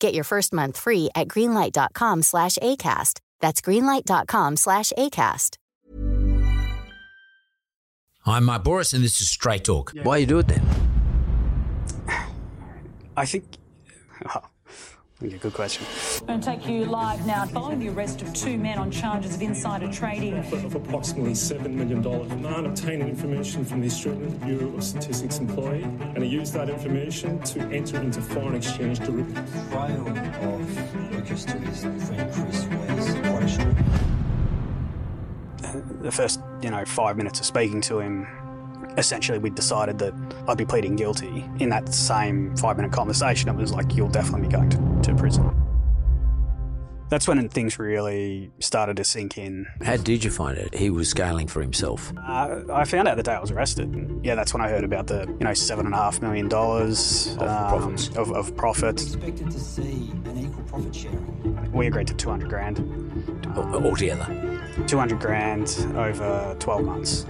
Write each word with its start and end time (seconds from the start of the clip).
Get 0.00 0.14
your 0.14 0.24
first 0.24 0.52
month 0.52 0.76
free 0.76 1.10
at 1.14 1.28
greenlight.com 1.28 2.22
slash 2.22 2.56
ACAST. 2.62 3.20
That's 3.40 3.60
greenlight.com 3.60 4.56
slash 4.56 4.92
ACAST. 4.96 5.56
I'm 8.28 8.44
Mark 8.44 8.64
Bouris, 8.64 8.92
and 8.92 9.04
this 9.04 9.20
is 9.20 9.30
Straight 9.30 9.64
Talk. 9.64 9.92
Why 10.02 10.16
you 10.16 10.26
do 10.26 10.38
it 10.40 10.48
then? 10.48 10.66
I 13.16 13.24
think. 13.24 13.44
Yeah, 15.22 15.38
good 15.38 15.54
question. 15.54 15.86
I'm 16.20 16.26
going 16.26 16.40
to 16.40 16.46
take 16.46 16.68
you 16.68 16.84
live 16.84 17.26
now 17.26 17.46
following 17.46 17.78
the 17.78 17.88
arrest 17.88 18.20
of 18.20 18.34
two 18.34 18.58
men 18.58 18.76
on 18.76 18.90
charges 18.90 19.34
of 19.34 19.40
insider 19.40 19.90
trading. 19.90 20.36
Of 20.36 20.74
approximately 20.74 21.32
$7 21.32 21.70
million. 21.70 22.02
The 22.02 22.36
man 22.36 22.66
obtained 22.66 23.00
information 23.00 23.64
from 23.64 23.80
the 23.80 23.86
Australian 23.86 24.36
Bureau 24.36 24.76
of 24.76 24.84
Statistics 24.84 25.38
employee, 25.38 25.84
and 25.84 26.18
he 26.18 26.28
used 26.28 26.52
that 26.52 26.68
information 26.68 27.40
to 27.44 27.60
enter 27.68 27.98
into 27.98 28.20
foreign 28.20 28.56
exchange 28.56 28.98
derivatives. 28.98 29.70
Trial 29.70 30.06
of 30.06 31.12
Lukas 31.12 31.46
to 31.46 31.58
his 31.60 31.80
friend 31.80 32.32
Chris 32.34 32.66
was 32.66 33.14
quite 33.14 33.42
a 33.42 33.48
shock. 33.48 33.74
The 36.02 36.12
first, 36.12 36.40
you 36.60 36.68
know, 36.68 36.84
five 36.84 37.16
minutes 37.16 37.40
of 37.40 37.46
speaking 37.46 37.80
to 37.82 38.00
him, 38.00 38.26
essentially 38.96 39.38
we 39.38 39.50
decided 39.50 39.98
that 39.98 40.14
I'd 40.48 40.58
be 40.58 40.64
pleading 40.64 40.96
guilty. 40.96 41.44
In 41.58 41.68
that 41.70 41.92
same 41.92 42.56
five 42.56 42.76
minute 42.76 42.92
conversation, 42.92 43.48
it 43.48 43.56
was 43.56 43.72
like, 43.72 43.94
you'll 43.94 44.08
definitely 44.08 44.48
be 44.48 44.52
going 44.52 44.70
to, 44.70 45.02
to 45.02 45.14
prison. 45.14 45.52
That's 47.08 47.28
when 47.28 47.48
things 47.48 47.78
really 47.78 48.50
started 48.58 48.96
to 48.96 49.04
sink 49.04 49.38
in. 49.38 49.64
How 49.84 49.96
did 49.96 50.24
you 50.24 50.30
find 50.30 50.58
it? 50.58 50.74
He 50.74 50.90
was 50.90 51.08
scaling 51.08 51.46
for 51.46 51.62
himself. 51.62 52.12
Uh, 52.18 52.62
I 52.72 52.84
found 52.84 53.06
out 53.06 53.16
the 53.16 53.22
day 53.22 53.32
I 53.34 53.40
was 53.40 53.52
arrested. 53.52 54.20
Yeah, 54.24 54.34
that's 54.34 54.52
when 54.52 54.60
I 54.60 54.68
heard 54.68 54.82
about 54.82 55.06
the, 55.06 55.20
you 55.38 55.44
know, 55.44 55.54
seven 55.54 55.86
and 55.86 55.94
a 55.94 55.98
half 55.98 56.20
million 56.20 56.48
dollars 56.48 57.36
um, 57.38 57.68
profits. 57.68 58.08
of, 58.16 58.32
of 58.32 58.56
profit. 58.56 59.00
Expected 59.00 59.52
to 59.52 59.60
see 59.60 60.10
an 60.24 60.36
equal 60.36 60.64
profit 60.64 60.92
sharing. 60.92 61.72
We 61.72 61.86
agreed 61.86 62.08
to 62.08 62.14
200 62.14 62.48
grand. 62.48 62.80
Al- 63.54 63.86
Altogether. 63.86 64.72
200 64.88 65.20
grand 65.20 65.76
over 65.96 66.56
12 66.58 66.84
months. 66.84 67.24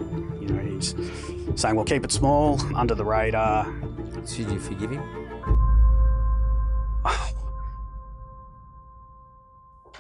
You 0.47 0.53
know, 0.55 0.63
he's 0.63 0.95
saying, 1.57 1.75
well, 1.75 1.85
keep 1.85 2.05
it 2.05 2.13
small, 2.13 2.61
under 2.77 2.95
the 2.95 3.05
radar. 3.05 3.65
Did 4.27 4.49
you 4.51 4.61
forgive 4.61 4.93
him? 4.93 5.03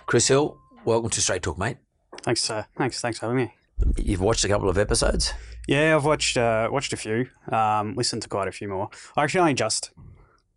Chris 0.07 0.29
Hill, 0.29 0.57
welcome 0.84 1.11
to 1.11 1.21
Straight 1.21 1.43
Talk, 1.43 1.59
mate. 1.59 1.79
Thanks, 2.23 2.49
uh, 2.49 2.62
thanks, 2.77 3.01
thanks 3.01 3.19
for 3.19 3.27
having 3.27 3.39
me. 3.39 3.55
You've 3.97 4.21
watched 4.21 4.45
a 4.45 4.49
couple 4.49 4.69
of 4.69 4.79
episodes. 4.79 5.33
Yeah, 5.67 5.97
I've 5.97 6.05
watched 6.05 6.37
uh, 6.37 6.69
watched 6.71 6.93
a 6.93 6.97
few, 6.97 7.27
um, 7.51 7.97
listened 7.97 8.23
to 8.23 8.28
quite 8.28 8.47
a 8.47 8.53
few 8.53 8.69
more. 8.69 8.89
I 9.17 9.25
actually 9.25 9.41
only 9.41 9.55
just 9.55 9.91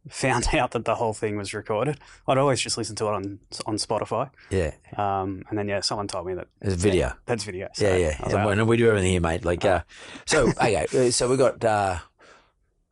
found 0.09 0.47
out 0.53 0.71
that 0.71 0.85
the 0.85 0.95
whole 0.95 1.13
thing 1.13 1.37
was 1.37 1.53
recorded. 1.53 1.99
I'd 2.27 2.37
always 2.37 2.59
just 2.61 2.77
listen 2.77 2.95
to 2.97 3.05
it 3.07 3.13
on 3.13 3.39
on 3.65 3.75
Spotify, 3.77 4.29
Yeah, 4.49 4.73
um, 4.97 5.43
and 5.49 5.57
then 5.57 5.67
yeah, 5.67 5.81
someone 5.81 6.07
told 6.07 6.27
me 6.27 6.33
that 6.35 6.47
it's 6.61 6.75
video. 6.75 7.13
that's 7.25 7.43
video. 7.43 7.69
so 7.73 7.87
Yeah, 7.87 7.95
yeah. 7.95 8.23
Was 8.23 8.33
like, 8.33 8.57
And 8.57 8.67
we 8.67 8.77
do 8.77 8.89
everything 8.89 9.11
here, 9.11 9.21
mate. 9.21 9.45
Like, 9.45 9.63
uh, 9.65 9.83
so 10.25 10.47
okay, 10.49 10.85
uh, 10.93 11.11
so 11.11 11.29
we 11.29 11.37
got 11.37 11.63
uh, 11.63 11.99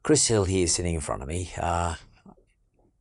Chris 0.03 0.27
Hill 0.27 0.45
here 0.45 0.67
sitting 0.67 0.95
in 0.95 1.01
front 1.01 1.21
of 1.21 1.27
me, 1.27 1.51
uh, 1.57 1.95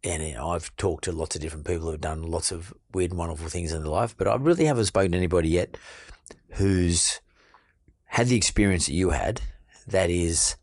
and 0.02 0.22
you 0.22 0.34
know, 0.34 0.50
I've 0.50 0.74
talked 0.76 1.04
to 1.04 1.12
lots 1.12 1.36
of 1.36 1.42
different 1.42 1.66
people 1.66 1.90
who've 1.90 2.00
done 2.00 2.22
lots 2.22 2.52
of 2.52 2.72
weird 2.92 3.10
and 3.10 3.18
wonderful 3.18 3.48
things 3.48 3.72
in 3.72 3.82
their 3.82 3.90
life, 3.90 4.16
but 4.16 4.28
I 4.28 4.36
really 4.36 4.64
haven't 4.64 4.86
spoken 4.86 5.12
to 5.12 5.18
anybody 5.18 5.48
yet 5.50 5.76
who's 6.52 7.20
had 8.06 8.28
the 8.28 8.36
experience 8.36 8.86
that 8.86 8.94
you 8.94 9.10
had. 9.10 9.40
That 9.86 10.10
is, 10.10 10.56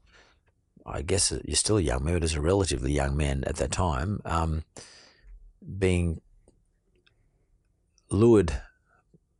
I 0.86 1.02
guess 1.02 1.32
you're 1.46 1.56
still 1.56 1.78
a 1.78 1.82
young 1.82 2.04
man, 2.04 2.16
but 2.16 2.24
as 2.24 2.36
a 2.36 2.42
relatively 2.42 2.92
young 2.92 3.16
man 3.16 3.44
at 3.46 3.56
that 3.58 3.72
time, 3.72 4.22
um, 4.26 4.64
being 5.78 6.22
lured 8.10 8.54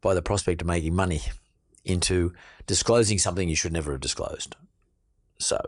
by 0.02 0.14
the 0.14 0.22
prospect 0.22 0.62
of 0.62 0.68
making 0.68 0.96
money 0.96 1.22
into 1.86 2.34
disclosing 2.66 3.18
something 3.18 3.50
you 3.50 3.56
should 3.56 3.74
never 3.74 3.92
have 3.92 4.02
disclosed. 4.02 4.56
So, 5.38 5.62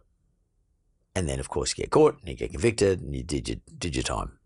and 1.13 1.27
then 1.27 1.39
of 1.39 1.49
course 1.49 1.77
you 1.77 1.83
get 1.83 1.91
caught 1.91 2.19
and 2.19 2.29
you 2.29 2.35
get 2.35 2.51
convicted 2.51 3.01
and 3.01 3.15
you 3.15 3.23
did 3.23 3.49
your 3.49 3.57
did 3.77 3.95
your 3.95 4.03
time, 4.03 4.39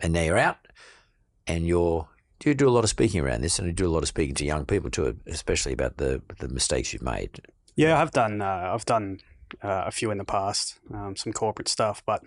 and 0.00 0.12
now 0.12 0.22
you're 0.22 0.38
out, 0.38 0.58
and 1.46 1.66
you're 1.66 2.08
you 2.44 2.54
do 2.54 2.68
a 2.68 2.70
lot 2.70 2.84
of 2.84 2.90
speaking 2.90 3.20
around 3.20 3.42
this, 3.42 3.58
and 3.58 3.66
you 3.66 3.72
do 3.72 3.86
a 3.86 3.90
lot 3.90 4.02
of 4.02 4.08
speaking 4.08 4.34
to 4.36 4.44
young 4.44 4.66
people 4.66 4.90
too, 4.90 5.18
especially 5.26 5.72
about 5.72 5.96
the 5.96 6.22
the 6.38 6.48
mistakes 6.48 6.92
you've 6.92 7.02
made. 7.02 7.40
Yeah, 7.76 8.00
I've 8.00 8.10
done 8.10 8.42
uh, 8.42 8.70
I've 8.72 8.84
done 8.84 9.20
uh, 9.62 9.84
a 9.86 9.90
few 9.90 10.10
in 10.10 10.18
the 10.18 10.24
past, 10.24 10.78
um, 10.92 11.16
some 11.16 11.32
corporate 11.32 11.68
stuff, 11.68 12.02
but 12.06 12.22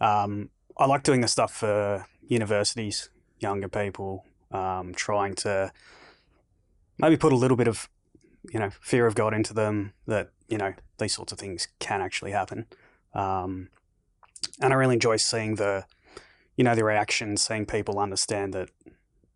um, 0.00 0.50
I 0.78 0.86
like 0.86 1.02
doing 1.02 1.20
the 1.20 1.28
stuff 1.28 1.52
for 1.54 2.06
universities, 2.26 3.10
younger 3.38 3.68
people, 3.68 4.24
um, 4.50 4.92
trying 4.94 5.34
to 5.36 5.72
maybe 6.98 7.16
put 7.16 7.32
a 7.32 7.36
little 7.36 7.56
bit 7.56 7.68
of 7.68 7.88
you 8.52 8.58
know 8.58 8.70
fear 8.80 9.06
of 9.06 9.14
God 9.14 9.34
into 9.34 9.54
them 9.54 9.92
that 10.06 10.30
you 10.48 10.58
know 10.58 10.74
these 10.98 11.14
sorts 11.14 11.32
of 11.32 11.38
things 11.38 11.68
can 11.78 12.00
actually 12.00 12.32
happen, 12.32 12.66
um, 13.14 13.68
and 14.60 14.72
I 14.72 14.76
really 14.76 14.94
enjoy 14.94 15.16
seeing 15.16 15.56
the 15.56 15.84
you 16.56 16.64
know 16.64 16.74
the 16.74 16.84
reaction, 16.84 17.36
seeing 17.36 17.66
people 17.66 17.98
understand 17.98 18.52
that 18.54 18.70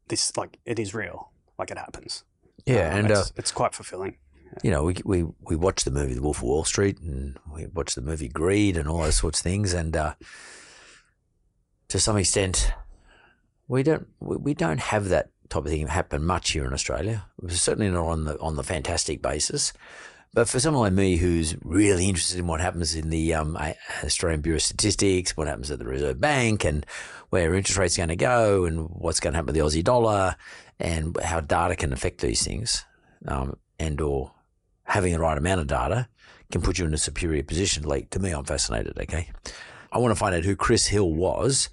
this 0.08 0.36
like 0.36 0.58
it 0.64 0.78
is 0.78 0.94
real, 0.94 1.30
like 1.58 1.70
it 1.70 1.78
happens. 1.78 2.24
Yeah, 2.64 2.90
Um, 2.90 2.98
and 2.98 3.10
uh, 3.12 3.20
it's, 3.20 3.32
it's 3.36 3.52
quite 3.52 3.74
fulfilling. 3.74 4.16
You 4.62 4.70
know, 4.70 4.84
we 4.84 4.96
we 5.04 5.24
we 5.40 5.56
watched 5.56 5.84
the 5.84 5.90
movie 5.90 6.14
The 6.14 6.22
Wolf 6.22 6.38
of 6.38 6.44
Wall 6.44 6.64
Street, 6.64 6.98
and 7.00 7.38
we 7.52 7.66
watched 7.66 7.94
the 7.94 8.02
movie 8.02 8.28
Greed, 8.28 8.76
and 8.76 8.88
all 8.88 9.02
those 9.02 9.16
sorts 9.16 9.40
of 9.40 9.44
things, 9.44 9.72
and 9.72 9.96
uh, 9.96 10.14
to 11.88 11.98
some 11.98 12.16
extent, 12.16 12.72
we 13.68 13.82
don't 13.82 14.06
we, 14.20 14.36
we 14.36 14.54
don't 14.54 14.80
have 14.80 15.08
that 15.08 15.30
type 15.48 15.64
of 15.64 15.70
thing 15.70 15.86
happen 15.86 16.24
much 16.24 16.50
here 16.50 16.64
in 16.64 16.72
Australia. 16.72 17.26
Certainly 17.48 17.90
not 17.90 18.06
on 18.06 18.24
the 18.24 18.38
on 18.40 18.56
the 18.56 18.64
fantastic 18.64 19.22
basis. 19.22 19.72
But 20.34 20.50
for 20.50 20.60
someone 20.60 20.82
like 20.82 20.92
me 20.92 21.16
who's 21.16 21.56
really 21.62 22.08
interested 22.08 22.38
in 22.38 22.46
what 22.46 22.60
happens 22.60 22.94
in 22.94 23.08
the 23.08 23.32
um, 23.32 23.56
Australian 24.04 24.42
Bureau 24.42 24.56
of 24.56 24.62
Statistics, 24.62 25.34
what 25.34 25.46
happens 25.46 25.70
at 25.70 25.78
the 25.78 25.86
Reserve 25.86 26.20
Bank, 26.20 26.62
and 26.62 26.84
where 27.30 27.54
interest 27.54 27.78
rates 27.78 27.96
are 27.96 28.00
going 28.00 28.10
to 28.10 28.16
go, 28.16 28.66
and 28.66 28.90
what's 28.90 29.18
going 29.18 29.32
to 29.32 29.38
happen 29.38 29.46
with 29.46 29.54
the 29.54 29.62
Aussie 29.62 29.82
dollar, 29.82 30.36
and 30.78 31.18
how 31.22 31.40
data 31.40 31.74
can 31.74 31.90
affect 31.90 32.20
these 32.20 32.44
things, 32.44 32.84
um, 33.26 33.56
and 33.78 33.98
or 33.98 34.32
having 34.86 35.12
the 35.12 35.18
right 35.18 35.36
amount 35.36 35.60
of 35.60 35.66
data 35.66 36.08
can 36.50 36.62
put 36.62 36.78
you 36.78 36.84
in 36.84 36.94
a 36.94 36.98
superior 36.98 37.42
position. 37.42 37.82
Like 37.84 38.10
to 38.10 38.18
me, 38.18 38.30
I'm 38.30 38.44
fascinated. 38.44 38.98
Okay, 38.98 39.30
I 39.92 39.98
want 39.98 40.12
to 40.12 40.18
find 40.18 40.34
out 40.34 40.44
who 40.44 40.56
Chris 40.56 40.86
Hill 40.86 41.10
was 41.10 41.68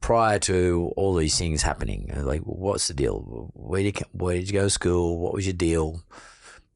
prior 0.00 0.38
to 0.38 0.92
all 0.96 1.14
these 1.14 1.38
things 1.38 1.62
happening. 1.62 2.12
Like, 2.14 2.42
what's 2.42 2.88
the 2.88 2.94
deal? 2.94 3.50
Where 3.54 3.82
did 3.82 4.00
you, 4.00 4.06
where 4.12 4.34
did 4.34 4.48
you 4.48 4.52
go 4.52 4.64
to 4.64 4.70
school? 4.70 5.18
What 5.18 5.34
was 5.34 5.46
your 5.46 5.54
deal? 5.54 6.02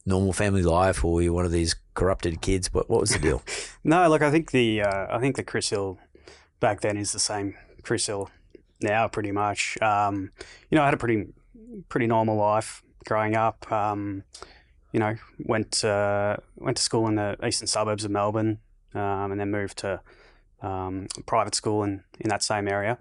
Normal 0.06 0.32
family 0.32 0.62
life, 0.62 1.04
or 1.04 1.14
were 1.14 1.22
you 1.22 1.34
one 1.34 1.44
of 1.44 1.52
these 1.52 1.76
corrupted 1.94 2.40
kids? 2.40 2.72
What 2.72 2.88
what 2.88 3.00
was 3.00 3.10
the 3.10 3.19
deal? 3.19 3.42
No, 3.84 4.06
look, 4.08 4.20
I 4.20 4.30
think 4.30 4.50
the 4.50 4.82
uh, 4.82 5.06
I 5.10 5.19
think 5.19 5.36
the 5.36 5.44
Chris 5.44 5.70
Hill 5.70 5.98
back 6.60 6.80
then 6.80 6.96
is 6.96 7.12
the 7.12 7.19
same 7.19 7.54
Chris 7.82 8.06
Hill 8.06 8.28
now, 8.82 9.08
pretty 9.08 9.32
much. 9.32 9.80
Um, 9.80 10.30
you 10.70 10.76
know, 10.76 10.82
I 10.82 10.86
had 10.86 10.94
a 10.94 10.98
pretty 10.98 11.28
pretty 11.88 12.06
normal 12.06 12.36
life 12.36 12.82
growing 13.06 13.34
up. 13.34 13.70
Um, 13.70 14.25
you 14.93 15.00
know, 15.00 15.17
went 15.38 15.85
uh, 15.85 16.37
went 16.56 16.76
to 16.76 16.82
school 16.82 17.06
in 17.08 17.17
the 17.17 17.37
eastern 17.44 17.67
suburbs 17.67 18.05
of 18.05 18.11
Melbourne, 18.11 18.58
um, 18.94 19.32
and 19.32 19.40
then 19.40 19.50
moved 19.50 19.79
to 19.79 20.00
um, 20.62 21.06
private 21.26 21.55
school 21.55 21.82
in 21.82 22.02
in 22.20 22.29
that 22.29 22.43
same 22.43 22.69
area. 22.69 22.99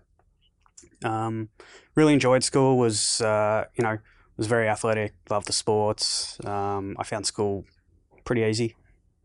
Um, 1.04 1.50
really 1.95 2.13
enjoyed 2.13 2.44
school. 2.44 2.78
Was 2.78 3.22
uh, 3.22 3.66
you 3.75 3.84
know 3.84 4.00
was 4.38 4.48
very 4.48 4.68
athletic, 4.68 5.13
loved 5.30 5.48
the 5.48 5.54
sports. 5.54 6.38
Um, 6.45 6.95
I 7.00 7.04
found 7.04 7.25
school 7.25 7.66
pretty 8.24 8.44
easy. 8.44 8.75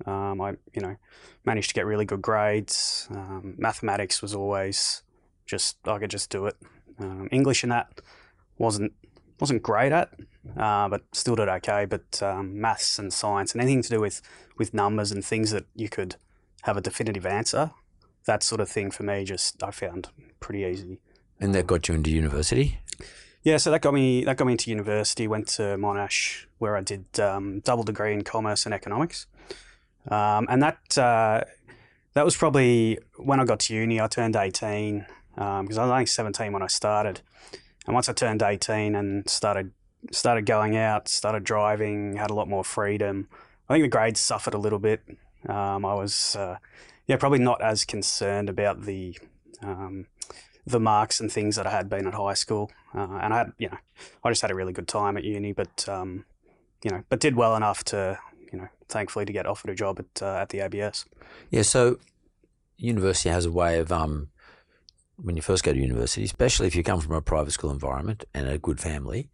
Um, 0.06 0.40
I, 0.40 0.54
you 0.72 0.80
know, 0.80 0.96
managed 1.44 1.68
to 1.68 1.74
get 1.74 1.86
really 1.86 2.04
good 2.04 2.22
grades. 2.22 3.06
Um, 3.10 3.54
mathematics 3.58 4.22
was 4.22 4.34
always 4.34 5.02
just 5.46 5.76
I 5.86 5.98
could 5.98 6.10
just 6.10 6.30
do 6.30 6.46
it. 6.46 6.56
English 7.30 7.62
and 7.62 7.72
that 7.72 8.00
wasn't 8.58 8.92
wasn't 9.40 9.62
great 9.62 9.92
at, 9.92 10.10
uh, 10.56 10.88
but 10.88 11.02
still 11.12 11.36
did 11.36 11.48
okay. 11.48 11.84
But 11.84 12.22
um, 12.22 12.60
maths 12.60 12.98
and 12.98 13.12
science 13.12 13.52
and 13.52 13.62
anything 13.62 13.82
to 13.82 13.88
do 13.88 14.00
with 14.00 14.22
with 14.58 14.74
numbers 14.74 15.12
and 15.12 15.24
things 15.24 15.50
that 15.50 15.66
you 15.74 15.88
could 15.88 16.16
have 16.62 16.76
a 16.76 16.80
definitive 16.80 17.26
answer, 17.26 17.72
that 18.26 18.42
sort 18.42 18.60
of 18.60 18.68
thing 18.68 18.90
for 18.90 19.02
me, 19.02 19.24
just 19.24 19.62
I 19.62 19.70
found 19.70 20.08
pretty 20.40 20.64
easy. 20.64 20.98
And 21.40 21.54
that 21.54 21.66
got 21.66 21.88
you 21.88 21.94
into 21.94 22.10
university? 22.10 22.78
Yeah, 23.42 23.56
so 23.56 23.72
that 23.72 23.82
got 23.82 23.94
me 23.94 24.24
that 24.24 24.36
got 24.36 24.46
me 24.46 24.52
into 24.52 24.70
university. 24.70 25.26
Went 25.26 25.48
to 25.48 25.62
Monash 25.76 26.46
where 26.58 26.76
I 26.76 26.80
did 26.80 27.18
um, 27.18 27.60
double 27.60 27.82
degree 27.82 28.12
in 28.14 28.22
commerce 28.22 28.64
and 28.64 28.72
economics, 28.72 29.26
um, 30.08 30.46
and 30.48 30.62
that 30.62 30.96
uh, 30.96 31.42
that 32.14 32.24
was 32.24 32.36
probably 32.36 32.98
when 33.16 33.40
I 33.40 33.44
got 33.44 33.58
to 33.60 33.74
uni. 33.74 34.00
I 34.00 34.06
turned 34.06 34.36
eighteen 34.36 35.06
because 35.34 35.76
I 35.78 35.82
was 35.82 35.90
only 35.90 36.06
seventeen 36.06 36.52
when 36.52 36.62
I 36.62 36.68
started, 36.68 37.20
and 37.84 37.94
once 37.94 38.08
I 38.08 38.12
turned 38.12 38.42
eighteen 38.42 38.94
and 38.94 39.28
started 39.28 39.72
started 40.10 40.46
going 40.46 40.76
out, 40.76 41.08
started 41.08 41.44
driving, 41.44 42.16
had 42.16 42.30
a 42.30 42.34
lot 42.34 42.48
more 42.48 42.64
freedom. 42.64 43.28
I 43.68 43.74
think 43.74 43.84
the 43.84 43.88
grades 43.88 44.20
suffered 44.20 44.54
a 44.54 44.58
little 44.58 44.78
bit. 44.78 45.02
Um, 45.48 45.84
I 45.84 45.94
was 45.94 46.36
uh, 46.36 46.58
yeah 47.06 47.16
probably 47.16 47.38
not 47.38 47.62
as 47.62 47.84
concerned 47.84 48.48
about 48.48 48.82
the 48.82 49.18
um, 49.62 50.06
the 50.66 50.80
marks 50.80 51.20
and 51.20 51.30
things 51.30 51.56
that 51.56 51.66
I 51.66 51.70
had 51.70 51.88
been 51.88 52.06
at 52.06 52.14
high 52.14 52.34
school. 52.34 52.70
Uh, 52.94 53.18
and 53.20 53.34
I 53.34 53.38
had, 53.38 53.52
you 53.58 53.68
know, 53.68 53.78
I 54.22 54.30
just 54.30 54.42
had 54.42 54.50
a 54.50 54.54
really 54.54 54.72
good 54.72 54.88
time 54.88 55.16
at 55.16 55.24
uni, 55.24 55.52
but, 55.52 55.88
um, 55.88 56.24
you 56.84 56.90
know, 56.90 57.02
but 57.08 57.20
did 57.20 57.36
well 57.36 57.56
enough 57.56 57.82
to, 57.84 58.18
you 58.52 58.58
know, 58.58 58.68
thankfully 58.88 59.24
to 59.24 59.32
get 59.32 59.46
offered 59.46 59.70
a 59.70 59.74
job 59.74 59.98
at, 59.98 60.22
uh, 60.22 60.36
at 60.36 60.50
the 60.50 60.60
ABS. 60.60 61.06
Yeah. 61.50 61.62
So 61.62 61.98
university 62.76 63.30
has 63.30 63.46
a 63.46 63.50
way 63.50 63.78
of, 63.78 63.90
um, 63.90 64.28
when 65.16 65.36
you 65.36 65.42
first 65.42 65.64
go 65.64 65.72
to 65.72 65.78
university, 65.78 66.24
especially 66.24 66.66
if 66.66 66.74
you 66.74 66.82
come 66.82 67.00
from 67.00 67.14
a 67.14 67.22
private 67.22 67.52
school 67.52 67.70
environment 67.70 68.24
and 68.34 68.48
a 68.48 68.58
good 68.58 68.80
family, 68.80 69.30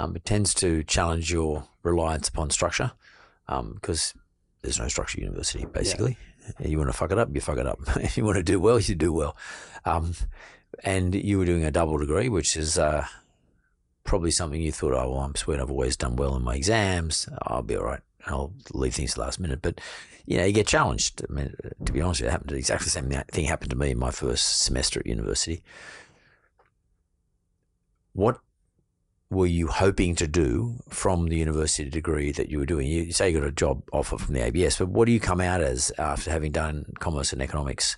um, 0.00 0.16
it 0.16 0.24
tends 0.24 0.54
to 0.54 0.82
challenge 0.84 1.30
your 1.30 1.64
reliance 1.82 2.28
upon 2.28 2.48
structure 2.48 2.92
because 3.46 4.14
um, 4.14 4.20
there's 4.62 4.78
no 4.78 4.88
structure 4.88 5.18
at 5.18 5.24
university, 5.24 5.66
basically. 5.66 6.16
Yeah. 6.58 6.68
You 6.68 6.78
want 6.78 6.88
to 6.88 6.96
fuck 6.96 7.12
it 7.12 7.18
up, 7.18 7.28
you 7.34 7.40
fuck 7.42 7.58
it 7.58 7.66
up. 7.66 7.80
if 7.96 8.16
you 8.16 8.24
want 8.24 8.36
to 8.36 8.42
do 8.42 8.58
well, 8.58 8.80
you 8.80 8.94
do 8.94 9.12
well. 9.12 9.36
Um, 9.84 10.14
and 10.82 11.14
you 11.14 11.38
were 11.38 11.44
doing 11.44 11.64
a 11.64 11.70
double 11.70 11.98
degree, 11.98 12.30
which 12.30 12.56
is 12.56 12.78
uh, 12.78 13.04
probably 14.04 14.30
something 14.30 14.60
you 14.60 14.72
thought, 14.72 14.94
oh, 14.94 15.10
well, 15.10 15.20
I'm 15.20 15.34
sweet. 15.34 15.60
I've 15.60 15.70
always 15.70 15.96
done 15.96 16.16
well 16.16 16.34
in 16.34 16.42
my 16.42 16.54
exams. 16.54 17.28
I'll 17.42 17.62
be 17.62 17.76
all 17.76 17.84
right. 17.84 18.00
I'll 18.26 18.54
leave 18.72 18.94
things 18.94 19.14
to 19.14 19.20
last 19.20 19.38
minute. 19.38 19.60
But, 19.60 19.82
you 20.24 20.38
know, 20.38 20.44
you 20.46 20.52
get 20.52 20.66
challenged. 20.66 21.22
I 21.28 21.32
mean, 21.32 21.54
to 21.84 21.92
be 21.92 22.00
honest, 22.00 22.22
it 22.22 22.30
happened 22.30 22.52
exactly 22.52 22.86
the 22.86 22.90
same 22.90 23.10
thing 23.10 23.44
happened 23.44 23.70
to 23.70 23.76
me 23.76 23.90
in 23.90 23.98
my 23.98 24.10
first 24.10 24.62
semester 24.62 25.00
at 25.00 25.06
university. 25.06 25.62
What 28.14 28.40
were 29.30 29.46
you 29.46 29.68
hoping 29.68 30.16
to 30.16 30.26
do 30.26 30.80
from 30.88 31.28
the 31.28 31.36
university 31.36 31.88
degree 31.88 32.32
that 32.32 32.50
you 32.50 32.58
were 32.58 32.66
doing? 32.66 32.88
You 32.88 33.12
say 33.12 33.30
you 33.30 33.38
got 33.38 33.46
a 33.46 33.52
job 33.52 33.82
offer 33.92 34.18
from 34.18 34.34
the 34.34 34.44
ABS, 34.44 34.78
but 34.78 34.88
what 34.88 35.06
do 35.06 35.12
you 35.12 35.20
come 35.20 35.40
out 35.40 35.60
as 35.60 35.92
after 35.98 36.30
having 36.30 36.50
done 36.50 36.86
commerce 36.98 37.32
and 37.32 37.40
economics? 37.40 37.96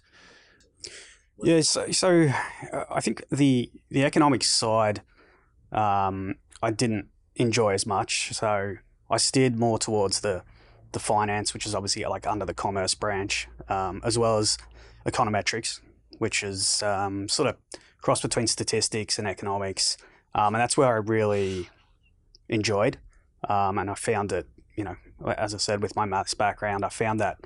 Yeah, 1.42 1.62
so, 1.62 1.90
so 1.90 2.28
uh, 2.72 2.84
I 2.90 3.00
think 3.00 3.24
the 3.30 3.70
the 3.88 4.04
economics 4.04 4.50
side 4.50 5.02
um, 5.72 6.36
I 6.62 6.70
didn't 6.70 7.08
enjoy 7.36 7.72
as 7.72 7.86
much. 7.86 8.32
So 8.32 8.76
I 9.10 9.16
steered 9.16 9.58
more 9.58 9.78
towards 9.78 10.20
the 10.20 10.42
the 10.92 11.00
finance, 11.00 11.54
which 11.54 11.64
is 11.64 11.74
obviously 11.74 12.04
like 12.04 12.26
under 12.26 12.44
the 12.44 12.54
commerce 12.54 12.94
branch, 12.94 13.48
um, 13.70 14.02
as 14.04 14.18
well 14.18 14.36
as 14.36 14.58
econometrics, 15.06 15.80
which 16.18 16.42
is 16.42 16.82
um, 16.82 17.28
sort 17.28 17.48
of 17.48 17.56
cross 18.02 18.20
between 18.20 18.46
statistics 18.46 19.18
and 19.18 19.26
economics, 19.26 19.96
um, 20.34 20.54
and 20.54 20.60
that's 20.60 20.76
where 20.76 20.88
I 20.88 20.98
really 20.98 21.68
enjoyed. 22.48 22.98
Um, 23.48 23.78
and 23.78 23.90
I 23.90 23.94
found 23.94 24.32
it, 24.32 24.46
you 24.76 24.84
know, 24.84 24.96
as 25.36 25.54
I 25.54 25.58
said, 25.58 25.82
with 25.82 25.96
my 25.96 26.04
maths 26.04 26.34
background, 26.34 26.84
I 26.84 26.88
found 26.88 27.20
that 27.20 27.38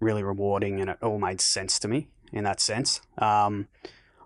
really 0.00 0.22
rewarding, 0.22 0.80
and 0.80 0.90
it 0.90 0.98
all 1.02 1.18
made 1.18 1.40
sense 1.40 1.78
to 1.80 1.88
me 1.88 2.08
in 2.32 2.44
that 2.44 2.60
sense. 2.60 3.00
Um, 3.18 3.68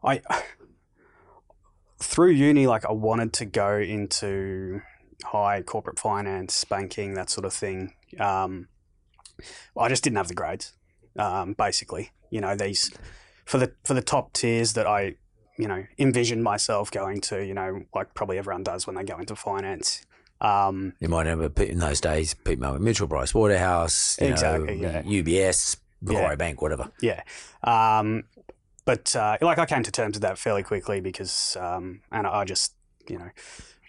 I 0.05 0.21
through 1.99 2.31
uni, 2.31 2.67
like 2.67 2.85
I 2.85 2.93
wanted 2.93 3.33
to 3.35 3.45
go 3.45 3.77
into 3.79 4.83
high 5.25 5.63
corporate 5.63 5.99
finance, 5.99 6.65
banking, 6.65 7.15
that 7.15 7.31
sort 7.31 7.45
of 7.45 7.53
thing. 7.53 7.95
Um, 8.19 8.69
I 9.79 9.89
just 9.89 10.05
didn't 10.05 10.17
have 10.17 10.29
the 10.29 10.35
grades, 10.35 10.73
um, 11.19 11.55
basically. 11.55 12.11
You 12.31 12.41
know, 12.41 12.55
these 12.57 12.93
for 13.45 13.59
the 13.59 13.73
for 13.85 13.95
the 13.95 14.03
top 14.03 14.33
tiers 14.33 14.75
that 14.75 14.87
I, 14.87 15.17
you 15.59 15.69
know, 15.69 15.85
envision 15.99 16.43
myself 16.43 16.91
going 16.91 17.21
to. 17.23 17.45
You 17.45 17.55
know, 17.55 17.83
like 17.95 18.15
probably 18.15 18.39
everyone 18.39 18.63
does 18.63 18.87
when 18.87 18.97
they 18.97 19.05
go 19.05 19.19
into 19.19 19.37
finance. 19.37 20.05
Um, 20.41 20.95
you 20.99 21.09
might 21.09 21.27
have 21.27 21.41
in 21.59 21.79
those 21.79 22.01
days 22.01 22.35
Pete 22.35 22.61
people 22.61 22.79
Mitchell 22.81 23.07
Price 23.07 23.33
Waterhouse, 23.33 24.19
exactly, 24.19 24.81
know, 24.81 24.89
yeah. 24.89 25.03
UBS, 25.03 25.77
Macquarie 26.01 26.31
yeah. 26.31 26.35
Bank, 26.35 26.61
whatever. 26.61 26.91
Yeah. 27.01 27.23
Um, 27.63 28.25
but 28.85 29.15
uh, 29.15 29.39
like 29.41 29.59
I 29.59 29.67
came 29.67 29.85
to 29.85 29.93
terms 29.93 30.15
with 30.15 30.23
that 30.23 30.39
fairly 30.39 30.65
quickly 30.65 31.01
because, 31.01 31.57
um, 31.61 32.01
and 32.11 32.27
I 32.27 32.45
just, 32.45 32.75
you 33.09 33.19
know, 33.19 33.31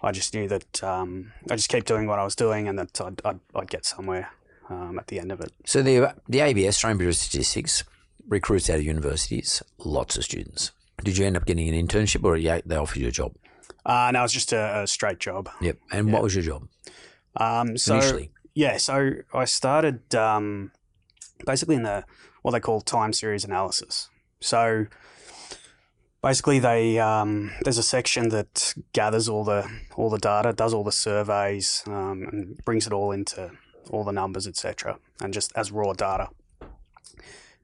I 0.03 0.11
just 0.11 0.33
knew 0.35 0.47
that 0.47 0.83
um, 0.83 1.33
I 1.49 1.55
just 1.55 1.69
keep 1.69 1.85
doing 1.85 2.05
what 2.05 2.19
I 2.19 2.23
was 2.23 2.35
doing 2.35 2.67
and 2.67 2.77
that 2.77 3.01
I'd, 3.01 3.21
I'd, 3.25 3.39
I'd 3.55 3.69
get 3.69 3.85
somewhere 3.85 4.29
um, 4.69 4.99
at 4.99 5.07
the 5.07 5.19
end 5.19 5.31
of 5.31 5.41
it. 5.41 5.51
So 5.65 5.81
the 5.81 6.13
the 6.27 6.41
ABS, 6.41 6.75
Australian 6.75 6.97
Bureau 6.99 7.09
of 7.09 7.15
Statistics, 7.15 7.83
recruits 8.27 8.69
out 8.69 8.77
of 8.77 8.83
universities, 8.83 9.63
lots 9.79 10.17
of 10.17 10.23
students. 10.23 10.71
Did 11.03 11.17
you 11.17 11.25
end 11.25 11.37
up 11.37 11.45
getting 11.45 11.67
an 11.67 11.87
internship 11.87 12.23
or 12.23 12.39
they 12.39 12.75
offered 12.75 12.99
you 12.99 13.07
a 13.07 13.11
job? 13.11 13.35
Uh, 13.85 14.11
no, 14.13 14.19
it 14.19 14.23
was 14.23 14.33
just 14.33 14.53
a, 14.53 14.83
a 14.83 14.87
straight 14.87 15.19
job. 15.19 15.49
Yep. 15.61 15.77
And 15.91 16.07
yep. 16.07 16.13
what 16.13 16.23
was 16.23 16.35
your 16.35 16.43
job? 16.43 16.67
Um, 17.35 17.77
so, 17.77 17.95
Initially? 17.95 18.31
Yeah, 18.53 18.77
so 18.77 19.11
I 19.33 19.45
started 19.45 20.13
um, 20.15 20.71
basically 21.45 21.75
in 21.75 21.83
the 21.83 22.05
what 22.43 22.51
they 22.51 22.59
call 22.59 22.81
time 22.81 23.13
series 23.13 23.43
analysis. 23.43 24.09
So 24.39 24.85
basically, 26.21 26.59
they 26.59 26.99
um, 26.99 27.51
there's 27.63 27.77
a 27.77 27.83
section 27.83 28.29
that 28.29 28.73
gathers 28.93 29.27
all 29.27 29.43
the 29.43 29.69
all 29.95 30.09
the 30.09 30.19
data, 30.19 30.53
does 30.53 30.73
all 30.73 30.83
the 30.83 30.91
surveys, 30.91 31.83
um, 31.87 32.27
and 32.31 32.57
brings 32.65 32.85
it 32.85 32.93
all 32.93 33.11
into 33.11 33.51
all 33.89 34.03
the 34.03 34.11
numbers, 34.11 34.47
etc., 34.47 34.97
and 35.21 35.33
just 35.33 35.51
as 35.55 35.71
raw 35.71 35.93
data. 35.93 36.29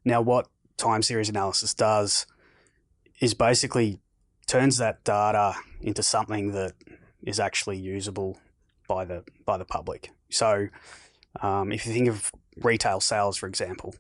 Now, 0.03 0.21
what 0.21 0.47
time 0.77 1.01
series 1.03 1.29
analysis 1.29 1.73
does 1.73 2.25
is 3.19 3.33
basically 3.33 3.99
turns 4.47 4.77
that 4.77 5.03
data 5.03 5.55
into 5.81 6.03
something 6.03 6.51
that 6.51 6.73
is 7.23 7.39
actually 7.39 7.77
usable 7.77 8.39
by 8.87 9.05
the 9.05 9.23
by 9.45 9.57
the 9.57 9.65
public. 9.65 10.11
So, 10.29 10.67
um, 11.41 11.71
if 11.71 11.85
you 11.85 11.93
think 11.93 12.07
of 12.07 12.31
retail 12.57 12.99
sales, 12.99 13.37
for 13.37 13.47
example, 13.47 13.95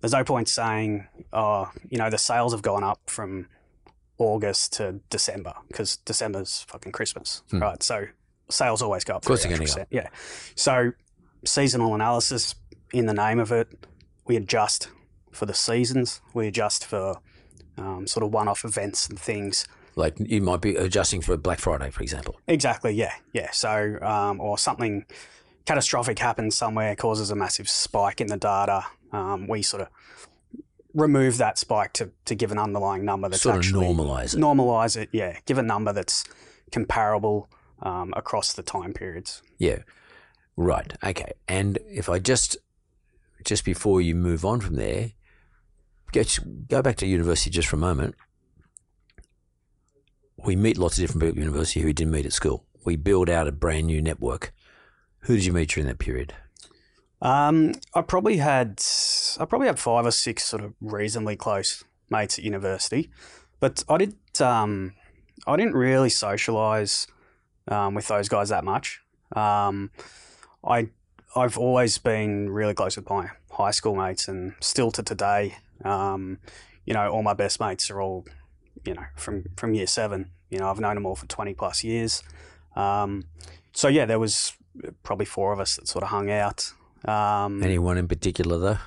there's 0.00 0.12
no 0.12 0.24
point 0.24 0.48
saying, 0.48 1.06
oh, 1.32 1.70
you 1.90 1.98
know, 1.98 2.10
the 2.10 2.18
sales 2.18 2.52
have 2.52 2.62
gone 2.62 2.84
up 2.84 3.00
from 3.06 3.46
August 4.18 4.72
to 4.74 5.00
December 5.10 5.54
because 5.68 5.96
December's 5.98 6.64
fucking 6.68 6.92
Christmas, 6.92 7.42
hmm. 7.50 7.60
right? 7.60 7.82
So 7.82 8.06
sales 8.48 8.82
always 8.82 9.04
go 9.04 9.14
up. 9.14 9.22
Of 9.22 9.26
course, 9.26 9.44
they're 9.44 9.56
going. 9.56 9.86
Yeah. 9.90 10.08
So 10.54 10.92
seasonal 11.44 11.94
analysis 11.94 12.54
in 12.92 13.06
the 13.06 13.14
name 13.14 13.38
of 13.38 13.52
it, 13.52 13.68
we 14.26 14.36
adjust 14.36 14.88
for 15.30 15.46
the 15.46 15.54
seasons. 15.54 16.20
We 16.34 16.46
adjust 16.46 16.84
for 16.84 17.16
um, 17.78 18.06
sort 18.06 18.24
of 18.24 18.32
one-off 18.32 18.64
events 18.64 19.08
and 19.08 19.18
things. 19.18 19.66
Like 19.94 20.14
you 20.18 20.40
might 20.40 20.60
be 20.60 20.76
adjusting 20.76 21.20
for 21.20 21.36
Black 21.36 21.58
Friday, 21.58 21.90
for 21.90 22.02
example. 22.02 22.40
Exactly. 22.46 22.92
Yeah. 22.92 23.12
Yeah. 23.32 23.50
So 23.50 23.98
um, 24.00 24.40
or 24.40 24.56
something 24.56 25.04
catastrophic 25.64 26.18
happens 26.18 26.56
somewhere, 26.56 26.96
causes 26.96 27.30
a 27.30 27.36
massive 27.36 27.68
spike 27.68 28.20
in 28.20 28.28
the 28.28 28.36
data, 28.36 28.84
um, 29.12 29.46
we 29.46 29.62
sort 29.62 29.82
of 29.82 29.88
remove 30.94 31.38
that 31.38 31.58
spike 31.58 31.92
to, 31.94 32.10
to 32.24 32.34
give 32.34 32.52
an 32.52 32.58
underlying 32.58 33.04
number 33.04 33.28
that's 33.28 33.42
sort 33.42 33.56
actually 33.56 33.86
normalize 33.86 34.34
it. 34.34 34.40
Normalize 34.40 34.96
it, 34.96 35.08
yeah. 35.12 35.38
Give 35.46 35.58
a 35.58 35.62
number 35.62 35.92
that's 35.92 36.24
comparable 36.70 37.48
um, 37.82 38.12
across 38.16 38.52
the 38.52 38.62
time 38.62 38.92
periods. 38.92 39.42
Yeah, 39.58 39.80
right. 40.56 40.92
Okay. 41.04 41.32
And 41.48 41.78
if 41.88 42.08
I 42.08 42.18
just 42.18 42.56
just 43.44 43.64
before 43.64 44.00
you 44.00 44.14
move 44.14 44.44
on 44.44 44.60
from 44.60 44.76
there, 44.76 45.12
get 46.12 46.38
go 46.68 46.82
back 46.82 46.96
to 46.96 47.06
university 47.06 47.50
just 47.50 47.68
for 47.68 47.76
a 47.76 47.80
moment. 47.80 48.14
We 50.36 50.56
meet 50.56 50.78
lots 50.78 50.98
of 50.98 51.02
different 51.02 51.22
people 51.22 51.38
at 51.38 51.44
university 51.44 51.80
who 51.80 51.86
we 51.86 51.92
didn't 51.92 52.12
meet 52.12 52.26
at 52.26 52.32
school. 52.32 52.64
We 52.84 52.96
build 52.96 53.30
out 53.30 53.48
a 53.48 53.52
brand 53.52 53.86
new 53.86 54.02
network. 54.02 54.52
Who 55.20 55.36
did 55.36 55.44
you 55.44 55.52
meet 55.52 55.70
during 55.70 55.86
that 55.86 55.98
period? 55.98 56.34
Um, 57.20 57.72
I 57.94 58.02
probably 58.02 58.38
had 58.38 58.82
I 59.38 59.44
probably 59.44 59.68
had 59.68 59.78
five 59.78 60.04
or 60.04 60.10
six 60.10 60.44
sort 60.44 60.64
of 60.64 60.74
reasonably 60.80 61.36
close 61.36 61.84
mates 62.10 62.38
at 62.38 62.44
university, 62.44 63.10
but 63.60 63.84
I 63.88 63.98
did 63.98 64.16
um, 64.40 64.94
I 65.46 65.56
didn't 65.56 65.74
really 65.74 66.08
socialise 66.08 67.06
um, 67.68 67.94
with 67.94 68.08
those 68.08 68.28
guys 68.28 68.48
that 68.48 68.64
much. 68.64 69.00
Um, 69.36 69.92
I 70.64 70.88
I've 71.36 71.56
always 71.56 71.96
been 71.98 72.50
really 72.50 72.74
close 72.74 72.96
with 72.96 73.08
my 73.08 73.30
high 73.52 73.70
school 73.70 73.94
mates, 73.94 74.26
and 74.26 74.54
still 74.60 74.90
to 74.90 75.02
today, 75.02 75.56
um, 75.84 76.38
you 76.84 76.94
know, 76.94 77.10
all 77.10 77.22
my 77.22 77.34
best 77.34 77.60
mates 77.60 77.90
are 77.90 78.00
all, 78.00 78.24
you 78.84 78.94
know, 78.94 79.04
from 79.16 79.44
from 79.56 79.74
year 79.74 79.86
seven. 79.86 80.30
You 80.50 80.58
know, 80.58 80.68
I've 80.70 80.80
known 80.80 80.94
them 80.96 81.06
all 81.06 81.16
for 81.16 81.26
twenty 81.26 81.54
plus 81.54 81.82
years. 81.84 82.22
Um, 82.76 83.24
so 83.72 83.88
yeah, 83.88 84.04
there 84.06 84.18
was 84.18 84.52
probably 85.02 85.26
four 85.26 85.52
of 85.52 85.60
us 85.60 85.76
that 85.76 85.88
sort 85.88 86.02
of 86.02 86.10
hung 86.10 86.30
out. 86.30 86.72
Um, 87.04 87.62
Anyone 87.62 87.98
in 87.98 88.08
particular 88.08 88.58
though? 88.58 88.78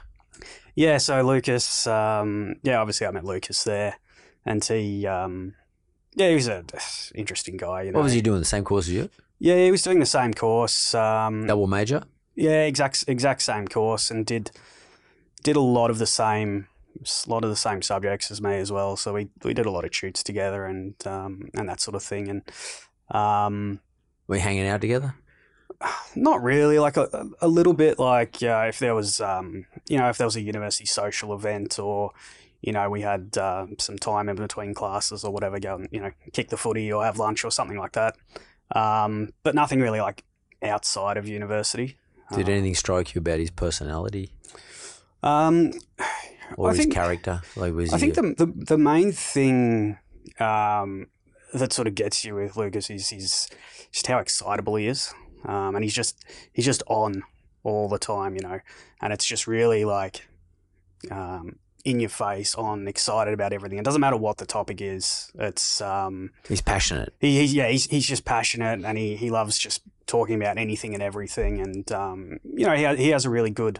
yeah, 0.75 0.97
so 0.97 1.21
Lukas, 1.21 1.85
um, 1.87 2.55
yeah, 2.63 2.79
obviously 2.79 3.07
I 3.07 3.11
met 3.11 3.23
Lukas 3.23 3.63
there, 3.63 3.95
and 4.45 4.63
he, 4.63 5.05
um, 5.07 5.53
yeah, 6.15 6.29
he 6.29 6.35
was 6.35 6.47
a 6.47 6.63
interesting 7.13 7.57
guy. 7.57 7.83
You 7.83 7.91
know, 7.91 7.99
What 7.99 8.03
was 8.05 8.13
he 8.13 8.21
doing? 8.21 8.39
The 8.39 8.45
same 8.45 8.63
course 8.63 8.87
as 8.87 8.93
you? 8.93 9.09
Yeah, 9.39 9.57
he 9.57 9.71
was 9.71 9.81
doing 9.81 9.99
the 9.99 10.05
same 10.05 10.33
course. 10.33 10.93
Um, 10.95 11.45
Double 11.47 11.67
major? 11.67 12.03
yeah, 12.35 12.63
exact 12.63 13.05
exact 13.07 13.41
same 13.41 13.67
course, 13.67 14.09
and 14.11 14.25
did 14.25 14.51
did 15.43 15.55
a 15.55 15.61
lot 15.61 15.89
of 15.91 15.97
the 15.99 16.07
same 16.07 16.67
a 17.03 17.29
lot 17.29 17.43
of 17.43 17.49
the 17.49 17.55
same 17.55 17.81
subjects 17.81 18.31
as 18.31 18.41
me 18.41 18.55
as 18.57 18.71
well. 18.71 18.95
So 18.95 19.13
we 19.13 19.29
we 19.43 19.53
did 19.53 19.65
a 19.65 19.71
lot 19.71 19.85
of 19.85 19.95
shoots 19.95 20.23
together 20.23 20.65
and 20.65 20.95
um, 21.05 21.49
and 21.53 21.67
that 21.69 21.81
sort 21.81 21.95
of 21.95 22.03
thing, 22.03 22.29
and 22.29 22.41
um, 23.11 23.79
Were 24.27 24.35
you 24.35 24.41
hanging 24.41 24.67
out 24.67 24.81
together? 24.81 25.15
not 26.15 26.41
really 26.41 26.79
like 26.79 26.95
a, 26.95 27.27
a 27.41 27.47
little 27.47 27.73
bit 27.73 27.99
like 27.99 28.41
uh, 28.41 28.65
if 28.67 28.79
there 28.79 28.95
was 28.95 29.19
um, 29.19 29.65
you 29.89 29.97
know 29.97 30.09
if 30.09 30.17
there 30.17 30.25
was 30.25 30.35
a 30.37 30.41
university 30.41 30.85
social 30.85 31.33
event 31.33 31.77
or 31.77 32.11
you 32.61 32.71
know 32.71 32.89
we 32.89 33.01
had 33.01 33.37
uh, 33.37 33.67
some 33.77 33.97
time 33.97 34.29
in 34.29 34.35
between 34.37 34.73
classes 34.73 35.23
or 35.25 35.31
whatever 35.31 35.59
go 35.59 35.75
and 35.75 35.89
you 35.91 35.99
know 35.99 36.11
kick 36.31 36.47
the 36.49 36.57
footy 36.57 36.91
or 36.91 37.03
have 37.03 37.19
lunch 37.19 37.43
or 37.43 37.51
something 37.51 37.77
like 37.77 37.91
that 37.91 38.15
um, 38.73 39.29
but 39.43 39.53
nothing 39.53 39.81
really 39.81 39.99
like 39.99 40.23
outside 40.63 41.17
of 41.17 41.27
university 41.27 41.97
Did 42.33 42.47
Uh, 42.47 42.53
anything 42.53 42.75
strike 42.75 43.13
you 43.13 43.19
about 43.19 43.39
his 43.39 43.51
personality 43.51 44.31
um, 45.23 45.73
or 46.57 46.69
I 46.69 46.71
his 46.71 46.79
think- 46.79 46.93
character? 46.93 47.41
Like 47.55 47.73
was 47.73 47.93
I 47.93 47.97
think 47.97 48.15
the, 48.15 48.33
the 48.37 48.45
the 48.55 48.77
main 48.77 49.11
thing 49.11 49.97
um, 50.39 51.07
that 51.53 51.73
sort 51.73 51.87
of 51.87 51.95
gets 51.95 52.25
you 52.25 52.35
with 52.35 52.57
Lukas 52.57 52.89
is 52.89 53.11
is 53.11 53.47
just 53.91 54.07
how 54.07 54.19
excitable 54.19 54.75
he 54.75 54.87
is, 54.87 55.13
um, 55.45 55.75
and 55.75 55.83
he's 55.83 55.93
just 55.93 56.23
he's 56.53 56.65
just 56.65 56.83
on 56.87 57.23
all 57.63 57.89
the 57.89 57.97
time, 57.99 58.35
you 58.35 58.41
know, 58.41 58.59
and 59.01 59.11
it's 59.13 59.25
just 59.25 59.47
really 59.47 59.85
like 59.85 60.27
um, 61.11 61.55
in 61.83 61.99
your 61.99 62.09
face, 62.09 62.55
on, 62.55 62.87
excited 62.87 63.33
about 63.33 63.53
everything. 63.53 63.77
It 63.77 63.85
doesn't 63.85 64.01
matter 64.01 64.17
what 64.17 64.37
the 64.37 64.45
topic 64.45 64.81
is. 64.81 65.31
It's 65.35 65.81
um, 65.81 66.31
he's 66.47 66.61
passionate? 66.61 67.13
he, 67.19 67.39
he's 67.39 67.53
yeah 67.53 67.67
he's 67.69 67.85
he's 67.85 68.05
just 68.07 68.25
passionate 68.25 68.83
and 68.83 68.97
he, 68.97 69.15
he 69.15 69.29
loves 69.29 69.57
just 69.57 69.81
talking 70.07 70.35
about 70.35 70.57
anything 70.57 70.93
and 70.93 71.01
everything 71.01 71.59
and 71.59 71.91
um, 71.91 72.39
you 72.43 72.65
know 72.65 72.75
he 72.75 72.83
ha- 72.83 72.95
he 72.95 73.09
has 73.09 73.25
a 73.25 73.29
really 73.29 73.49
good 73.49 73.79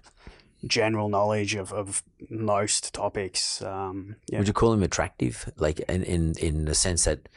general 0.67 1.09
knowledge 1.09 1.55
of, 1.55 1.71
of 1.73 2.03
most 2.29 2.93
topics 2.93 3.61
um, 3.61 4.15
yeah. 4.27 4.39
Would 4.39 4.47
you 4.47 4.53
call 4.53 4.73
him 4.73 4.83
attractive? 4.83 5.51
Like 5.57 5.79
in, 5.81 6.03
in 6.03 6.33
in 6.39 6.65
the 6.65 6.75
sense 6.75 7.05
that 7.05 7.29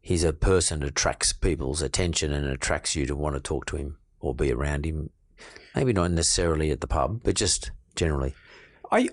he's 0.00 0.24
a 0.24 0.32
person 0.32 0.80
that 0.80 0.88
attracts 0.88 1.32
people's 1.32 1.82
attention 1.82 2.32
and 2.32 2.46
attracts 2.46 2.94
you 2.94 3.06
to 3.06 3.16
want 3.16 3.34
to 3.34 3.40
talk 3.40 3.66
to 3.66 3.76
him 3.76 3.98
or 4.20 4.34
be 4.34 4.52
around 4.52 4.84
him. 4.84 5.10
Maybe 5.74 5.92
not 5.92 6.10
necessarily 6.10 6.70
at 6.70 6.80
the 6.80 6.86
pub, 6.86 7.20
but 7.24 7.34
just 7.34 7.70
generally. 7.94 8.34
I 8.90 9.10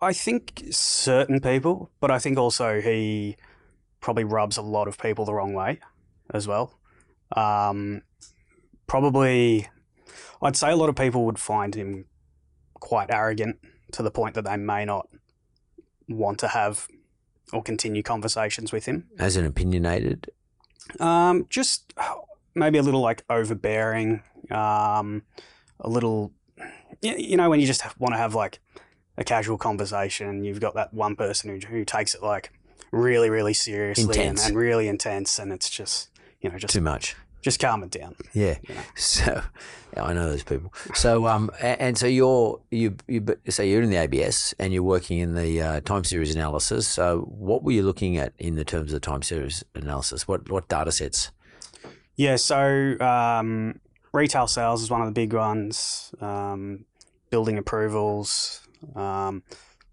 I 0.00 0.12
think 0.12 0.64
certain 0.70 1.40
people, 1.40 1.90
but 2.00 2.10
I 2.10 2.18
think 2.18 2.38
also 2.38 2.80
he 2.80 3.36
probably 4.00 4.24
rubs 4.24 4.56
a 4.56 4.62
lot 4.62 4.88
of 4.88 4.98
people 4.98 5.24
the 5.24 5.34
wrong 5.34 5.54
way 5.54 5.80
as 6.32 6.46
well. 6.46 6.78
Um, 7.36 8.02
probably, 8.86 9.68
I'd 10.40 10.56
say 10.56 10.70
a 10.70 10.76
lot 10.76 10.88
of 10.88 10.96
people 10.96 11.26
would 11.26 11.38
find 11.38 11.74
him 11.74 12.06
quite 12.80 13.10
arrogant 13.10 13.58
to 13.92 14.02
the 14.02 14.10
point 14.10 14.34
that 14.34 14.44
they 14.44 14.56
may 14.56 14.84
not 14.84 15.08
want 16.08 16.38
to 16.40 16.48
have 16.48 16.88
or 17.52 17.62
continue 17.62 18.02
conversations 18.02 18.72
with 18.72 18.86
him. 18.86 19.08
As 19.18 19.36
an 19.36 19.44
opinionated, 19.46 20.30
Um, 21.00 21.46
just 21.48 21.94
maybe 22.54 22.78
a 22.78 22.82
little 22.82 23.00
like 23.00 23.22
overbearing, 23.30 24.22
um, 24.50 25.22
a 25.80 25.88
little, 25.88 26.32
you 27.02 27.36
know, 27.36 27.48
when 27.48 27.60
you 27.60 27.66
just 27.66 27.82
want 27.98 28.14
to 28.14 28.18
have 28.18 28.34
like 28.34 28.60
a 29.16 29.24
casual 29.24 29.58
conversation 29.58 30.44
you've 30.44 30.60
got 30.60 30.74
that 30.74 30.94
one 30.94 31.16
person 31.16 31.50
who, 31.50 31.66
who 31.66 31.84
takes 31.84 32.14
it 32.14 32.22
like 32.22 32.52
really, 32.92 33.28
really 33.30 33.54
seriously 33.54 34.18
and, 34.20 34.38
and 34.38 34.56
really 34.56 34.88
intense, 34.88 35.38
and 35.38 35.52
it's 35.52 35.68
just, 35.68 36.08
you 36.40 36.48
know, 36.50 36.58
just 36.58 36.72
too 36.72 36.80
much. 36.80 37.16
Just 37.42 37.60
calm 37.60 37.82
it 37.82 37.90
down. 37.90 38.14
Yeah. 38.32 38.56
So 38.94 39.42
yeah, 39.96 40.02
I 40.04 40.12
know 40.12 40.28
those 40.28 40.42
people. 40.42 40.72
So 40.94 41.26
um, 41.26 41.50
a- 41.60 41.80
and 41.82 41.96
so 41.96 42.06
you're 42.06 42.60
you 42.70 42.96
you 43.06 43.24
so 43.48 43.62
you're 43.62 43.82
in 43.82 43.90
the 43.90 43.96
ABS 43.96 44.54
and 44.58 44.72
you're 44.72 44.82
working 44.82 45.18
in 45.18 45.34
the 45.34 45.62
uh, 45.62 45.80
time 45.80 46.04
series 46.04 46.34
analysis. 46.34 46.86
So 46.86 47.20
what 47.28 47.62
were 47.62 47.72
you 47.72 47.82
looking 47.82 48.16
at 48.18 48.32
in 48.38 48.56
the 48.56 48.64
terms 48.64 48.92
of 48.92 49.00
the 49.00 49.06
time 49.06 49.22
series 49.22 49.64
analysis? 49.74 50.26
What 50.28 50.50
what 50.50 50.68
data 50.68 50.92
sets? 50.92 51.30
Yeah, 52.16 52.36
so 52.36 52.98
um, 53.00 53.80
retail 54.12 54.46
sales 54.48 54.82
is 54.82 54.90
one 54.90 55.00
of 55.00 55.06
the 55.06 55.12
big 55.12 55.32
ones. 55.32 56.12
Um, 56.20 56.84
building 57.30 57.58
approvals, 57.58 58.66
um, 58.96 59.42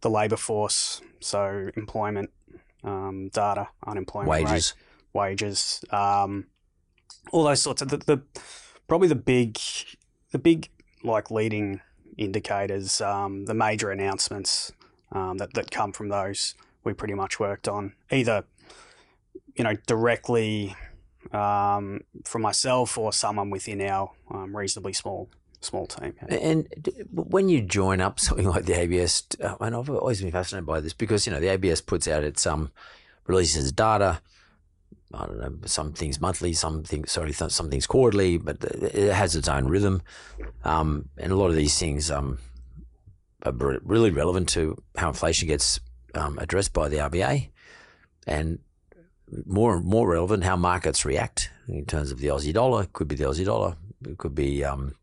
the 0.01 0.09
labour 0.09 0.37
force, 0.37 1.01
so 1.19 1.69
employment 1.75 2.31
um, 2.83 3.29
data, 3.33 3.67
unemployment 3.85 4.31
rate, 4.31 4.45
Wages. 4.51 4.73
wages, 5.13 5.83
um, 5.91 6.47
all 7.31 7.43
those 7.43 7.61
sorts 7.61 7.81
of 7.81 7.89
the, 7.89 7.97
the 7.97 8.21
probably 8.87 9.07
the 9.07 9.15
big 9.15 9.57
the 10.31 10.39
big 10.39 10.69
like 11.03 11.31
leading 11.31 11.81
indicators, 12.17 13.01
um, 13.01 13.45
the 13.45 13.53
major 13.53 13.91
announcements 13.91 14.71
um, 15.11 15.37
that 15.37 15.53
that 15.53 15.71
come 15.71 15.91
from 15.91 16.09
those 16.09 16.55
we 16.85 16.93
pretty 16.93 17.15
much 17.15 17.39
worked 17.39 17.67
on 17.67 17.93
either 18.11 18.45
you 19.55 19.63
know 19.63 19.73
directly 19.87 20.75
um, 21.33 22.01
from 22.23 22.43
myself 22.43 22.97
or 22.97 23.11
someone 23.11 23.49
within 23.49 23.81
our 23.81 24.11
um, 24.31 24.55
reasonably 24.55 24.93
small 24.93 25.29
small 25.59 25.87
team. 25.87 26.13
yeah. 26.29 26.35
And 26.35 26.67
when 27.11 27.49
you 27.49 27.61
join 27.61 27.99
up 27.99 28.19
something 28.19 28.47
like 28.47 28.65
the 28.65 28.79
ABS, 28.79 29.23
uh, 29.43 29.55
and 29.59 29.75
I've 29.75 29.89
always 29.89 30.21
been 30.21 30.31
fascinated 30.31 30.65
by 30.65 30.79
this 30.79 30.93
because 30.93 31.25
you 31.25 31.33
know 31.33 31.39
the 31.39 31.47
ABS 31.49 31.81
puts 31.81 32.07
out 32.07 32.23
its 32.23 32.45
um 32.45 32.71
releases 33.27 33.71
data. 33.71 34.21
I 35.13 35.25
don't 35.25 35.39
know, 35.39 35.53
some 35.65 35.93
things 35.93 36.19
monthly, 36.19 36.53
some 36.53 36.83
things 36.83 37.11
sorry, 37.11 37.31
th- 37.31 37.51
some 37.51 37.69
things 37.69 37.87
quarterly, 37.87 38.37
but 38.37 38.63
it 38.63 39.13
has 39.13 39.35
its 39.35 39.47
own 39.47 39.67
rhythm, 39.67 40.01
um, 40.63 41.09
and 41.17 41.31
a 41.31 41.35
lot 41.35 41.49
of 41.49 41.55
these 41.55 41.77
things 41.77 42.09
um 42.09 42.39
are 43.43 43.53
really 43.83 44.09
relevant 44.09 44.49
to 44.49 44.75
how 44.97 45.09
inflation 45.09 45.47
gets 45.47 45.79
um, 46.15 46.37
addressed 46.39 46.73
by 46.73 46.89
the 46.89 46.97
RBA, 46.97 47.49
and 48.25 48.59
more 49.45 49.79
more 49.79 50.09
relevant 50.09 50.43
how 50.43 50.55
markets 50.55 51.05
react 51.05 51.51
in 51.67 51.85
terms 51.85 52.11
of 52.11 52.19
the 52.19 52.27
Aussie 52.27 52.53
dollar. 52.53 52.83
It 52.83 52.93
could 52.93 53.07
be 53.07 53.15
the 53.15 53.25
Aussie 53.25 53.45
dollar. 53.45 53.75
It 54.07 54.17
could 54.17 54.35
be 54.35 54.63
um, 54.63 54.95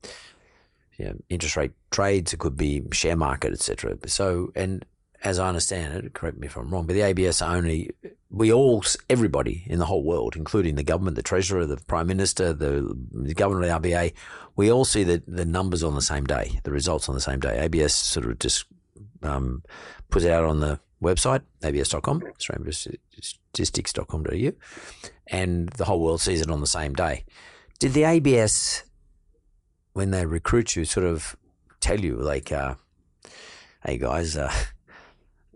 you 0.99 1.07
know, 1.07 1.15
interest 1.29 1.57
rate 1.57 1.73
trades. 1.91 2.33
It 2.33 2.39
could 2.39 2.57
be 2.57 2.83
share 2.93 3.17
market, 3.17 3.53
etc. 3.53 3.97
So, 4.07 4.53
and 4.55 4.85
as 5.23 5.39
I 5.39 5.49
understand 5.49 5.95
it, 5.95 6.13
correct 6.15 6.39
me 6.39 6.49
if 6.49 6.57
I'm 6.57 6.71
wrong, 6.71 6.87
but 6.87 6.95
the 6.95 7.03
ABS 7.03 7.43
only 7.43 7.91
we 8.31 8.53
all 8.53 8.83
everybody 9.09 9.63
in 9.67 9.79
the 9.79 9.87
whole 9.87 10.03
world, 10.03 10.35
including 10.37 10.75
the 10.75 10.83
government, 10.83 11.15
the 11.17 11.23
treasurer, 11.23 11.65
the 11.67 11.77
prime 11.77 12.09
minister, 12.09 12.53
the, 12.53 12.93
the 13.13 13.35
governor 13.35 13.69
of 13.69 13.83
the 13.83 13.91
RBA, 13.91 14.15
we 14.57 14.73
all 14.73 14.85
see 14.85 15.05
the 15.05 15.23
the 15.27 15.45
numbers 15.45 15.85
on 15.85 15.95
the 15.95 16.03
same 16.03 16.25
day, 16.25 16.61
the 16.65 16.73
results 16.73 17.09
on 17.09 17.15
the 17.15 17.21
same 17.21 17.39
day. 17.41 17.61
ABS 17.61 17.95
sort 17.95 18.27
of 18.27 18.39
just 18.39 18.67
um, 19.23 19.63
puts 20.11 20.25
it 20.25 20.33
out 20.33 20.45
on 20.45 20.61
the 20.61 20.81
website 21.03 21.43
abs.com, 21.63 22.21
australianstatistics.com.au, 22.21 24.53
and 25.29 25.69
the 25.71 25.85
whole 25.85 26.01
world 26.01 26.21
sees 26.21 26.41
it 26.41 26.51
on 26.51 26.61
the 26.61 26.67
same 26.67 26.95
day. 26.95 27.25
Did 27.79 27.93
the 27.93 28.03
ABS 28.05 28.83
when 29.93 30.11
they 30.11 30.27
recruit 30.27 30.75
you 30.75 30.85
sort 30.85 31.07
of 31.07 31.37
tell 31.81 32.01
you 32.01 32.17
like 32.17 32.51
uh, 32.53 32.75
hey 33.85 33.99
guys 33.99 34.37
uh, 34.37 34.53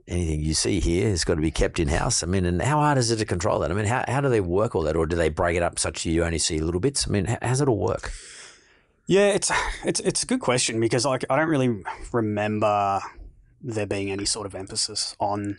anything 0.08 0.40
you 0.40 0.54
see 0.54 0.78
here 0.78 1.08
has 1.08 1.24
got 1.24 1.34
to 1.34 1.40
be 1.40 1.50
kept 1.50 1.78
in 1.78 1.88
house 1.88 2.22
i 2.22 2.26
mean 2.26 2.44
and 2.44 2.62
how 2.62 2.78
hard 2.78 2.96
is 2.96 3.10
it 3.10 3.16
to 3.16 3.24
control 3.24 3.58
that 3.58 3.70
i 3.70 3.74
mean 3.74 3.86
how, 3.86 4.04
how 4.06 4.20
do 4.20 4.28
they 4.28 4.40
work 4.40 4.74
all 4.74 4.82
that 4.82 4.94
or 4.96 5.06
do 5.06 5.16
they 5.16 5.28
break 5.28 5.56
it 5.56 5.62
up 5.62 5.78
such 5.78 6.04
that 6.04 6.10
you 6.10 6.22
only 6.22 6.38
see 6.38 6.60
little 6.60 6.80
bits 6.80 7.08
i 7.08 7.10
mean 7.10 7.24
how, 7.24 7.38
how's 7.42 7.60
it 7.60 7.68
all 7.68 7.78
work 7.78 8.12
Yeah, 9.08 9.28
it's 9.28 9.52
it's 9.84 10.00
it's 10.00 10.22
a 10.24 10.26
good 10.26 10.40
question 10.40 10.80
because 10.80 11.04
like 11.04 11.24
I 11.30 11.36
don't 11.36 11.48
really 11.48 11.82
remember 12.12 13.00
there 13.62 13.86
being 13.86 14.10
any 14.10 14.24
sort 14.24 14.46
of 14.46 14.54
emphasis 14.54 15.14
on 15.20 15.58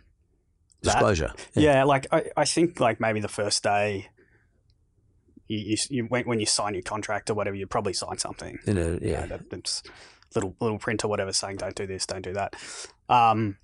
that. 0.81 0.93
disclosure 0.93 1.33
Yeah, 1.53 1.85
like 1.85 2.07
I, 2.11 2.25
I 2.35 2.45
think 2.45 2.79
like 2.79 2.99
maybe 2.99 3.21
the 3.21 3.29
first 3.29 3.63
day 3.63 4.09
you, 5.47 5.57
you, 5.59 5.77
you 5.89 6.03
when, 6.05 6.25
when 6.25 6.39
you 6.39 6.45
sign 6.45 6.73
your 6.73 6.83
contract 6.83 7.29
or 7.29 7.35
whatever, 7.35 7.55
you 7.55 7.67
probably 7.67 7.93
sign 7.93 8.17
something. 8.17 8.59
you 8.67 8.73
know, 8.73 8.81
You 8.81 8.91
know, 8.91 8.99
yeah 9.01 9.25
that, 9.27 9.81
little 10.35 10.55
little 10.59 10.77
print 10.77 11.05
or 11.05 11.07
whatever 11.07 11.31
saying 11.31 11.57
don't 11.57 11.75
do 11.75 11.87
this, 11.87 12.05
don't 12.05 12.21
do 12.21 12.33
that. 12.33 12.55
Um, 13.07 13.57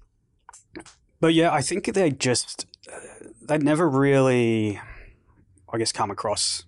but 1.19 1.33
yeah, 1.33 1.51
I 1.51 1.61
think 1.61 1.85
they 1.93 2.11
just 2.11 2.65
uh, 2.91 2.97
they'd 3.41 3.63
never 3.63 3.89
really, 3.89 4.79
I 5.71 5.77
guess, 5.77 5.91
come 5.91 6.11
across 6.11 6.65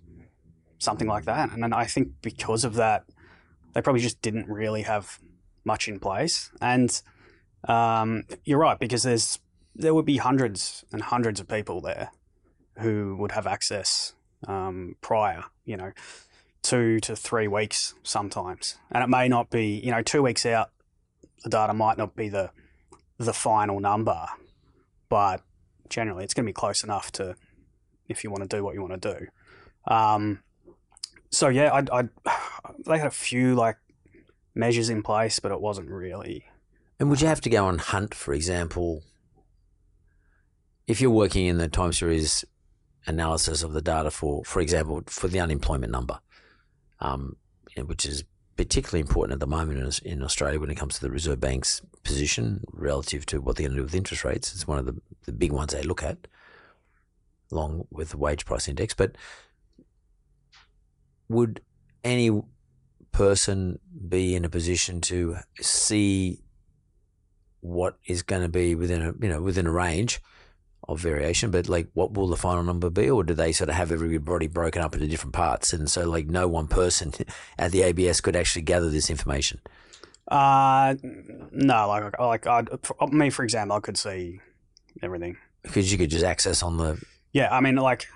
something 0.78 1.08
like 1.08 1.24
that. 1.24 1.50
And 1.52 1.62
then 1.62 1.72
I 1.72 1.84
think 1.84 2.12
because 2.22 2.64
of 2.64 2.74
that, 2.74 3.04
they 3.74 3.82
probably 3.82 4.02
just 4.02 4.22
didn't 4.22 4.48
really 4.48 4.82
have 4.82 5.18
much 5.64 5.88
in 5.88 5.98
place. 6.00 6.50
And 6.60 7.00
um, 7.68 8.24
you're 8.44 8.58
right 8.58 8.78
because 8.78 9.02
there's 9.02 9.38
there 9.74 9.94
would 9.94 10.06
be 10.06 10.16
hundreds 10.16 10.84
and 10.92 11.02
hundreds 11.02 11.40
of 11.40 11.48
people 11.48 11.80
there 11.80 12.10
who 12.78 13.16
would 13.18 13.32
have 13.32 13.46
access 13.46 14.14
um, 14.48 14.96
prior, 15.00 15.44
you 15.64 15.76
know, 15.76 15.92
two 16.62 16.98
to 17.00 17.14
three 17.14 17.48
weeks 17.48 17.94
sometimes, 18.02 18.76
and 18.90 19.04
it 19.04 19.08
may 19.08 19.28
not 19.28 19.50
be, 19.50 19.80
you 19.84 19.90
know, 19.90 20.02
two 20.02 20.22
weeks 20.22 20.46
out, 20.46 20.70
the 21.44 21.50
data 21.50 21.74
might 21.74 21.98
not 21.98 22.16
be 22.16 22.28
the 22.28 22.50
the 23.18 23.32
final 23.32 23.80
number, 23.80 24.26
but 25.08 25.42
generally 25.88 26.24
it's 26.24 26.34
going 26.34 26.44
to 26.44 26.48
be 26.48 26.54
close 26.54 26.82
enough 26.82 27.12
to 27.12 27.36
if 28.08 28.22
you 28.22 28.30
want 28.30 28.48
to 28.48 28.56
do 28.56 28.62
what 28.62 28.74
you 28.74 28.82
want 28.82 29.00
to 29.00 29.14
do. 29.18 29.26
Um, 29.92 30.42
so 31.30 31.48
yeah, 31.48 31.82
I, 31.92 32.08
they 32.86 32.98
had 32.98 33.06
a 33.06 33.10
few 33.10 33.54
like 33.54 33.76
measures 34.54 34.90
in 34.90 35.02
place, 35.02 35.38
but 35.38 35.52
it 35.52 35.60
wasn't 35.60 35.90
really. 35.90 36.44
And 36.98 37.10
would 37.10 37.20
you 37.20 37.28
have 37.28 37.42
to 37.42 37.50
go 37.50 37.66
on 37.66 37.78
hunt, 37.78 38.14
for 38.14 38.32
example, 38.32 39.02
if 40.86 41.00
you're 41.00 41.10
working 41.10 41.46
in 41.46 41.58
the 41.58 41.68
time 41.68 41.92
series 41.92 42.44
analysis 43.06 43.62
of 43.62 43.72
the 43.72 43.82
data 43.82 44.10
for, 44.10 44.44
for 44.44 44.60
example, 44.60 45.02
for 45.06 45.28
the 45.28 45.40
unemployment 45.40 45.92
number, 45.92 46.18
um, 47.00 47.36
which 47.84 48.06
is 48.06 48.24
particularly 48.56 49.00
important 49.00 49.34
at 49.34 49.40
the 49.40 49.46
moment 49.46 50.00
in, 50.04 50.22
Australia 50.22 50.58
when 50.58 50.70
it 50.70 50.76
comes 50.76 50.94
to 50.94 51.00
the 51.00 51.10
Reserve 51.10 51.40
Bank's 51.40 51.82
position 52.02 52.64
relative 52.72 53.26
to 53.26 53.40
what 53.40 53.56
they're 53.56 53.66
going 53.66 53.76
to 53.76 53.80
do 53.80 53.84
with 53.84 53.94
interest 53.94 54.24
rates. 54.24 54.54
It's 54.54 54.66
one 54.66 54.78
of 54.78 54.86
the, 54.86 54.96
the 55.24 55.32
big 55.32 55.52
ones 55.52 55.72
they 55.72 55.82
look 55.82 56.02
at, 56.02 56.26
along 57.52 57.86
with 57.90 58.10
the 58.10 58.16
wage 58.16 58.46
price 58.46 58.68
index. 58.68 58.94
But 58.94 59.16
would 61.28 61.60
any 62.02 62.42
person 63.12 63.78
be 64.08 64.34
in 64.34 64.44
a 64.44 64.48
position 64.48 65.00
to 65.00 65.36
see 65.60 66.42
what 67.60 67.98
is 68.06 68.22
going 68.22 68.42
to 68.42 68.48
be 68.48 68.74
within 68.74 69.02
a 69.02 69.12
you 69.20 69.28
know 69.28 69.42
within 69.42 69.66
a 69.66 69.72
range 69.72 70.20
of 70.88 71.00
variation, 71.00 71.50
but 71.50 71.68
like 71.68 71.88
what 71.94 72.12
will 72.12 72.28
the 72.28 72.36
final 72.36 72.62
number 72.62 72.90
be, 72.90 73.10
or 73.10 73.24
do 73.24 73.34
they 73.34 73.52
sort 73.52 73.68
of 73.68 73.76
have 73.76 73.90
everybody 73.90 74.46
broken 74.46 74.82
up 74.82 74.94
into 74.94 75.06
different 75.06 75.34
parts, 75.34 75.72
and 75.72 75.90
so 75.90 76.08
like 76.08 76.26
no 76.26 76.46
one 76.46 76.68
person 76.68 77.12
at 77.58 77.72
the 77.72 77.82
ABS 77.82 78.20
could 78.20 78.36
actually 78.36 78.62
gather 78.62 78.90
this 78.90 79.10
information? 79.10 79.60
Uh, 80.28 80.94
no, 81.52 81.88
like 81.88 82.18
like 82.18 82.46
I'd, 82.46 82.68
for 82.82 83.08
me, 83.08 83.30
for 83.30 83.42
example, 83.42 83.76
I 83.76 83.80
could 83.80 83.96
see 83.96 84.40
everything 85.02 85.36
because 85.62 85.90
you 85.90 85.98
could 85.98 86.10
just 86.10 86.24
access 86.24 86.62
on 86.62 86.76
the 86.76 87.02
yeah. 87.32 87.54
I 87.54 87.60
mean, 87.60 87.76
like 87.76 88.06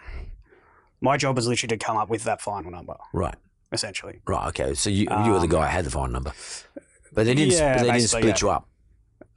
my 1.01 1.17
job 1.17 1.39
is 1.39 1.47
literally 1.47 1.77
to 1.77 1.85
come 1.85 1.97
up 1.97 2.09
with 2.09 2.25
that 2.25 2.41
final 2.41 2.71
number, 2.71 2.97
right, 3.13 3.37
essentially. 3.73 4.21
right. 4.27 4.49
Okay, 4.49 4.75
so 4.75 4.91
you 4.91 5.07
you 5.25 5.33
were 5.33 5.41
the 5.41 5.49
guy 5.49 5.67
who 5.67 5.73
had 5.73 5.85
the 5.85 5.91
final 5.91 6.09
number, 6.09 6.33
but 7.13 7.27
they 7.27 7.35
didn't 7.35 7.53
yeah, 7.53 7.79
they 7.79 7.91
didn't 7.91 8.09
split 8.09 8.25
yeah. 8.25 8.35
you 8.41 8.51
up. 8.51 8.69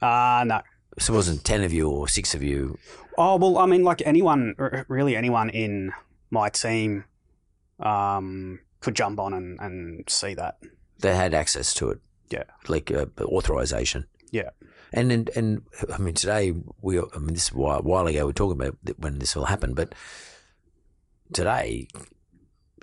Uh 0.00 0.44
no. 0.46 0.60
So 0.98 1.12
it 1.12 1.16
wasn't 1.16 1.44
ten 1.44 1.62
of 1.62 1.72
you 1.72 1.88
or 1.90 2.08
six 2.08 2.34
of 2.34 2.42
you. 2.42 2.78
Oh 3.18 3.36
well, 3.36 3.58
I 3.58 3.66
mean, 3.66 3.82
like 3.84 4.02
anyone, 4.06 4.54
really 4.88 5.16
anyone 5.16 5.50
in 5.50 5.92
my 6.30 6.48
team, 6.48 7.04
um, 7.80 8.60
could 8.80 8.94
jump 8.94 9.18
on 9.20 9.32
and, 9.34 9.58
and 9.60 10.04
see 10.08 10.34
that. 10.34 10.58
They 11.00 11.14
had 11.14 11.34
access 11.34 11.74
to 11.74 11.90
it. 11.90 12.00
Yeah. 12.30 12.44
like 12.68 12.90
uh, 12.90 13.06
authorization. 13.22 14.06
Yeah. 14.32 14.50
And, 14.92 15.12
and 15.12 15.30
and 15.36 15.62
I 15.92 15.98
mean 15.98 16.14
today 16.14 16.54
we 16.80 16.98
I 16.98 17.18
mean 17.18 17.34
this 17.34 17.48
is 17.48 17.54
a 17.54 17.58
while, 17.58 17.82
while 17.82 18.06
ago 18.06 18.24
we 18.24 18.30
are 18.30 18.32
talking 18.32 18.60
about 18.60 18.76
when 18.98 19.18
this 19.18 19.36
all 19.36 19.44
happened, 19.44 19.76
but 19.76 19.94
today, 21.32 21.88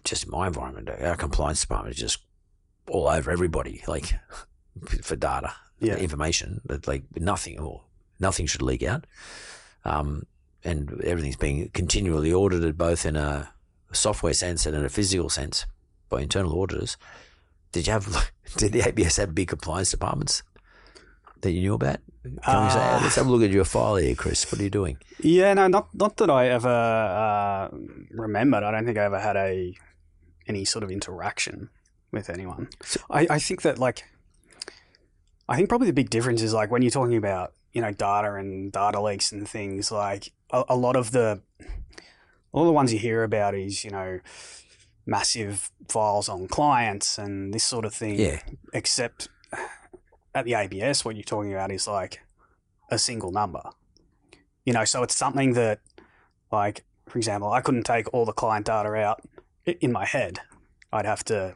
just 0.04 0.26
in 0.26 0.32
my 0.32 0.48
environment, 0.48 0.90
our 0.90 1.16
compliance 1.16 1.62
department 1.62 1.96
is 1.96 2.02
just 2.02 2.20
all 2.90 3.08
over 3.08 3.32
everybody, 3.32 3.82
like 3.88 4.14
for 5.02 5.16
data, 5.16 5.54
Yeah. 5.80 5.96
information, 5.96 6.62
but 6.66 6.88
like 6.88 7.04
nothing 7.16 7.60
or 7.60 7.84
nothing 8.22 8.46
should 8.46 8.62
leak 8.62 8.84
out. 8.84 9.06
Um, 9.84 10.24
and 10.64 11.02
everything's 11.04 11.38
being 11.38 11.70
continually 11.70 12.32
audited, 12.32 12.78
both 12.78 13.06
in 13.06 13.16
a 13.16 13.52
software 13.92 14.34
sense 14.34 14.66
and 14.66 14.76
in 14.76 14.86
a 14.86 14.90
physical 14.90 15.30
sense 15.30 15.66
by 16.10 16.22
internal 16.22 16.62
auditors. 16.62 16.98
Did 17.72 17.88
you 17.88 17.94
have? 17.94 18.32
Did 18.58 18.74
the 18.74 18.88
ABS 18.88 19.18
have 19.18 19.34
big 19.34 19.48
compliance 19.48 19.92
departments 19.92 20.44
that 21.42 21.52
you 21.52 21.62
knew 21.62 21.74
about? 21.74 21.98
Can 22.24 22.34
we 22.34 22.70
say, 22.70 22.80
Uh, 22.80 23.00
let's 23.02 23.16
have 23.16 23.26
a 23.26 23.32
look 23.32 23.42
at 23.42 23.50
your 23.50 23.64
file 23.66 23.96
here, 23.96 24.14
Chris. 24.14 24.52
What 24.52 24.60
are 24.60 24.64
you 24.64 24.70
doing? 24.70 24.98
Yeah, 25.20 25.54
no, 25.56 25.68
not 25.68 25.90
not 25.96 26.18
that 26.18 26.30
I 26.30 26.50
ever 26.50 26.70
uh, 26.70 27.70
remembered. 28.12 28.64
I 28.64 28.72
don't 28.72 28.86
think 28.86 28.98
I 28.98 29.06
ever 29.06 29.20
had 29.20 29.36
a 29.38 29.74
any 30.48 30.66
sort 30.66 30.84
of 30.84 30.92
interaction 30.92 31.70
with 32.12 32.30
anyone. 32.30 32.68
I, 33.10 33.26
I 33.30 33.40
think 33.40 33.62
that 33.64 33.80
like 33.80 34.04
I 35.50 35.56
think 35.56 35.70
probably 35.70 35.88
the 35.88 35.94
big 35.94 36.10
difference 36.10 36.42
is 36.42 36.54
like 36.54 36.70
when 36.70 36.82
you're 36.82 36.92
talking 36.92 37.18
about 37.18 37.54
you 37.74 37.82
know 37.82 37.92
data 37.92 38.34
and 38.36 38.72
data 38.72 39.02
leaks 39.02 39.32
and 39.32 39.48
things 39.48 39.92
like 39.92 40.32
a, 40.52 40.64
a 40.70 40.76
lot 40.76 40.96
of 40.96 41.12
the 41.12 41.42
all 42.52 42.66
the 42.66 42.72
ones 42.72 42.92
you 42.92 43.00
hear 43.00 43.24
about 43.24 43.56
is 43.56 43.84
you 43.84 43.92
know 43.92 44.20
massive 45.06 45.72
files 45.90 46.30
on 46.30 46.48
clients 46.48 47.18
and 47.18 47.54
this 47.54 47.64
sort 47.64 47.86
of 47.86 47.94
thing. 47.94 48.20
Yeah. 48.20 48.40
Except 48.74 49.30
at 50.34 50.46
the 50.46 50.54
ABS, 50.54 51.04
what 51.04 51.16
you're 51.16 51.24
talking 51.24 51.54
about 51.54 51.72
is 51.72 51.88
like 51.88 52.22
a 52.90 52.98
single 52.98 53.32
number. 53.32 53.62
You 54.66 54.74
know, 54.74 54.86
so 54.86 55.04
it's 55.04 55.16
something 55.16 55.54
that, 55.54 55.80
like, 56.52 56.86
for 57.08 57.18
example, 57.18 57.52
I 57.52 57.62
couldn't 57.62 57.84
take 57.84 58.14
all 58.14 58.26
the 58.26 58.34
client 58.34 58.68
data 58.68 58.94
out 58.96 59.22
in 59.66 59.92
my 59.92 60.06
head. 60.06 60.40
I'd 60.94 61.06
have 61.06 61.24
to 61.26 61.56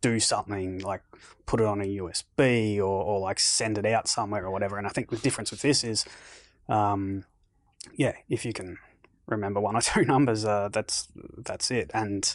do 0.00 0.20
something 0.20 0.80
like 0.80 1.02
put 1.46 1.60
it 1.60 1.66
on 1.66 1.80
a 1.80 1.84
USB 1.84 2.78
or, 2.78 2.82
or 2.82 3.20
like 3.20 3.40
send 3.40 3.78
it 3.78 3.86
out 3.86 4.08
somewhere 4.08 4.44
or 4.44 4.50
whatever. 4.50 4.78
And 4.78 4.86
I 4.86 4.90
think 4.90 5.10
the 5.10 5.16
difference 5.16 5.50
with 5.50 5.62
this 5.62 5.84
is, 5.84 6.04
um, 6.68 7.24
yeah, 7.94 8.12
if 8.28 8.44
you 8.44 8.52
can 8.52 8.78
remember 9.26 9.60
one 9.60 9.76
or 9.76 9.80
two 9.92 10.04
numbers, 10.04 10.44
uh, 10.44 10.68
that's 10.72 11.08
that's 11.38 11.70
it. 11.70 11.90
And 11.94 12.34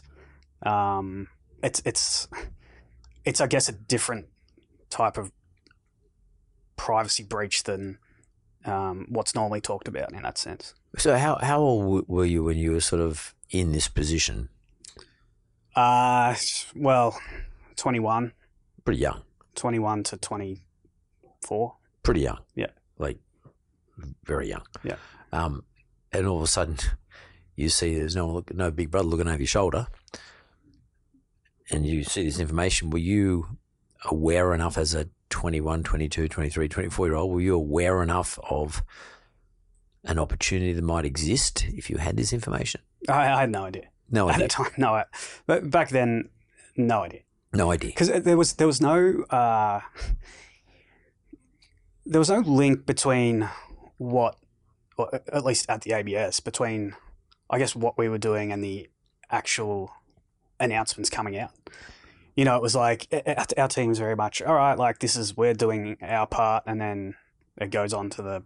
um, 0.63 1.27
it's 1.63 1.81
it's 1.85 2.27
it's 3.25 3.41
I 3.41 3.47
guess 3.47 3.69
a 3.69 3.73
different 3.73 4.27
type 4.89 5.17
of 5.17 5.31
privacy 6.75 7.23
breach 7.23 7.63
than 7.63 7.97
um, 8.65 9.07
what's 9.09 9.35
normally 9.35 9.61
talked 9.61 9.87
about 9.87 10.13
in 10.13 10.21
that 10.23 10.37
sense. 10.37 10.73
So 10.97 11.17
how 11.17 11.37
how 11.41 11.59
old 11.59 12.07
were 12.07 12.25
you 12.25 12.43
when 12.43 12.57
you 12.57 12.73
were 12.73 12.81
sort 12.81 13.01
of 13.01 13.33
in 13.49 13.71
this 13.71 13.87
position? 13.87 14.49
Uh, 15.75 16.35
well, 16.75 17.19
21, 17.77 18.33
Pretty 18.83 18.99
young. 18.99 19.21
21 19.55 20.03
to 20.03 20.17
24. 20.17 21.75
Pretty 22.03 22.21
young. 22.21 22.39
Yeah. 22.55 22.67
Like 22.97 23.19
very 24.25 24.49
young. 24.49 24.65
Yeah. 24.83 24.95
Um, 25.31 25.63
and 26.11 26.27
all 26.27 26.37
of 26.37 26.43
a 26.43 26.47
sudden, 26.47 26.77
you 27.55 27.69
see 27.69 27.95
there's 27.95 28.15
no 28.15 28.29
look, 28.29 28.53
no 28.53 28.71
big 28.71 28.91
brother 28.91 29.07
looking 29.07 29.27
over 29.27 29.37
your 29.37 29.47
shoulder, 29.47 29.87
and 31.69 31.85
you 31.85 32.03
see 32.03 32.23
this 32.23 32.39
information. 32.39 32.89
Were 32.89 32.97
you 32.97 33.57
aware 34.05 34.53
enough 34.53 34.77
as 34.77 34.93
a 34.93 35.09
21, 35.29 35.83
22, 35.83 36.27
23, 36.27 36.67
24 36.67 37.07
year 37.07 37.15
old? 37.15 37.31
Were 37.31 37.41
you 37.41 37.55
aware 37.55 38.01
enough 38.01 38.39
of 38.49 38.83
an 40.03 40.17
opportunity 40.17 40.73
that 40.73 40.83
might 40.83 41.05
exist 41.05 41.65
if 41.69 41.89
you 41.89 41.97
had 41.97 42.17
this 42.17 42.33
information? 42.33 42.81
I, 43.07 43.31
I 43.31 43.39
had 43.41 43.51
no 43.51 43.65
idea 43.65 43.87
No 44.11 44.29
at 44.29 44.35
idea. 44.35 44.47
the 44.47 44.53
time. 44.53 44.71
No, 44.77 44.93
I, 44.95 45.05
but 45.47 45.69
back 45.69 45.89
then, 45.89 46.29
no 46.75 47.03
idea. 47.03 47.21
No 47.53 47.71
idea. 47.71 47.89
because 47.89 48.09
uh, 48.09 48.19
there 48.19 48.37
was 48.37 48.53
there 48.53 48.67
was 48.67 48.79
no 48.79 49.23
uh, 49.29 49.81
there 52.05 52.19
was 52.19 52.29
no 52.29 52.39
link 52.39 52.85
between 52.85 53.49
what, 53.97 54.37
or 54.97 55.13
uh, 55.13 55.19
at 55.33 55.45
least 55.45 55.69
at 55.69 55.81
the 55.81 55.93
ABS, 55.93 56.39
between 56.39 56.95
I 57.49 57.57
guess 57.59 57.75
what 57.75 57.97
we 57.97 58.09
were 58.09 58.17
doing 58.17 58.51
and 58.51 58.63
the 58.63 58.89
actual 59.29 59.91
announcements 60.59 61.09
coming 61.09 61.37
out. 61.37 61.51
You 62.35 62.45
know, 62.45 62.55
it 62.55 62.61
was 62.61 62.75
like 62.75 63.07
our, 63.11 63.45
our 63.57 63.67
team 63.67 63.89
was 63.89 63.99
very 63.99 64.15
much 64.15 64.41
all 64.41 64.55
right. 64.55 64.77
Like 64.77 64.99
this 64.99 65.15
is 65.15 65.35
we're 65.35 65.53
doing 65.53 65.97
our 66.01 66.27
part, 66.27 66.63
and 66.65 66.79
then 66.79 67.15
it 67.57 67.69
goes 67.69 67.93
on 67.93 68.09
to 68.11 68.21
the 68.21 68.43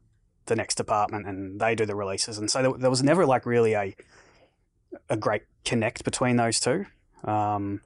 the 0.47 0.56
next 0.56 0.75
department, 0.75 1.28
and 1.28 1.60
they 1.60 1.75
do 1.75 1.86
the 1.86 1.95
releases. 1.95 2.38
And 2.38 2.49
so 2.49 2.62
there, 2.62 2.73
there 2.73 2.89
was 2.89 3.04
never 3.04 3.25
like 3.25 3.45
really 3.45 3.73
a 3.73 3.95
a 5.10 5.17
great 5.17 5.43
connect 5.63 6.03
between 6.03 6.36
those 6.36 6.60
two. 6.60 6.86
Um, 7.23 7.81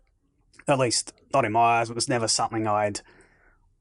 at 0.68 0.80
least 0.80 1.14
not 1.34 1.46
in 1.46 1.52
my 1.52 1.80
eyes. 1.80 1.90
It 1.90 1.96
was 1.96 2.10
never 2.10 2.28
something 2.28 2.68
I'd 2.68 3.02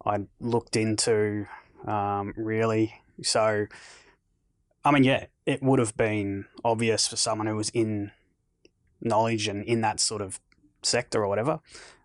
I'd 0.04 0.26
looked 0.40 0.76
into 0.76 1.46
um, 1.86 2.32
really. 2.36 2.94
So, 3.22 3.66
I 4.84 4.90
mean, 4.90 5.04
yeah, 5.04 5.26
it 5.44 5.62
would 5.62 5.78
have 5.78 5.96
been 5.96 6.46
obvious 6.64 7.08
for 7.08 7.16
someone 7.16 7.46
who 7.46 7.56
was 7.56 7.70
in 7.70 8.12
knowledge 9.00 9.48
and 9.48 9.64
in 9.64 9.80
that 9.82 10.00
sort 10.00 10.22
of 10.22 10.40
sector 10.82 11.22
or 11.22 11.28
whatever. 11.28 11.60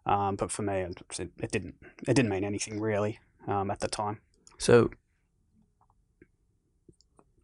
Um, 0.05 0.36
but 0.36 0.51
for 0.51 0.63
me, 0.63 0.81
it, 0.81 1.01
it 1.39 1.51
didn't. 1.51 1.75
It 2.07 2.13
didn't 2.13 2.29
mean 2.29 2.43
anything 2.43 2.79
really 2.79 3.19
um, 3.47 3.71
at 3.71 3.79
the 3.79 3.88
time. 3.88 4.19
So, 4.57 4.89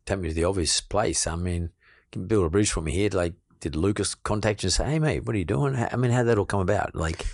take 0.05 0.19
me 0.19 0.29
to 0.29 0.35
the 0.35 0.43
obvious 0.43 0.81
place. 0.81 1.25
I 1.25 1.35
mean, 1.35 1.63
you 1.63 1.69
can 2.11 2.27
build 2.27 2.45
a 2.45 2.49
bridge 2.49 2.75
me 2.75 2.91
here. 2.91 3.09
Like, 3.13 3.33
did 3.59 3.75
Lukas 3.75 4.15
contact 4.15 4.63
you 4.63 4.67
and 4.67 4.73
say, 4.73 4.85
"Hey, 4.85 4.99
mate, 4.99 5.25
what 5.25 5.35
are 5.35 5.39
you 5.39 5.45
doing?" 5.45 5.75
I 5.75 5.95
mean, 5.95 6.11
how 6.11 6.19
did 6.19 6.27
that 6.27 6.37
all 6.37 6.45
come 6.45 6.61
about? 6.61 6.95
Like, 6.95 7.25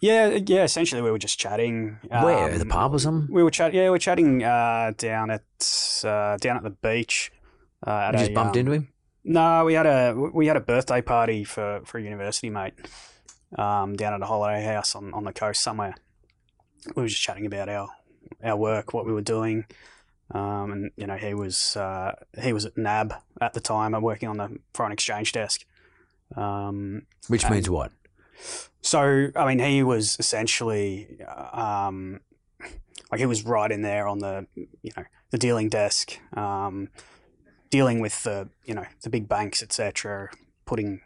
Yeah, 0.00 0.38
yeah. 0.46 0.64
Essentially, 0.64 1.02
we 1.02 1.10
were 1.10 1.18
just 1.18 1.38
chatting. 1.38 1.98
where 2.08 2.52
um, 2.52 2.58
the 2.58 2.66
pub 2.66 2.94
or 2.94 2.98
something? 2.98 3.32
We 3.34 3.42
were 3.42 3.50
chat. 3.50 3.74
Yeah, 3.74 3.84
we 3.84 3.90
were 3.90 3.98
chatting 3.98 4.42
uh, 4.42 4.92
down 4.96 5.30
at 5.30 5.42
uh, 6.04 6.36
down 6.38 6.56
at 6.56 6.62
the 6.62 6.70
beach. 6.70 7.32
Uh, 7.86 7.90
at 7.90 8.14
You 8.14 8.18
just 8.18 8.30
a, 8.30 8.34
bumped 8.34 8.56
um, 8.56 8.60
into 8.60 8.72
him. 8.72 8.88
No, 9.24 9.64
we 9.64 9.74
had 9.74 9.86
a 9.86 10.14
we 10.14 10.46
had 10.46 10.56
a 10.56 10.60
birthday 10.60 11.02
party 11.02 11.42
for, 11.44 11.80
for 11.84 11.98
a 11.98 12.02
university 12.02 12.48
mate 12.48 12.74
um, 13.58 13.96
down 13.96 14.14
at 14.14 14.22
a 14.22 14.26
holiday 14.26 14.64
house 14.64 14.94
on, 14.94 15.12
on 15.14 15.24
the 15.24 15.32
coast 15.32 15.62
somewhere. 15.62 15.94
We 16.94 17.02
were 17.02 17.08
just 17.08 17.22
chatting 17.22 17.44
about 17.46 17.68
our 17.68 17.88
our 18.44 18.56
work, 18.56 18.92
what 18.94 19.04
we 19.04 19.12
were 19.12 19.22
doing, 19.22 19.64
um, 20.32 20.72
and 20.72 20.90
you 20.96 21.06
know 21.06 21.16
he 21.16 21.34
was 21.34 21.76
uh, 21.76 22.12
he 22.40 22.52
was 22.52 22.64
at 22.66 22.76
NAB 22.76 23.14
at 23.40 23.52
the 23.54 23.60
time, 23.60 23.94
uh, 23.94 24.00
working 24.00 24.28
on 24.28 24.36
the 24.36 24.58
foreign 24.74 24.92
exchange 24.92 25.32
desk. 25.32 25.64
Um, 26.36 27.02
Which 27.28 27.44
and- 27.44 27.54
means 27.54 27.70
what? 27.70 27.92
so, 28.82 29.28
I 29.34 29.46
mean, 29.46 29.58
he 29.58 29.82
was 29.82 30.16
essentially, 30.18 31.18
um, 31.52 32.20
like, 33.10 33.18
he 33.18 33.26
was 33.26 33.44
right 33.44 33.70
in 33.72 33.80
there 33.82 34.06
on 34.06 34.18
the, 34.18 34.46
you 34.54 34.90
know, 34.96 35.04
the 35.30 35.38
dealing 35.38 35.68
desk, 35.70 36.18
um, 36.36 36.88
dealing 37.70 38.00
with 38.00 38.22
the, 38.24 38.48
you 38.64 38.74
know, 38.74 38.84
the 39.02 39.10
big 39.10 39.28
banks, 39.28 39.62
etc., 39.62 40.30
putting 40.66 41.00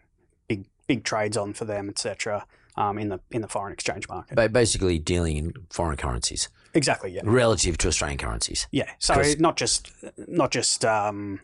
big 0.48 0.66
big 0.88 1.04
trades 1.04 1.36
on 1.36 1.52
for 1.52 1.64
them, 1.64 1.88
etc., 1.88 2.46
um, 2.76 2.98
in 2.98 3.08
the 3.10 3.20
in 3.30 3.42
the 3.42 3.48
foreign 3.48 3.72
exchange 3.72 4.08
market. 4.08 4.34
Ba- 4.34 4.48
Basically, 4.48 4.98
dealing 4.98 5.36
in 5.36 5.52
foreign 5.70 5.96
currencies 5.96 6.48
exactly, 6.74 7.12
yeah, 7.12 7.22
relative 7.24 7.78
to 7.78 7.88
Australian 7.88 8.18
currencies. 8.18 8.66
yeah. 8.70 8.90
So 8.98 9.22
not 9.38 9.56
just 9.56 9.92
not 10.16 10.50
just 10.50 10.84
um, 10.84 11.40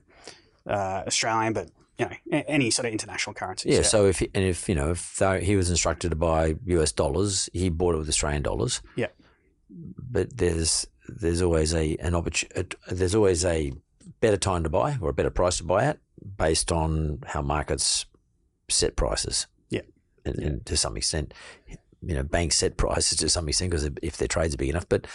uh, 0.67 1.05
Australian, 1.07 1.53
but 1.53 1.71
you 1.99 2.07
know, 2.07 2.43
any 2.47 2.71
sort 2.71 2.87
of 2.87 2.93
international 2.93 3.35
currencies. 3.35 3.75
Yeah. 3.75 3.83
So 3.83 4.07
if 4.07 4.21
and 4.21 4.45
if 4.45 4.69
you 4.69 4.75
know 4.75 4.91
if 4.91 5.23
he 5.43 5.57
was 5.57 5.71
instructed 5.71 6.11
to 6.11 6.17
buy 6.17 6.55
US 6.67 6.93
dollars, 6.93 7.49
he 7.53 7.69
bought 7.69 7.95
it 7.95 7.99
with 7.99 8.09
Australian 8.09 8.43
dollars. 8.43 8.83
Yeah. 8.97 9.09
But 9.71 10.37
there's 10.37 10.87
there's 11.09 11.43
always 11.43 11.75
a 11.75 11.97
an 11.97 12.15
opportunity. 12.15 12.77
There's 12.91 13.15
always 13.15 13.45
a 13.45 13.73
better 14.21 14.37
time 14.37 14.63
to 14.63 14.69
buy 14.69 14.99
or 15.01 15.11
a 15.11 15.15
better 15.15 15.31
price 15.31 15.59
to 15.59 15.65
buy 15.65 15.85
at 15.85 15.99
based 16.37 16.73
on 16.73 17.21
how 17.27 17.43
markets 17.43 18.07
set 18.69 18.97
prices. 18.97 19.47
Yeah. 19.71 19.83
And, 20.25 20.39
and 20.39 20.67
to 20.67 20.77
some 20.77 20.97
extent, 20.97 21.33
you 22.07 22.15
know, 22.15 22.23
banks 22.23 22.57
set 22.57 22.77
prices 22.77 23.19
to 23.19 23.29
some 23.29 23.49
extent 23.49 23.71
because 23.71 23.91
if 24.03 24.17
their 24.17 24.29
trades 24.29 24.55
are 24.55 24.59
big 24.59 24.71
enough. 24.71 24.89
But 24.89 25.07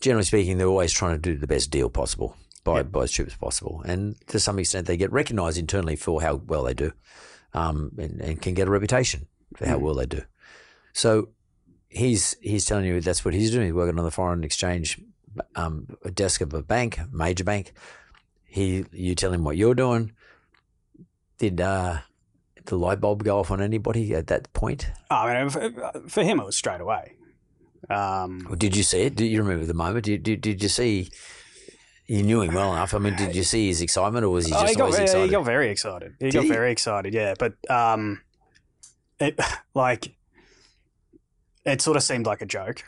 generally 0.00 0.24
speaking, 0.24 0.58
they're 0.58 0.66
always 0.66 0.92
trying 0.92 1.14
to 1.14 1.18
do 1.20 1.36
the 1.36 1.46
best 1.46 1.70
deal 1.70 1.88
possible. 1.88 2.36
Buy, 2.62 2.84
as 3.02 3.10
cheap 3.10 3.26
as 3.26 3.34
possible, 3.34 3.82
and 3.86 4.16
to 4.26 4.38
some 4.38 4.58
extent, 4.58 4.86
they 4.86 4.98
get 4.98 5.10
recognised 5.10 5.56
internally 5.56 5.96
for 5.96 6.20
how 6.20 6.34
well 6.34 6.64
they 6.64 6.74
do 6.74 6.92
um, 7.54 7.92
and, 7.98 8.20
and 8.20 8.42
can 8.42 8.52
get 8.52 8.68
a 8.68 8.70
reputation 8.70 9.28
for 9.56 9.66
how 9.66 9.78
Mm. 9.78 9.80
well 9.80 9.94
they 9.94 10.04
do. 10.04 10.22
So 10.92 11.30
he's 11.88 12.36
he's 12.42 12.66
telling 12.66 12.84
you 12.84 13.00
that's 13.00 13.24
what 13.24 13.32
he's 13.32 13.50
doing. 13.50 13.66
He's 13.66 13.74
working 13.74 13.98
on 13.98 14.04
the 14.04 14.10
foreign 14.10 14.44
exchange 14.44 15.00
um, 15.56 15.86
desk 16.12 16.42
of 16.42 16.52
a 16.52 16.62
bank, 16.62 17.00
major 17.10 17.44
bank. 17.44 17.72
He, 18.44 18.84
you 18.92 19.14
tell 19.14 19.32
him 19.32 19.44
what 19.44 19.56
you're 19.56 19.74
doing. 19.74 20.12
Did 21.38 21.60
uh, 21.60 21.98
the 22.70 22.78
light 22.78 23.00
bulb 23.00 23.22
go 23.24 23.38
off 23.38 23.50
on 23.50 23.60
anybody 23.60 24.14
at 24.14 24.28
that 24.28 24.52
point? 24.52 24.86
I 25.10 25.44
mean, 25.44 25.50
for, 26.08 26.22
him, 26.22 26.40
it 26.40 26.46
was 26.46 26.56
straight 26.56 26.80
away. 26.80 27.12
Um, 27.88 28.46
Or 28.48 28.56
did 28.56 28.76
you 28.76 28.82
see 28.82 29.02
it? 29.02 29.16
Did 29.16 29.26
you 29.26 29.42
remember 29.42 29.66
the 29.66 29.74
moment? 29.74 30.04
Did, 30.06 30.22
did, 30.22 30.40
did 30.40 30.62
you 30.62 30.68
see? 30.68 31.10
You 32.06 32.22
knew 32.22 32.40
him 32.42 32.54
well 32.54 32.72
enough. 32.72 32.92
I 32.94 32.98
mean, 32.98 33.14
did 33.14 33.36
you 33.36 33.44
see 33.44 33.68
his 33.68 33.80
excitement, 33.82 34.24
or 34.24 34.30
was 34.30 34.46
he 34.46 34.52
Oh, 34.52 34.60
just 34.62 34.70
he 34.70 34.76
got, 34.76 34.84
always 34.86 34.98
excited? 34.98 35.24
He 35.26 35.30
got 35.30 35.44
very 35.44 35.70
excited. 35.70 36.14
He 36.18 36.26
Did 36.26 36.34
got 36.34 36.42
he? 36.44 36.48
very 36.50 36.72
excited. 36.72 37.14
Yeah, 37.14 37.34
but 37.38 37.54
um, 37.70 38.20
it 39.20 39.38
like 39.74 40.16
it 41.64 41.80
sort 41.80 41.96
of 41.96 42.02
seemed 42.02 42.26
like 42.26 42.40
a 42.42 42.46
joke. 42.46 42.82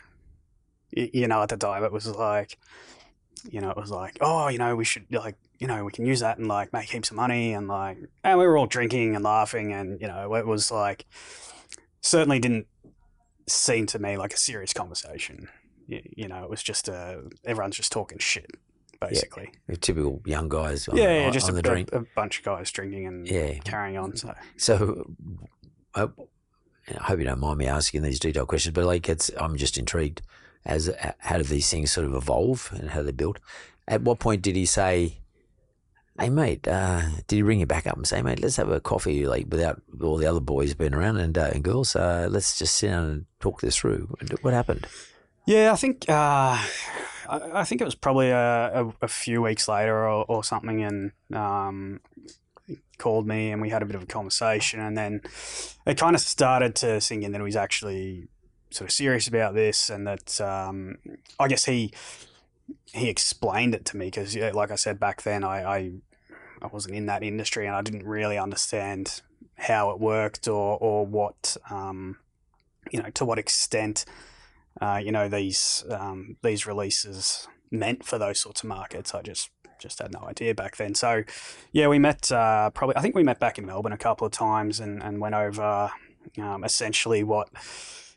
You 0.91 1.27
know, 1.27 1.41
at 1.41 1.49
the 1.49 1.57
time, 1.57 1.83
it 1.85 1.91
was 1.91 2.05
like, 2.07 2.57
you 3.49 3.61
know, 3.61 3.69
it 3.71 3.77
was 3.77 3.89
like, 3.91 4.17
oh, 4.21 4.49
you 4.49 4.57
know, 4.59 4.75
we 4.75 4.83
should 4.85 5.05
like, 5.09 5.35
you 5.63 5.67
know, 5.67 5.85
we 5.85 5.93
can 5.93 6.05
use 6.05 6.19
that 6.19 6.37
and 6.39 6.47
like 6.49 6.73
make 6.73 6.89
heaps 6.89 7.09
of 7.09 7.15
money 7.15 7.53
and 7.53 7.69
like, 7.69 7.97
and 8.21 8.37
we 8.37 8.45
were 8.45 8.57
all 8.57 8.65
drinking 8.65 9.15
and 9.15 9.23
laughing 9.23 9.71
and 9.71 10.01
you 10.01 10.07
know, 10.09 10.35
it 10.35 10.45
was 10.45 10.69
like 10.69 11.05
certainly 12.01 12.37
didn't 12.37 12.67
seem 13.47 13.85
to 13.85 13.97
me 13.97 14.17
like 14.17 14.33
a 14.33 14.37
serious 14.37 14.73
conversation. 14.73 15.47
You, 15.87 16.01
you 16.17 16.27
know, 16.27 16.43
it 16.43 16.49
was 16.49 16.61
just 16.61 16.89
a 16.89 17.23
everyone's 17.45 17.77
just 17.77 17.93
talking 17.93 18.17
shit, 18.17 18.51
basically. 18.99 19.53
Typical 19.79 20.21
young 20.25 20.49
guys. 20.49 20.89
On, 20.89 20.97
Yeah, 20.97 21.21
yeah, 21.21 21.29
just 21.29 21.47
on 21.47 21.53
a, 21.53 21.55
the 21.55 21.61
drink. 21.61 21.89
a, 21.93 21.99
a 21.99 22.05
bunch 22.13 22.39
of 22.39 22.43
guys 22.43 22.69
drinking 22.69 23.07
and 23.07 23.25
Yeah. 23.25 23.53
carrying 23.63 23.97
on. 23.97 24.17
So 24.17 24.33
So, 24.57 25.15
I, 25.95 26.09
I 26.89 27.03
hope 27.03 27.19
you 27.19 27.25
don't 27.25 27.39
mind 27.39 27.57
me 27.57 27.67
asking 27.67 28.01
these 28.01 28.19
detailed 28.19 28.49
questions, 28.49 28.73
but 28.73 28.83
like, 28.83 29.07
it's 29.07 29.31
I'm 29.37 29.55
just 29.55 29.77
intrigued 29.77 30.23
as 30.65 30.89
uh, 30.89 31.13
how 31.19 31.37
do 31.37 31.43
these 31.43 31.69
things 31.69 31.93
sort 31.93 32.05
of 32.05 32.13
evolve 32.13 32.69
and 32.73 32.89
how 32.89 33.01
they 33.01 33.13
build. 33.13 33.39
At 33.87 34.01
what 34.01 34.19
point 34.19 34.41
did 34.41 34.57
he 34.57 34.65
say, 34.65 35.19
"Hey 36.19 36.29
mate," 36.29 36.67
uh, 36.67 37.01
did 37.27 37.35
he 37.35 37.41
ring 37.41 37.59
you 37.59 37.65
back 37.65 37.87
up 37.87 37.97
and 37.97 38.07
say, 38.07 38.21
"Mate, 38.21 38.41
let's 38.41 38.57
have 38.57 38.69
a 38.69 38.79
coffee," 38.79 39.25
like 39.25 39.47
without 39.49 39.81
all 40.01 40.17
the 40.17 40.27
other 40.27 40.39
boys 40.39 40.73
being 40.73 40.93
around 40.93 41.17
and 41.17 41.37
uh, 41.37 41.51
and 41.53 41.63
girls? 41.63 41.95
Uh, 41.95 42.27
let's 42.29 42.57
just 42.57 42.75
sit 42.75 42.89
down 42.89 43.09
and 43.09 43.25
talk 43.39 43.61
this 43.61 43.77
through. 43.77 44.15
What 44.41 44.53
happened? 44.53 44.87
yeah, 45.45 45.73
I 45.73 45.75
think 45.75 46.05
uh, 46.09 46.57
I, 47.27 47.63
think 47.63 47.81
it 47.81 47.85
was 47.85 47.95
probably 47.95 48.29
a, 48.29 48.85
a, 48.85 48.93
a 49.01 49.07
few 49.07 49.41
weeks 49.41 49.67
later 49.67 50.07
or, 50.07 50.25
or 50.27 50.43
something, 50.43 50.83
and 50.83 51.11
um, 51.33 51.99
called 52.97 53.27
me 53.27 53.51
and 53.51 53.61
we 53.61 53.69
had 53.69 53.81
a 53.81 53.85
bit 53.85 53.95
of 53.95 54.03
a 54.03 54.07
conversation, 54.07 54.79
and 54.79 54.97
then 54.97 55.21
it 55.85 55.97
kind 55.97 56.15
of 56.15 56.21
started 56.21 56.75
to 56.75 57.01
sink 57.01 57.23
in 57.23 57.31
that 57.31 57.39
he 57.39 57.43
was 57.43 57.55
actually 57.55 58.27
sort 58.71 58.89
of 58.89 58.93
serious 58.93 59.27
about 59.27 59.53
this, 59.53 59.89
and 59.89 60.07
that 60.07 60.39
um, 60.39 60.97
I 61.39 61.47
guess 61.47 61.65
he 61.65 61.93
he 62.93 63.09
explained 63.09 63.75
it 63.75 63.85
to 63.85 63.97
me 63.97 64.07
because, 64.07 64.35
yeah, 64.35 64.51
like 64.53 64.71
I 64.71 64.75
said 64.75 64.99
back 64.99 65.23
then, 65.23 65.43
I, 65.43 65.63
I 65.63 65.91
I 66.61 66.67
wasn't 66.67 66.95
in 66.95 67.05
that 67.07 67.23
industry 67.23 67.67
and 67.67 67.75
I 67.75 67.81
didn't 67.81 68.07
really 68.07 68.37
understand 68.37 69.21
how 69.55 69.91
it 69.91 69.99
worked 69.99 70.47
or 70.47 70.77
or 70.79 71.05
what 71.05 71.57
um, 71.69 72.17
you 72.91 73.01
know 73.01 73.09
to 73.11 73.25
what 73.25 73.37
extent 73.37 74.05
uh, 74.81 74.99
you 75.03 75.11
know 75.11 75.27
these 75.27 75.83
um, 75.89 76.37
these 76.41 76.65
releases 76.65 77.47
meant 77.69 78.03
for 78.03 78.17
those 78.17 78.39
sorts 78.39 78.63
of 78.63 78.69
markets. 78.69 79.13
I 79.13 79.21
just 79.21 79.49
just 79.79 79.99
had 79.99 80.13
no 80.13 80.21
idea 80.21 80.55
back 80.55 80.77
then. 80.77 80.95
So 80.95 81.23
yeah, 81.73 81.87
we 81.87 81.99
met 81.99 82.31
uh, 82.31 82.69
probably 82.69 82.95
I 82.95 83.01
think 83.01 83.15
we 83.15 83.23
met 83.23 83.39
back 83.39 83.57
in 83.57 83.65
Melbourne 83.65 83.93
a 83.93 83.97
couple 83.97 84.25
of 84.25 84.31
times 84.31 84.79
and, 84.79 85.03
and 85.03 85.19
went 85.19 85.35
over 85.35 85.91
um, 86.37 86.63
essentially 86.63 87.23
what 87.23 87.49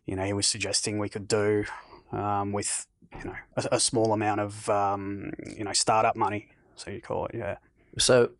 you 0.06 0.14
know 0.14 0.24
he 0.24 0.32
was 0.32 0.46
suggesting 0.46 0.98
we 0.98 1.08
could 1.08 1.26
do 1.26 1.64
um, 2.12 2.52
with 2.52 2.86
you 3.18 3.24
know 3.24 3.36
a, 3.56 3.68
a 3.72 3.80
small 3.80 4.12
amount 4.12 4.40
of 4.40 4.68
um, 4.68 5.32
you 5.56 5.64
know 5.64 5.72
startup 5.72 6.16
money. 6.16 6.48
So 6.76 6.90
you 6.90 7.00
call 7.00 7.26
it, 7.26 7.36
yeah. 7.36 7.56
So, 7.98 8.30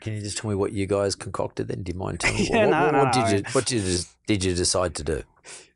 can 0.00 0.14
you 0.14 0.20
just 0.20 0.38
tell 0.38 0.48
me 0.48 0.56
what 0.56 0.72
you 0.72 0.86
guys 0.86 1.16
concocted? 1.16 1.68
Then, 1.68 1.82
do 1.82 1.92
you 1.92 1.98
mind 1.98 2.20
telling 2.20 2.36
me 2.36 2.48
Yeah, 2.52 2.66
what, 2.66 2.70
no, 2.70 2.84
what, 2.84 2.92
no, 2.92 3.04
what 3.04 3.12
did 3.12 3.24
no. 3.24 3.30
you 3.30 3.42
what 3.52 3.66
did 3.66 3.82
you 3.82 3.98
did 4.26 4.44
you 4.44 4.54
decide 4.54 4.94
to 4.96 5.04
do? 5.04 5.22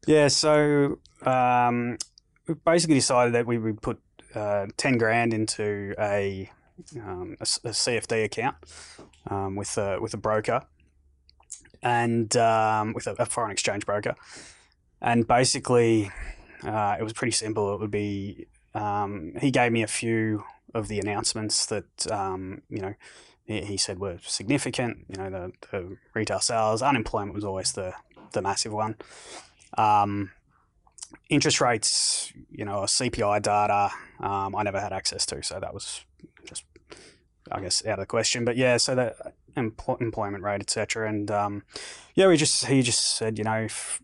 Yeah, 0.06 0.28
so 0.28 0.98
um, 1.22 1.98
we 2.46 2.54
basically 2.54 2.96
decided 2.96 3.35
that 3.35 3.46
we 3.46 3.59
would 3.59 3.83
put 3.83 4.00
uh, 4.35 4.66
ten 4.76 4.98
grand 4.98 5.35
into 5.35 5.94
a, 5.98 6.50
um, 6.96 7.37
a, 7.40 7.42
a 7.42 7.70
CFD 7.70 8.24
account 8.24 8.56
um, 9.28 9.56
with 9.56 9.76
a 9.76 10.00
with 10.00 10.14
a 10.14 10.18
broker 10.18 10.62
and 11.83 12.37
um, 12.37 12.92
with 12.92 13.06
a, 13.06 13.14
a 13.18 13.26
foreign 13.26 13.50
exchange 13.50 13.87
broker, 13.87 14.14
and 15.00 15.26
basically 15.26 16.11
uh, 16.64 16.96
it 16.99 17.03
was 17.03 17.12
pretty 17.12 17.33
simple. 17.33 17.75
It 17.75 17.81
would 17.81 17.90
be 17.90 18.46
um, 18.75 19.35
he 19.40 19.51
gave 19.51 19.73
me 19.73 19.83
a 19.83 19.88
few 19.88 20.44
of 20.75 20.88
the 20.88 21.01
announcements 21.01 21.66
that 21.66 22.11
um, 22.11 22.62
you 22.68 22.81
know 22.81 22.94
he, 23.46 23.77
said 23.77 23.99
were 23.99 24.18
significant. 24.23 25.07
You 25.09 25.23
know 25.23 25.31
the, 25.31 25.53
the 25.70 25.96
retail 26.14 26.40
sales, 26.40 26.83
unemployment 26.83 27.35
was 27.35 27.44
always 27.44 27.73
the 27.73 27.94
the 28.33 28.42
massive 28.42 28.73
one. 28.73 28.96
Um, 29.77 30.31
interest 31.29 31.61
rates, 31.61 32.33
you 32.51 32.64
know, 32.64 32.81
CPI 32.81 33.42
data, 33.42 33.90
um, 34.20 34.55
I 34.55 34.62
never 34.62 34.81
had 34.81 34.92
access 34.92 35.27
to, 35.27 35.42
so 35.42 35.59
that 35.61 35.75
was 35.75 36.05
just, 36.44 36.64
I 37.51 37.61
guess, 37.61 37.85
out 37.87 37.94
of 37.94 38.01
the 38.01 38.07
question. 38.07 38.44
But 38.44 38.57
yeah, 38.57 38.77
so 38.77 38.94
the 38.94 39.14
empl- 39.57 40.01
employment 40.01 40.44
rate, 40.44 40.61
etc. 40.61 41.09
And 41.09 41.31
um, 41.31 41.62
yeah, 42.14 42.29
we 42.29 42.37
just 42.37 42.66
he 42.66 42.83
just 42.83 43.16
said, 43.16 43.38
you 43.38 43.44
know, 43.44 43.57
if 43.57 44.01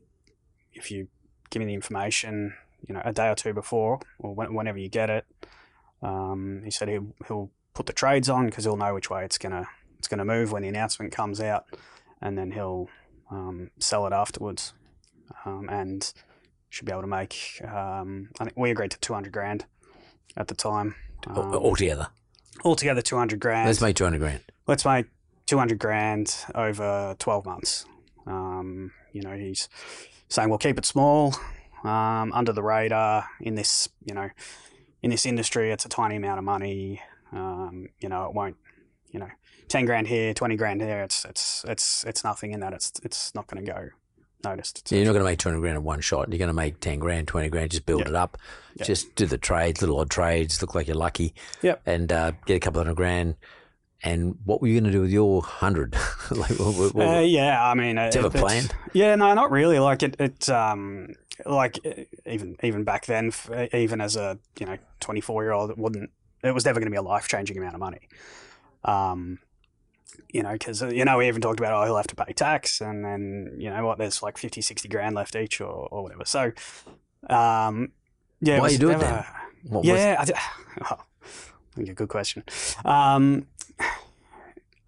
if 0.73 0.91
you 0.91 1.09
give 1.57 1.67
me 1.67 1.73
the 1.73 1.75
information, 1.75 2.53
you 2.87 2.95
know, 2.95 3.01
a 3.05 3.13
day 3.15 3.29
or 3.31 3.35
two 3.35 3.55
before 3.55 3.99
or 4.19 4.35
when, 4.35 4.53
whenever 4.53 4.77
you 4.79 4.91
get 4.91 5.09
it, 5.09 5.25
um, 6.03 6.61
he 6.65 6.71
said 6.71 6.87
he'll 6.89 7.15
he'll 7.27 7.51
put 7.73 7.87
the 7.87 7.93
trades 7.95 8.29
on 8.29 8.45
because 8.47 8.65
he'll 8.65 8.77
know 8.77 8.93
which 8.93 9.09
way 9.09 9.25
it's 9.25 9.39
gonna 9.39 9.67
it's 9.99 10.07
gonna 10.07 10.25
move 10.25 10.53
when 10.53 10.61
the 10.63 10.69
announcement 10.69 11.13
comes 11.13 11.41
out, 11.41 11.65
and 12.21 12.37
then 12.37 12.51
he'll 12.51 12.91
um, 13.31 13.71
sell 13.79 14.07
it 14.07 14.13
afterwards, 14.13 14.75
um, 15.47 15.69
and 15.71 16.13
should 16.69 16.85
be 16.85 16.93
able 16.93 17.01
to 17.01 17.09
make. 17.09 17.59
Um, 17.67 18.29
I 18.39 18.45
think 18.45 18.57
we 18.59 18.71
agreed 18.71 18.91
to 18.91 19.01
two 19.01 19.15
hundred 19.15 19.33
grand 19.33 19.65
at 20.37 20.49
the 20.49 20.55
time. 20.55 20.95
Um, 21.27 21.55
Altogether, 21.55 22.09
altogether, 22.67 23.01
two 23.01 23.17
hundred 23.17 23.41
grand. 23.41 23.67
let's 23.67 23.81
make 23.81 23.97
two 23.97 24.05
hundred 24.05 24.19
grand. 24.21 24.41
Let's 24.67 24.85
make 24.85 25.07
two 25.47 25.57
hundred 25.57 25.79
grand 25.79 26.37
over 26.55 27.17
twelve 27.19 27.47
months. 27.47 27.87
Um, 28.27 28.93
you 29.17 29.23
know, 29.23 29.37
he's 29.37 29.69
saying, 30.29 30.49
"Well, 30.49 30.59
keep 30.59 30.79
it 30.79 30.85
small, 30.85 31.35
um, 31.85 32.33
under 32.33 32.53
the 32.53 32.63
radar 32.63 33.27
in 33.41 33.55
this, 33.55 33.89
you 34.05 34.15
know, 34.15 34.29
in 35.03 35.11
this 35.11 35.27
industry. 35.27 35.71
It's 35.73 35.85
a 35.85 35.89
tiny 35.89 36.17
amount 36.17 36.39
of 36.39 36.45
money. 36.45 37.01
Um, 37.33 37.89
you 38.01 38.09
know, 38.09 38.27
it 38.27 38.35
won't, 38.35 38.57
you 39.11 39.19
know, 39.21 39.29
ten 39.69 39.85
grand 39.87 40.07
here, 40.09 40.35
twenty 40.35 40.57
grand 40.57 40.81
there. 40.81 41.03
It's 41.03 41.25
it's 41.25 41.65
it's 41.67 42.05
it's 42.05 42.23
nothing 42.25 42.53
in 42.53 42.61
that. 42.61 42.73
It's 42.73 42.93
it's 43.03 43.35
not 43.35 43.47
going 43.47 43.65
to 43.65 43.73
go 43.73 43.89
noticed. 44.45 44.91
Yeah, 44.93 44.99
you're 44.99 45.07
not 45.07 45.13
going 45.15 45.25
to 45.25 45.31
make 45.31 45.39
200 45.41 45.61
grand 45.61 45.77
in 45.77 45.83
one 45.83 46.01
shot. 46.01 46.29
You're 46.29 46.39
going 46.39 46.49
to 46.49 46.55
make 46.55 46.79
10 46.79 47.01
grand, 47.01 47.27
20 47.27 47.49
grand, 47.49 47.71
just 47.71 47.85
build 47.87 48.03
Yeah. 48.03 48.09
it 48.11 48.15
up. 48.15 48.39
Yeah. 48.77 48.85
Just 48.85 49.13
do 49.17 49.27
the 49.27 49.39
trades, 49.39 49.81
little 49.81 49.99
odd 49.99 50.11
trades, 50.11 50.61
look 50.63 50.73
like 50.75 50.87
you're 50.87 50.95
lucky. 50.97 51.35
Yep. 51.63 51.83
And 51.87 52.13
uh, 52.13 52.33
get 52.45 52.55
a 52.57 52.61
couple 52.61 52.79
hundred 52.81 52.95
grand. 52.97 53.35
And 54.03 54.37
what 54.45 54.61
were 54.61 54.69
you 54.69 54.75
going 54.81 54.93
to 54.93 54.97
do 54.97 55.01
with 55.01 55.11
your 55.11 55.43
hundred? 55.43 55.95
like, 56.31 56.51
what, 56.59 56.75
what, 56.75 56.95
what- 56.95 57.17
Uh, 57.17 57.21
yeah, 57.21 57.65
I 57.67 57.75
mean, 57.75 57.97
you 57.97 58.03
have 58.03 58.25
a 58.25 58.31
plan? 58.31 58.65
Yeah, 58.93 59.15
no, 59.17 59.33
not 59.35 59.51
really. 59.51 59.79
Like 59.79 60.03
it, 60.03 60.17
it, 60.21 60.49
um, 60.51 61.15
like 61.45 61.79
uh, 61.85 62.03
even 62.27 62.57
even 62.63 62.85
back 62.85 63.07
then, 63.07 63.33
even 63.73 64.01
as 64.01 64.17
a 64.17 64.39
you 64.59 64.67
know 64.67 64.77
twenty 65.01 65.21
four 65.21 65.43
year 65.43 65.53
old, 65.53 65.71
it 65.71 65.79
wouldn't. 65.79 66.11
It 66.43 66.55
was 66.55 66.65
never 66.65 66.79
going 66.79 66.87
to 66.87 66.95
be 66.95 66.99
a 66.99 67.03
life 67.03 67.29
changing 67.29 67.57
amount 67.57 67.75
of 67.75 67.81
money. 67.81 68.09
Um, 68.85 69.39
you 70.31 70.43
know, 70.43 70.53
because 70.53 70.83
you 70.83 71.05
know 71.05 71.19
we 71.19 71.29
even 71.29 71.41
talked 71.41 71.59
about 71.59 71.73
oh 71.73 71.85
he'll 71.85 71.97
have 71.97 72.07
to 72.09 72.15
pay 72.17 72.33
tax, 72.33 72.81
and 72.81 73.05
then 73.05 73.57
you 73.59 73.71
know 73.71 73.85
what, 73.87 73.99
there's 73.99 74.23
like 74.23 74.39
50, 74.39 74.61
60 74.61 74.89
grand 74.89 75.15
left 75.15 75.35
each 75.37 75.61
or, 75.61 75.89
or 75.91 76.03
whatever. 76.03 76.25
So, 76.25 76.53
um, 77.29 77.93
yeah, 78.41 78.57
it 78.57 78.61
Why 78.61 78.65
was 78.65 78.73
you 78.75 78.79
do 78.79 78.91
it 78.91 79.01
then? 79.01 79.25
what 79.65 79.85
yeah, 79.85 80.17
I, 80.19 80.33
oh, 80.91 80.99
I 81.23 81.75
think 81.75 81.89
a 81.89 81.95
good 81.95 82.09
question. 82.09 82.45
Um, 82.85 83.47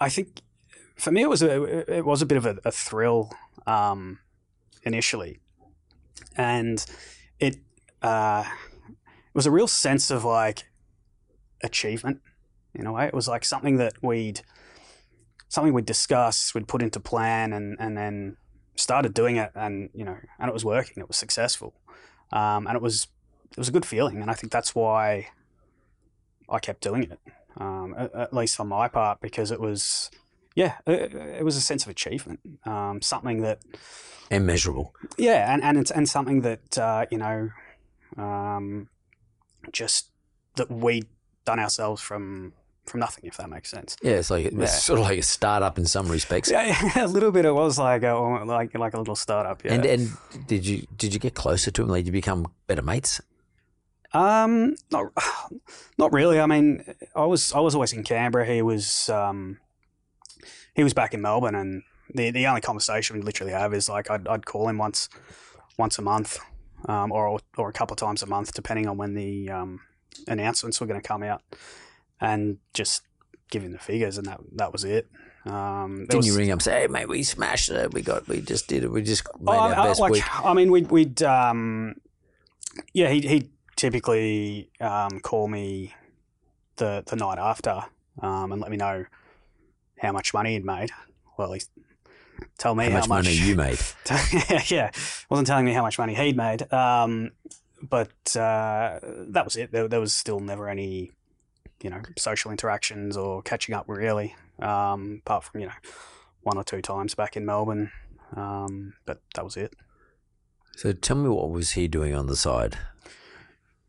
I 0.01 0.09
think 0.09 0.43
for 0.97 1.11
me 1.11 1.23
it 1.23 1.29
was 1.29 1.43
a 1.43 1.97
it 1.97 2.05
was 2.05 2.23
a 2.23 2.27
bit 2.27 2.39
of 2.39 2.47
a, 2.47 2.59
a 2.65 2.71
thrill 2.71 3.33
um, 3.67 4.19
initially, 4.83 5.41
and 6.37 6.85
it 7.39 7.57
uh, 8.03 8.45
it 8.89 9.35
was 9.35 9.47
a 9.47 9.51
real 9.51 9.69
sense 9.69 10.11
of 10.11 10.25
like 10.25 10.65
achievement 11.63 12.21
in 12.75 12.87
a 12.87 12.93
way. 12.93 13.07
It 13.07 13.15
was 13.15 13.29
like 13.29 13.45
something 13.45 13.77
that 13.77 13.95
we'd 14.03 14.41
something 15.49 15.73
we'd 15.73 15.87
discuss, 15.87 16.55
we'd 16.55 16.69
put 16.69 16.83
into 16.83 17.01
plan, 17.01 17.53
and 17.53 17.77
and 17.81 17.97
then 17.97 18.37
started 18.77 19.15
doing 19.15 19.37
it, 19.37 19.51
and 19.55 19.91
you 19.95 20.05
know, 20.05 20.17
and 20.39 20.49
it 20.49 20.53
was 20.53 20.65
working. 20.65 20.95
It 20.99 21.09
was 21.09 21.17
successful, 21.17 21.75
um, 22.33 22.67
and 22.67 22.77
it 22.77 22.83
was 22.83 23.09
it 23.51 23.59
was 23.59 23.69
a 23.69 23.73
good 23.73 23.87
feeling, 23.87 24.21
and 24.21 24.31
I 24.31 24.35
think 24.35 24.53
that's 24.53 24.75
why 24.75 25.29
I 26.49 26.59
kept 26.59 26.83
doing 26.83 27.03
it, 27.05 27.19
um, 27.59 27.95
at, 27.99 28.15
at 28.15 28.33
least 28.33 28.59
on 28.61 28.69
my 28.69 28.89
part, 28.89 29.21
because 29.21 29.51
it 29.51 29.61
was, 29.61 30.11
yeah, 30.55 30.75
it, 30.87 31.13
it 31.15 31.45
was 31.45 31.57
a 31.57 31.61
sense 31.61 31.85
of 31.85 31.91
achievement, 31.91 32.41
um, 32.65 33.03
something 33.03 33.43
that, 33.43 33.59
and 34.31 34.47
measurable. 34.47 34.95
yeah, 35.17 35.53
and 35.53 35.63
and 35.63 35.77
it's 35.79 35.91
and 35.91 36.09
something 36.09 36.43
that 36.43 36.79
uh, 36.79 37.07
you 37.11 37.19
know, 37.19 37.51
um, 38.17 38.89
just 39.73 40.11
that 40.57 40.71
we 40.71 41.05
done 41.45 41.59
ourselves 41.59 42.03
from 42.03 42.53
from 42.87 43.01
nothing, 43.01 43.25
if 43.27 43.37
that 43.37 43.51
makes 43.51 43.71
sense. 43.71 43.97
Yeah, 44.03 44.13
it's 44.13 44.31
like 44.31 44.47
it's 44.47 44.55
Yeah. 44.57 44.67
sort 44.67 44.99
of 45.01 45.05
like 45.07 45.19
a 45.19 45.23
startup 45.23 45.79
in 45.79 45.85
some 45.87 46.09
respects. 46.09 46.51
Yeah, 46.51 46.67
yeah, 46.97 47.05
a 47.05 47.07
little 47.07 47.31
bit. 47.31 47.45
It 47.45 47.53
was 47.53 47.79
like 47.79 48.03
a, 48.03 48.15
like 48.47 48.75
like 48.79 48.95
a 48.95 48.99
little 48.99 49.17
startup. 49.17 49.63
Yeah. 49.65 49.75
And 49.75 49.85
and 49.85 50.11
did 50.47 50.67
you 50.67 50.87
did 50.97 51.13
you 51.13 51.21
get 51.21 51.35
closer 51.35 51.71
to 51.71 51.83
him? 51.83 51.89
Like, 51.89 52.05
did 52.05 52.07
you 52.09 52.13
become 52.13 52.47
better 52.67 52.83
mates? 52.83 53.21
Um, 54.15 54.75
not, 54.91 55.07
not 55.99 56.13
really. 56.13 56.41
I 56.41 56.47
mean, 56.47 56.85
I 57.15 57.25
was 57.27 57.53
I 57.53 57.61
was 57.61 57.75
always 57.75 57.93
in 57.93 58.05
Canberra. 58.05 58.47
He 58.47 58.63
was 58.63 59.09
um, 59.09 59.59
he 60.75 60.83
was 60.85 60.95
back 60.95 61.15
in 61.15 61.21
Melbourne, 61.21 61.55
and 61.55 61.83
the 62.15 62.31
the 62.31 62.47
only 62.47 62.61
conversation 62.61 63.17
we 63.17 63.23
literally 63.23 63.53
have 63.53 63.75
is 63.75 63.89
like 63.89 64.11
I'd 64.11 64.27
I'd 64.29 64.47
call 64.47 64.69
him 64.69 64.79
once 64.79 65.09
once 65.77 65.99
a 65.99 66.03
month, 66.03 66.39
um, 66.87 67.13
or 67.13 67.39
or 67.57 67.69
a 67.69 67.73
couple 67.73 67.93
of 67.95 67.99
times 67.99 68.23
a 68.23 68.27
month, 68.27 68.55
depending 68.55 68.87
on 68.89 68.97
when 68.97 69.15
the 69.15 69.51
um, 69.51 69.81
announcements 70.27 70.81
were 70.81 70.87
going 70.87 71.01
to 71.01 71.07
come 71.07 71.23
out, 71.23 71.43
and 72.21 72.59
just 72.75 73.03
give 73.51 73.63
him 73.63 73.73
the 73.73 73.79
figures, 73.79 74.17
and 74.19 74.27
that 74.27 74.41
that 74.57 74.73
was 74.73 74.85
it. 74.85 75.07
Um, 75.45 76.01
Didn't 76.09 76.17
was- 76.17 76.27
you 76.27 76.37
ring 76.37 76.51
up 76.51 76.55
and 76.57 76.63
say, 76.63 76.81
"Hey, 76.83 76.87
mate, 76.89 77.09
we 77.09 77.23
smashed 77.23 77.71
it. 77.71 77.95
We 77.95 78.03
got, 78.03 78.27
we 78.29 78.41
just 78.41 78.69
did 78.69 78.85
it. 78.85 78.91
We 78.91 79.03
just 79.03 79.25
made 79.41 79.55
Oh, 79.55 79.59
our 79.59 79.75
I- 79.75 79.85
best 79.87 80.01
like, 80.01 80.13
week." 80.13 80.45
I 80.45 80.53
mean, 80.55 80.71
we'd, 80.71 80.91
we'd 80.91 81.23
um, 81.23 81.95
yeah, 82.93 83.09
he'd, 83.09 83.25
he'd 83.25 83.51
typically 83.79 84.69
um, 84.81 85.21
call 85.21 85.49
me 85.49 85.95
the 86.77 87.03
the 87.07 87.17
night 87.17 87.39
after 87.39 87.85
um, 88.21 88.53
and 88.53 88.61
let 88.61 88.71
me 88.71 88.77
know 88.77 89.07
how 89.99 90.13
much 90.13 90.35
money 90.35 90.53
he'd 90.53 90.65
made. 90.65 90.91
Well, 91.39 91.53
he's 91.53 91.71
tell 92.59 92.75
me 92.75 92.85
How 92.85 92.91
how, 92.91 92.99
much 92.99 93.09
money 93.09 93.33
you 93.33 93.57
made? 93.57 93.79
yeah, 94.69 94.91
wasn't 95.31 95.47
telling 95.47 95.65
me 95.65 95.73
how 95.73 95.83
much 95.83 95.99
money 95.99 96.15
he'd 96.15 96.37
made. 96.37 96.71
Um, 96.73 97.31
but 97.81 98.37
uh, 98.37 98.99
that 99.03 99.45
was 99.45 99.57
it. 99.57 99.73
There, 99.73 99.89
there 99.89 100.01
was 100.01 100.15
still 100.15 100.41
never 100.41 100.69
any, 100.69 101.13
you 101.81 101.91
know, 101.91 102.03
social 102.17 102.51
interactions 102.51 103.17
or 103.17 103.41
catching 103.43 103.75
up 103.75 103.85
really. 103.89 104.35
Um, 104.59 105.23
apart 105.25 105.45
from 105.45 105.61
you 105.61 105.67
know, 105.69 105.73
one 106.43 106.57
or 106.57 106.65
two 106.65 106.83
times 106.83 107.15
back 107.15 107.37
in 107.37 107.47
Melbourne. 107.47 107.93
Um, 108.35 108.95
but 109.07 109.23
that 109.35 109.45
was 109.45 109.57
it. 109.57 109.75
So 110.77 110.93
tell 110.93 111.17
me, 111.17 111.29
what 111.29 111.51
was 111.51 111.73
he 111.73 111.89
doing 111.89 112.15
on 112.15 112.27
the 112.27 112.37
side? 112.37 112.79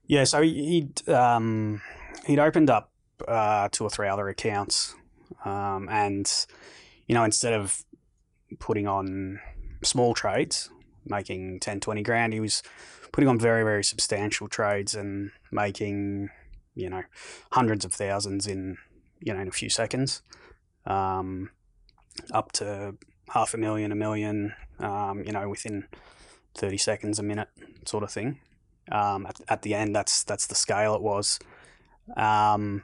Yeah, 0.10 0.24
so 0.24 0.42
he- 0.42 0.66
he'd 0.66 1.08
um, 1.08 1.84
he'd 2.26 2.40
opened 2.40 2.72
up 2.72 2.92
uh, 3.28 3.70
two 3.72 3.84
or 3.84 3.92
three 3.92 4.08
other 4.08 4.28
accounts, 4.28 4.96
um, 5.46 5.88
and 5.88 6.26
you 7.06 7.14
know 7.14 7.24
instead 7.24 7.54
of 7.54 7.86
putting 8.58 8.88
on 8.88 9.40
small 9.84 10.16
trades, 10.16 10.72
making 11.06 11.60
10, 11.60 11.80
20 11.80 12.02
grand, 12.02 12.34
he 12.34 12.40
was 12.40 12.64
putting 13.12 13.28
on 13.28 13.38
very 13.38 13.64
very 13.64 13.84
substantial 13.84 14.48
trades 14.48 14.96
and 14.96 15.30
making 15.52 16.30
you 16.74 16.90
know 16.90 17.04
hundreds 17.52 17.86
of 17.86 17.94
thousands 17.94 18.48
in 18.48 18.78
you 19.20 19.32
know 19.32 19.40
in 19.40 19.48
a 19.48 19.52
few 19.52 19.70
seconds, 19.70 20.24
um, 20.88 21.52
up 22.32 22.52
to 22.54 22.96
half 23.30 23.54
a 23.54 23.58
million, 23.58 23.92
a 23.92 23.96
million, 23.96 24.56
um, 24.80 25.24
you 25.24 25.32
know 25.32 25.48
within 25.48 25.86
thirty 26.56 26.80
seconds, 26.80 27.20
a 27.20 27.24
minute, 27.24 27.50
sort 27.86 28.04
of 28.04 28.10
thing 28.12 28.40
um, 28.92 29.26
at, 29.26 29.40
at 29.48 29.62
the 29.62 29.74
end. 29.76 29.96
That's 29.96 30.24
that's 30.24 30.48
the 30.48 30.56
scale 30.56 30.96
it 30.96 31.02
was. 31.02 31.40
Um, 32.16 32.84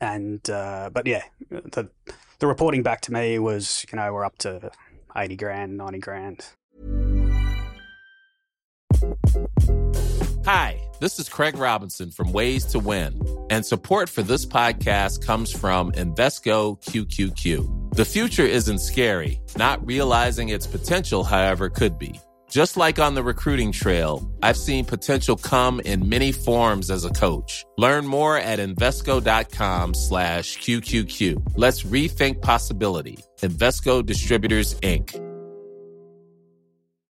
and 0.00 0.48
uh, 0.50 0.90
but 0.92 1.06
yeah, 1.06 1.22
the 1.50 1.88
the 2.38 2.46
reporting 2.46 2.82
back 2.82 3.00
to 3.02 3.12
me 3.12 3.38
was 3.38 3.84
you 3.90 3.96
know 3.96 4.12
we're 4.12 4.24
up 4.24 4.38
to 4.38 4.70
eighty 5.16 5.36
grand, 5.36 5.76
ninety 5.76 5.98
grand. 5.98 6.46
Hi, 10.44 10.78
this 11.00 11.18
is 11.18 11.28
Craig 11.28 11.56
Robinson 11.56 12.10
from 12.10 12.32
Ways 12.32 12.66
to 12.66 12.78
Win, 12.78 13.18
and 13.48 13.64
support 13.64 14.10
for 14.10 14.22
this 14.22 14.44
podcast 14.44 15.24
comes 15.24 15.50
from 15.50 15.90
Invesco 15.92 16.78
QQQ. 16.84 17.94
The 17.94 18.04
future 18.04 18.44
isn't 18.44 18.80
scary, 18.80 19.40
not 19.56 19.84
realizing 19.86 20.50
its 20.50 20.66
potential, 20.66 21.24
however, 21.24 21.70
could 21.70 21.98
be. 21.98 22.20
Just 22.54 22.76
like 22.76 23.00
on 23.00 23.16
the 23.16 23.22
recruiting 23.24 23.72
trail, 23.72 24.22
I've 24.40 24.56
seen 24.56 24.84
potential 24.84 25.34
come 25.34 25.80
in 25.80 26.08
many 26.08 26.30
forms 26.30 26.88
as 26.88 27.04
a 27.04 27.10
coach. 27.10 27.64
Learn 27.76 28.06
more 28.06 28.38
at 28.38 28.60
Invesco.com 28.60 29.94
slash 29.94 30.56
QQQ. 30.58 31.54
Let's 31.56 31.82
rethink 31.82 32.42
possibility. 32.42 33.18
Invesco 33.40 34.06
Distributors, 34.06 34.76
Inc. 34.82 35.20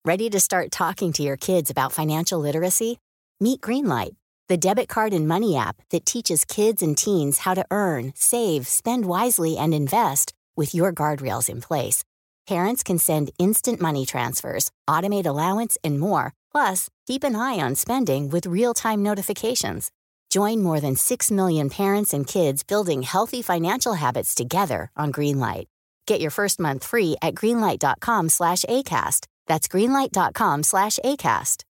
Ready 0.03 0.31
to 0.31 0.39
start 0.39 0.71
talking 0.71 1.13
to 1.13 1.21
your 1.21 1.37
kids 1.37 1.69
about 1.69 1.93
financial 1.93 2.39
literacy? 2.39 2.97
Meet 3.39 3.61
Greenlight, 3.61 4.15
the 4.47 4.57
debit 4.57 4.89
card 4.89 5.13
and 5.13 5.27
money 5.27 5.55
app 5.55 5.75
that 5.91 6.07
teaches 6.07 6.45
kids 6.45 6.81
and 6.81 6.97
teens 6.97 7.37
how 7.37 7.53
to 7.53 7.63
earn, 7.69 8.11
save, 8.15 8.67
spend 8.67 9.05
wisely, 9.05 9.55
and 9.55 9.75
invest 9.75 10.33
with 10.55 10.73
your 10.73 10.91
guardrails 10.91 11.47
in 11.47 11.61
place. 11.61 12.03
Parents 12.47 12.81
can 12.81 12.97
send 12.97 13.31
instant 13.37 13.81
money 13.81 14.05
transfers, 14.05 14.71
automate 14.87 15.25
allowance, 15.25 15.77
and 15.83 15.99
more. 15.99 16.33
Plus, 16.51 16.89
keep 17.05 17.23
an 17.23 17.35
eye 17.35 17.59
on 17.59 17.75
spending 17.75 18.29
with 18.29 18.45
real 18.45 18.73
time 18.73 19.03
notifications. 19.03 19.91
Join 20.29 20.63
more 20.63 20.79
than 20.79 20.95
6 20.95 21.31
million 21.31 21.69
parents 21.69 22.13
and 22.13 22.25
kids 22.25 22.63
building 22.63 23.03
healthy 23.03 23.41
financial 23.41 23.93
habits 23.93 24.33
together 24.33 24.91
on 24.95 25.11
Greenlight. 25.11 25.65
Get 26.05 26.21
your 26.21 26.31
first 26.31 26.59
month 26.59 26.83
free 26.83 27.15
at 27.21 27.35
greenlight.com 27.35 28.29
slash 28.29 28.63
ACAST. 28.63 29.27
That's 29.45 29.67
greenlight.com 29.67 30.63
slash 30.63 30.99
ACAST. 31.03 31.63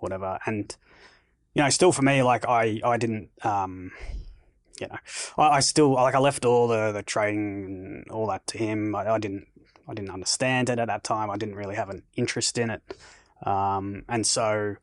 whatever. 0.00 0.38
And 0.46 0.74
you 1.54 1.62
know, 1.62 1.70
still 1.70 1.92
for 1.92 2.02
me, 2.02 2.22
like 2.22 2.46
I, 2.46 2.80
I 2.84 2.96
didn't, 2.96 3.30
um, 3.42 3.90
you 4.80 4.86
know, 4.88 4.98
I, 5.36 5.48
I 5.56 5.60
still 5.60 5.92
like 5.94 6.14
I 6.14 6.18
left 6.18 6.44
all 6.44 6.68
the 6.68 6.92
the 6.92 7.02
trading 7.02 7.64
and 7.64 8.10
all 8.10 8.26
that 8.28 8.46
to 8.48 8.58
him. 8.58 8.94
I, 8.94 9.08
I 9.14 9.18
didn't, 9.18 9.46
I 9.88 9.94
didn't 9.94 10.10
understand 10.10 10.70
it 10.70 10.78
at 10.78 10.88
that 10.88 11.04
time. 11.04 11.30
I 11.30 11.36
didn't 11.36 11.56
really 11.56 11.76
have 11.76 11.90
an 11.90 12.02
interest 12.16 12.58
in 12.58 12.70
it, 12.70 12.82
um, 13.44 14.04
and 14.08 14.26
so 14.26 14.76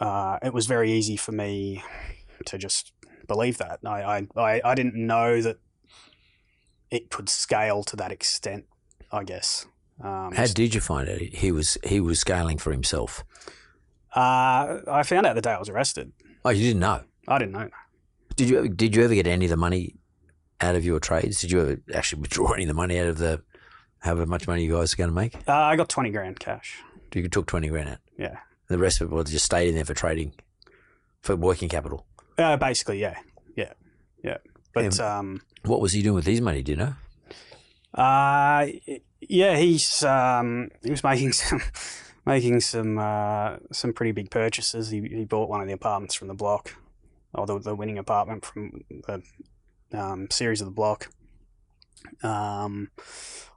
uh, 0.00 0.38
it 0.42 0.52
was 0.52 0.66
very 0.66 0.92
easy 0.92 1.16
for 1.16 1.32
me 1.32 1.82
to 2.46 2.58
just 2.58 2.92
believe 3.26 3.58
that. 3.58 3.80
I, 3.84 4.02
I, 4.02 4.26
I, 4.36 4.60
I 4.64 4.74
didn't 4.74 4.94
know 4.94 5.40
that 5.42 5.58
it 6.90 7.10
could 7.10 7.28
scale 7.28 7.82
to 7.84 7.96
that 7.96 8.12
extent. 8.12 8.64
I 9.12 9.24
guess. 9.24 9.66
Um, 10.02 10.32
How 10.32 10.46
did 10.46 10.74
you 10.74 10.80
find 10.80 11.08
it? 11.08 11.34
he 11.34 11.50
was 11.52 11.76
he 11.84 12.00
was 12.00 12.20
scaling 12.20 12.58
for 12.58 12.72
himself? 12.72 13.24
uh, 14.14 14.78
I 14.88 15.02
found 15.04 15.26
out 15.26 15.34
the 15.34 15.40
day 15.42 15.52
I 15.52 15.58
was 15.58 15.68
arrested. 15.68 16.12
Oh, 16.44 16.50
you 16.50 16.62
didn't 16.62 16.80
know. 16.80 17.02
I 17.28 17.38
didn't 17.38 17.52
know. 17.52 17.68
Did 18.40 18.48
you 18.48 18.56
ever, 18.56 18.68
did 18.68 18.96
you 18.96 19.04
ever 19.04 19.14
get 19.14 19.26
any 19.26 19.44
of 19.44 19.50
the 19.50 19.58
money 19.58 19.96
out 20.62 20.74
of 20.74 20.82
your 20.82 20.98
trades? 20.98 21.42
Did 21.42 21.50
you 21.52 21.60
ever 21.60 21.76
actually 21.92 22.22
withdraw 22.22 22.52
any 22.52 22.62
of 22.62 22.68
the 22.68 22.74
money 22.74 22.98
out 22.98 23.06
of 23.06 23.18
the 23.18 23.42
however 23.98 24.24
much 24.24 24.48
money 24.48 24.64
you 24.64 24.72
guys 24.72 24.94
are 24.94 24.96
going 24.96 25.10
to 25.10 25.14
make? 25.14 25.34
Uh, 25.46 25.52
I 25.52 25.76
got 25.76 25.90
twenty 25.90 26.08
grand 26.08 26.40
cash. 26.40 26.78
You 27.14 27.28
took 27.28 27.46
twenty 27.46 27.68
grand 27.68 27.90
out. 27.90 27.98
Yeah. 28.16 28.38
The 28.68 28.78
rest 28.78 29.02
of 29.02 29.12
it 29.12 29.14
was 29.14 29.30
just 29.30 29.44
stayed 29.44 29.68
in 29.68 29.74
there 29.74 29.84
for 29.84 29.92
trading, 29.92 30.32
for 31.20 31.36
working 31.36 31.68
capital. 31.68 32.06
Uh, 32.38 32.56
basically, 32.56 32.98
yeah, 32.98 33.18
yeah, 33.56 33.74
yeah. 34.24 34.38
But 34.72 34.98
um, 35.00 35.42
What 35.66 35.82
was 35.82 35.92
he 35.92 36.00
doing 36.00 36.14
with 36.14 36.24
his 36.24 36.40
money? 36.40 36.62
Do 36.62 36.72
you 36.72 36.78
know? 36.78 36.94
uh, 37.92 38.68
yeah, 39.20 39.58
he's 39.58 40.02
um, 40.02 40.70
he 40.82 40.90
was 40.90 41.04
making 41.04 41.32
some 41.34 41.60
making 42.24 42.60
some 42.60 42.96
uh, 42.96 43.56
some 43.70 43.92
pretty 43.92 44.12
big 44.12 44.30
purchases. 44.30 44.88
He, 44.88 45.02
he 45.02 45.26
bought 45.26 45.50
one 45.50 45.60
of 45.60 45.66
the 45.66 45.74
apartments 45.74 46.14
from 46.14 46.28
the 46.28 46.34
block, 46.34 46.74
or 47.34 47.46
the, 47.46 47.58
the 47.58 47.74
winning 47.74 47.98
apartment 47.98 48.44
from 48.44 48.84
the 48.88 49.22
um, 49.92 50.28
series 50.30 50.60
of 50.60 50.66
the 50.66 50.72
block. 50.72 51.08
Um, 52.22 52.90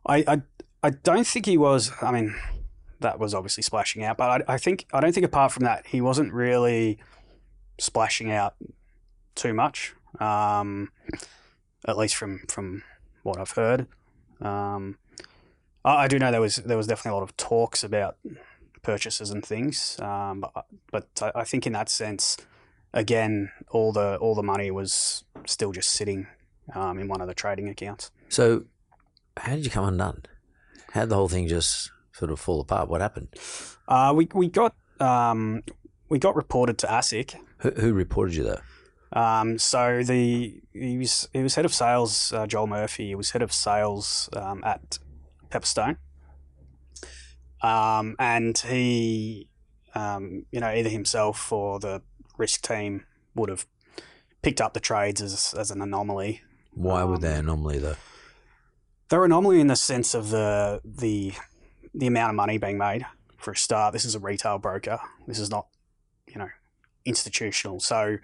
I, 0.06 0.24
I 0.28 0.42
I 0.84 0.90
don't 0.90 1.26
think 1.26 1.46
he 1.46 1.58
was. 1.58 1.92
I 2.02 2.12
mean, 2.12 2.36
that 3.00 3.20
was 3.20 3.34
obviously 3.34 3.64
splashing 3.64 4.04
out, 4.04 4.18
but 4.18 4.44
I, 4.48 4.54
I 4.54 4.58
think 4.58 4.86
I 4.94 5.00
don't 5.00 5.14
think 5.14 5.26
apart 5.26 5.52
from 5.52 5.64
that, 5.64 5.88
he 5.88 6.02
wasn't 6.02 6.34
really 6.34 7.00
splashing 7.80 8.32
out 8.32 8.56
too 9.36 9.54
much. 9.54 9.96
Um, 10.20 10.92
at 11.86 11.98
least 11.98 12.16
from 12.16 12.40
from 12.50 12.84
what 13.24 13.40
I've 13.40 13.52
heard. 13.52 13.88
Um, 14.42 14.98
I, 15.86 16.04
I 16.04 16.08
do 16.08 16.20
know 16.20 16.32
there 16.32 16.42
was 16.42 16.58
there 16.58 16.78
was 16.78 16.88
definitely 16.88 17.12
a 17.12 17.16
lot 17.16 17.24
of 17.24 17.38
talks 17.38 17.84
about 17.84 18.18
purchases 18.82 19.32
and 19.32 19.46
things, 19.46 19.98
um, 20.02 20.42
but, 20.42 20.66
but 20.92 21.08
I, 21.22 21.42
I 21.42 21.44
think 21.46 21.66
in 21.66 21.74
that 21.74 21.90
sense, 21.90 22.38
again, 22.94 23.52
all 23.72 23.92
the 23.92 24.18
all 24.18 24.36
the 24.36 24.44
money 24.44 24.72
was 24.72 25.24
still 25.46 25.72
just 25.72 25.92
sitting 25.92 26.28
um, 26.74 27.00
in 27.00 27.08
one 27.08 27.22
of 27.22 27.28
the 27.28 27.34
trading 27.34 27.70
accounts. 27.70 28.12
So, 28.30 28.66
how 29.38 29.56
did 29.56 29.66
you 29.66 29.72
come 29.72 29.86
undone? 29.86 30.24
How 30.92 31.02
did 31.02 31.10
the 31.10 31.16
whole 31.16 31.30
thing 31.30 31.48
just 31.48 31.92
sort 32.14 32.32
of 32.32 32.40
fall 32.40 32.62
apart? 32.62 32.90
What 32.90 33.02
happened? 33.02 33.30
Uh, 33.88 34.14
we 34.16 34.28
we 34.34 34.48
got 34.48 34.76
um, 35.00 35.64
we 36.10 36.20
got 36.20 36.36
reported 36.36 36.78
to 36.80 36.88
ASIC. 36.88 37.36
Who, 37.60 37.72
who 37.72 37.94
reported 37.94 38.36
you 38.36 38.44
though? 38.44 38.62
Um, 39.14 39.60
so 39.60 40.02
the 40.04 40.62
he 40.74 40.98
was 40.98 41.28
he 41.34 41.44
was 41.44 41.56
head 41.56 41.66
of 41.66 41.74
sales, 41.74 42.34
uh, 42.34 42.48
Joel 42.48 42.68
Murphy. 42.68 43.08
He 43.08 43.16
was 43.16 43.32
head 43.32 43.42
of 43.42 43.54
sales 43.54 44.30
um, 44.34 44.64
at 44.64 44.98
Pepperstone, 45.50 45.98
um, 47.62 48.16
and 48.18 48.58
he, 48.58 49.50
um, 49.94 50.46
you 50.52 50.60
know, 50.60 50.70
either 50.70 50.90
himself 50.90 51.52
or 51.52 51.80
the 51.80 52.02
risk 52.44 52.62
team 52.62 52.92
would 53.36 53.50
have 53.50 53.66
picked 54.42 54.62
up 54.62 54.74
the 54.74 54.80
trades 54.92 55.22
as 55.22 55.54
as 55.58 55.72
an 55.72 55.82
anomaly. 55.82 56.42
Why 56.88 57.04
were 57.04 57.16
Um, 57.16 57.22
they 57.22 57.36
anomaly 57.44 57.80
though? 57.80 58.00
They're 59.10 59.26
anomaly 59.26 59.60
in 59.60 59.68
the 59.68 59.76
sense 59.92 60.14
of 60.20 60.30
the 60.30 60.82
the 60.84 61.34
the 61.94 62.08
amount 62.08 62.30
of 62.32 62.36
money 62.36 62.58
being 62.58 62.78
made. 62.78 63.06
For 63.38 63.52
a 63.52 63.56
start, 63.58 63.94
this 63.94 64.06
is 64.06 64.16
a 64.16 64.20
retail 64.20 64.58
broker. 64.58 65.00
This 65.28 65.38
is 65.38 65.50
not, 65.50 65.66
you 66.32 66.38
know, 66.42 66.50
institutional. 67.06 67.80
So, 67.82 68.18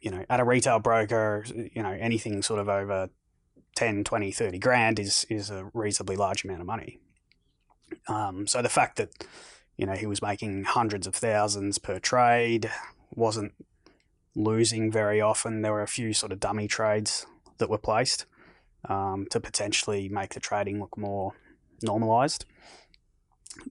you 0.00 0.10
know, 0.10 0.24
at 0.30 0.40
a 0.40 0.44
retail 0.44 0.78
broker, 0.78 1.44
you 1.76 1.82
know, 1.82 1.94
anything 2.08 2.42
sort 2.42 2.58
of 2.58 2.68
over 2.68 3.10
10, 3.76 4.04
20, 4.04 4.32
30 4.32 4.58
grand 4.58 4.98
is 4.98 5.26
is 5.28 5.50
a 5.50 5.70
reasonably 5.74 6.16
large 6.16 6.44
amount 6.44 6.60
of 6.62 6.66
money. 6.66 6.98
Um, 8.08 8.46
so 8.46 8.62
the 8.62 8.70
fact 8.78 8.96
that, 8.96 9.10
you 9.76 9.84
know, 9.86 9.94
he 10.02 10.06
was 10.06 10.22
making 10.22 10.64
hundreds 10.64 11.06
of 11.06 11.14
thousands 11.14 11.78
per 11.78 11.98
trade, 11.98 12.70
wasn't 13.16 13.52
losing 14.34 14.90
very 14.90 15.20
often. 15.20 15.62
There 15.62 15.72
were 15.72 15.82
a 15.82 15.88
few 15.88 16.12
sort 16.12 16.32
of 16.32 16.40
dummy 16.40 16.68
trades 16.68 17.26
that 17.58 17.70
were 17.70 17.78
placed 17.78 18.26
um, 18.88 19.26
to 19.30 19.40
potentially 19.40 20.08
make 20.08 20.34
the 20.34 20.40
trading 20.40 20.80
look 20.80 20.96
more 20.96 21.32
normalized. 21.82 22.44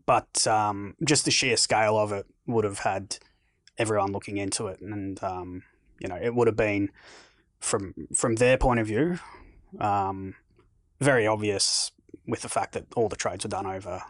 But 0.06 0.46
um, 0.48 0.96
just 1.04 1.26
the 1.26 1.32
sheer 1.32 1.58
scale 1.58 1.98
of 1.98 2.12
it 2.12 2.26
would 2.46 2.64
have 2.64 2.80
had 2.80 3.18
everyone 3.78 4.12
looking 4.12 4.38
into 4.38 4.68
it, 4.68 4.80
and 4.80 5.22
um, 5.24 5.64
you 6.00 6.08
know, 6.08 6.20
it 6.22 6.36
would 6.36 6.48
have 6.48 6.56
been 6.56 6.92
from 7.60 7.94
from 8.16 8.36
their 8.36 8.58
point 8.58 8.80
of 8.80 8.88
view 8.88 9.20
um, 9.80 10.36
very 11.00 11.26
obvious 11.26 11.92
with 12.28 12.42
the 12.42 12.50
fact 12.50 12.74
that 12.74 12.86
all 12.96 13.10
the 13.10 13.16
trades 13.16 13.44
were 13.44 13.50
done 13.50 13.66
over 13.66 14.04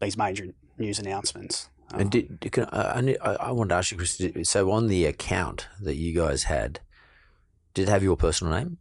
these 0.00 0.16
major 0.16 0.46
news 0.78 0.98
announcements. 0.98 1.68
Um, 1.92 2.00
And 2.00 2.10
did, 2.10 2.40
did- 2.40 2.52
can, 2.52 2.64
I, 2.72 3.16
I, 3.22 3.32
I 3.34 3.50
wanted 3.52 3.70
to 3.70 3.74
ask 3.76 3.90
you, 3.92 3.96
Chris. 3.96 4.20
So 4.44 4.70
on 4.70 4.88
the 4.88 5.04
account 5.06 5.68
that 5.80 5.96
you 5.96 6.12
guys 6.14 6.44
had, 6.44 6.80
did 7.74 7.88
it 7.88 7.88
have 7.90 8.02
your 8.02 8.16
personal 8.16 8.52
name 8.52 8.78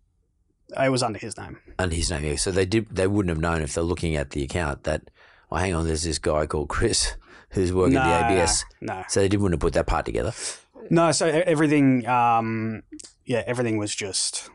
it 0.77 0.89
was 0.89 1.01
under 1.01 1.17
his 1.19 1.37
name. 1.37 1.57
and 1.79 1.93
his 1.93 2.11
name? 2.11 2.25
Yeah. 2.25 2.35
So 2.35 2.51
they 2.51 2.65
did. 2.65 2.87
They 2.89 3.07
wouldn't 3.07 3.29
have 3.29 3.39
known 3.39 3.61
if 3.61 3.73
they're 3.73 3.83
looking 3.83 4.15
at 4.17 4.31
the 4.31 4.43
account 4.43 4.83
that. 4.83 5.09
Oh, 5.49 5.55
hang 5.55 5.73
on. 5.73 5.85
There's 5.87 6.03
this 6.03 6.19
guy 6.19 6.45
called 6.45 6.67
Chris 6.67 7.15
who's 7.51 7.71
working 7.71 7.93
no, 7.93 8.01
at 8.01 8.27
the 8.27 8.33
ABS. 8.35 8.65
no, 8.81 9.03
So 9.07 9.21
they 9.21 9.29
didn't 9.29 9.43
want 9.43 9.53
to 9.53 9.57
put 9.57 9.71
that 9.73 9.87
part 9.87 10.05
together. 10.05 10.33
No, 10.89 11.11
so 11.13 11.25
everything, 11.25 12.05
um, 12.05 12.83
yeah, 13.25 13.43
everything 13.47 13.77
was 13.77 13.95
just 13.95 14.49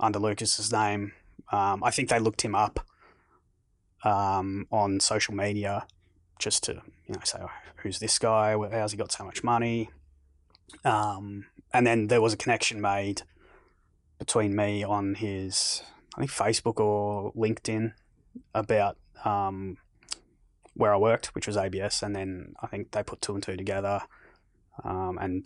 under 0.00 0.18
Lukas's 0.18 0.72
name. 0.72 1.12
Um, 1.52 1.84
I 1.84 1.90
think 1.92 2.08
they 2.08 2.18
looked 2.18 2.42
him 2.42 2.54
up 2.56 2.80
um, 4.04 4.66
on 4.72 5.00
social 5.00 5.34
media 5.34 5.86
just 6.38 6.64
to, 6.64 6.82
you 7.12 7.18
know, 7.18 7.24
say, 7.24 7.38
oh, 7.42 7.50
who's 7.76 7.98
this 7.98 8.18
guy? 8.18 8.56
How's 8.70 8.92
he 8.92 8.98
got 8.98 9.12
so 9.12 9.24
much 9.24 9.44
money? 9.44 9.90
Um, 10.84 11.46
and 11.72 11.86
then 11.86 12.08
there 12.08 12.20
was 12.20 12.32
a 12.32 12.36
connection 12.36 12.80
made 12.80 13.22
between 14.18 14.56
me 14.56 14.82
on 14.82 15.14
his, 15.14 15.82
I 16.16 16.20
think, 16.20 16.30
Facebook 16.30 16.80
or 16.80 17.32
LinkedIn 17.34 17.92
about 18.54 18.96
um, 19.24 19.76
where 20.74 20.94
I 20.94 20.96
worked, 20.96 21.34
which 21.34 21.46
was 21.46 21.56
ABS. 21.56 22.02
And 22.02 22.16
then 22.16 22.54
I 22.62 22.66
think 22.66 22.92
they 22.92 23.02
put 23.02 23.20
two 23.20 23.34
and 23.34 23.42
two 23.42 23.56
together 23.56 24.02
um, 24.84 25.18
and 25.18 25.44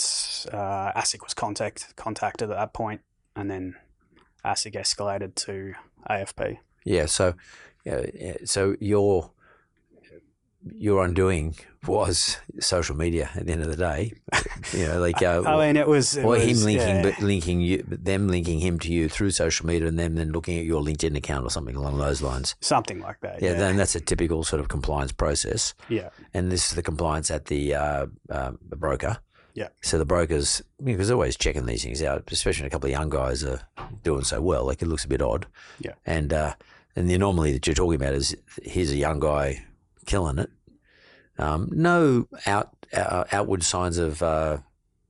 uh, 0.53 0.93
ASIC 0.93 1.23
was 1.23 1.35
contact 1.35 1.95
contacted 1.97 2.51
at 2.51 2.57
that 2.57 2.73
point, 2.73 3.01
and 3.35 3.51
then 3.51 3.75
ASIC 4.45 4.75
escalated 4.75 5.35
to 5.47 5.75
AFP. 6.09 6.59
Yeah. 6.85 7.07
So, 7.07 7.35
yeah, 7.85 8.07
yeah, 8.15 8.37
so 8.45 8.77
your 8.81 9.31
your 10.75 11.05
undoing 11.05 11.55
was 11.87 12.39
social 12.61 12.97
media 12.97 13.31
at 13.35 13.47
the 13.47 13.53
end 13.53 13.63
of 13.63 13.69
the 13.69 13.77
day. 13.77 14.13
You 14.73 14.89
know, 14.89 14.99
like 14.99 15.23
uh, 15.23 15.43
I 15.47 15.67
mean, 15.67 15.77
it 15.77 15.87
was, 15.87 16.17
it 16.17 16.25
or 16.25 16.31
was 16.31 16.43
him 16.43 16.65
linking, 16.65 16.97
yeah. 16.97 17.03
but 17.03 17.21
linking 17.21 17.61
you, 17.61 17.85
them 17.87 18.27
linking 18.27 18.59
him 18.59 18.81
to 18.81 18.93
you 18.93 19.09
through 19.09 19.31
social 19.31 19.65
media, 19.65 19.87
and 19.87 19.97
them 19.97 20.17
then 20.17 20.33
looking 20.33 20.59
at 20.59 20.65
your 20.65 20.83
LinkedIn 20.83 21.17
account 21.17 21.47
or 21.47 21.51
something 21.51 21.77
along 21.77 21.99
those 21.99 22.21
lines. 22.21 22.57
something 22.61 22.99
like 23.01 23.21
that. 23.21 23.41
Yeah, 23.41 23.53
Yeah, 23.53 23.59
then 23.59 23.77
that's 23.77 23.95
a 23.95 24.01
typical 24.01 24.43
sort 24.43 24.59
of 24.59 24.69
compliance 24.69 25.13
process, 25.13 25.73
yeah, 25.89 26.09
and 26.35 26.51
this 26.51 26.69
is 26.69 26.75
the 26.75 26.83
compliance 26.83 27.31
at 27.31 27.45
the 27.45 27.77
uh, 27.77 28.07
uh, 28.29 28.53
the 28.69 28.77
broker. 28.77 29.19
Yeah. 29.55 29.69
So 29.83 29.99
the 29.99 30.05
brokers, 30.05 30.63
because 30.83 31.09
they're 31.09 31.17
always 31.17 31.37
checking 31.37 31.65
these 31.65 31.85
things 31.85 32.03
out, 32.03 32.25
especially 32.31 32.63
when 32.63 32.69
a 32.69 32.71
couple 32.71 32.89
of 32.89 32.93
young 32.93 33.09
guys 33.09 33.45
are 33.45 33.61
doing 34.03 34.25
so 34.25 34.43
well. 34.43 34.67
Like 34.67 34.83
it 34.83 34.87
looks 34.87 35.05
a 35.05 35.09
bit 35.09 35.23
odd. 35.23 35.47
Yeah. 35.81 35.93
And 36.05 36.33
uh, 36.33 36.55
and 36.97 37.09
the 37.09 37.15
anomaly 37.15 37.53
that 37.53 37.67
you're 37.67 37.75
talking 37.75 38.01
about 38.01 38.15
is 38.15 38.37
here's 38.63 38.91
a 38.91 38.97
young 38.97 39.21
guy 39.21 39.65
killing 40.07 40.39
it. 40.39 40.51
Um, 41.39 41.69
no 41.73 42.29
out 42.47 42.71
uh, 42.93 43.25
outward 43.33 43.63
signs 43.63 43.99
of 43.99 44.23
uh, 44.23 44.59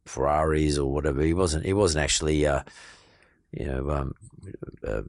Ferraris 0.07 0.79
or 0.79 0.93
whatever. 0.93 1.23
He 1.23 1.35
wasn't. 1.35 1.65
He 1.65 1.73
wasn't 1.73 2.03
actually. 2.05 2.47
Uh, 2.47 2.63
you 3.53 3.67
know. 3.67 3.91
Um, 3.91 4.15
uh, 4.87 5.03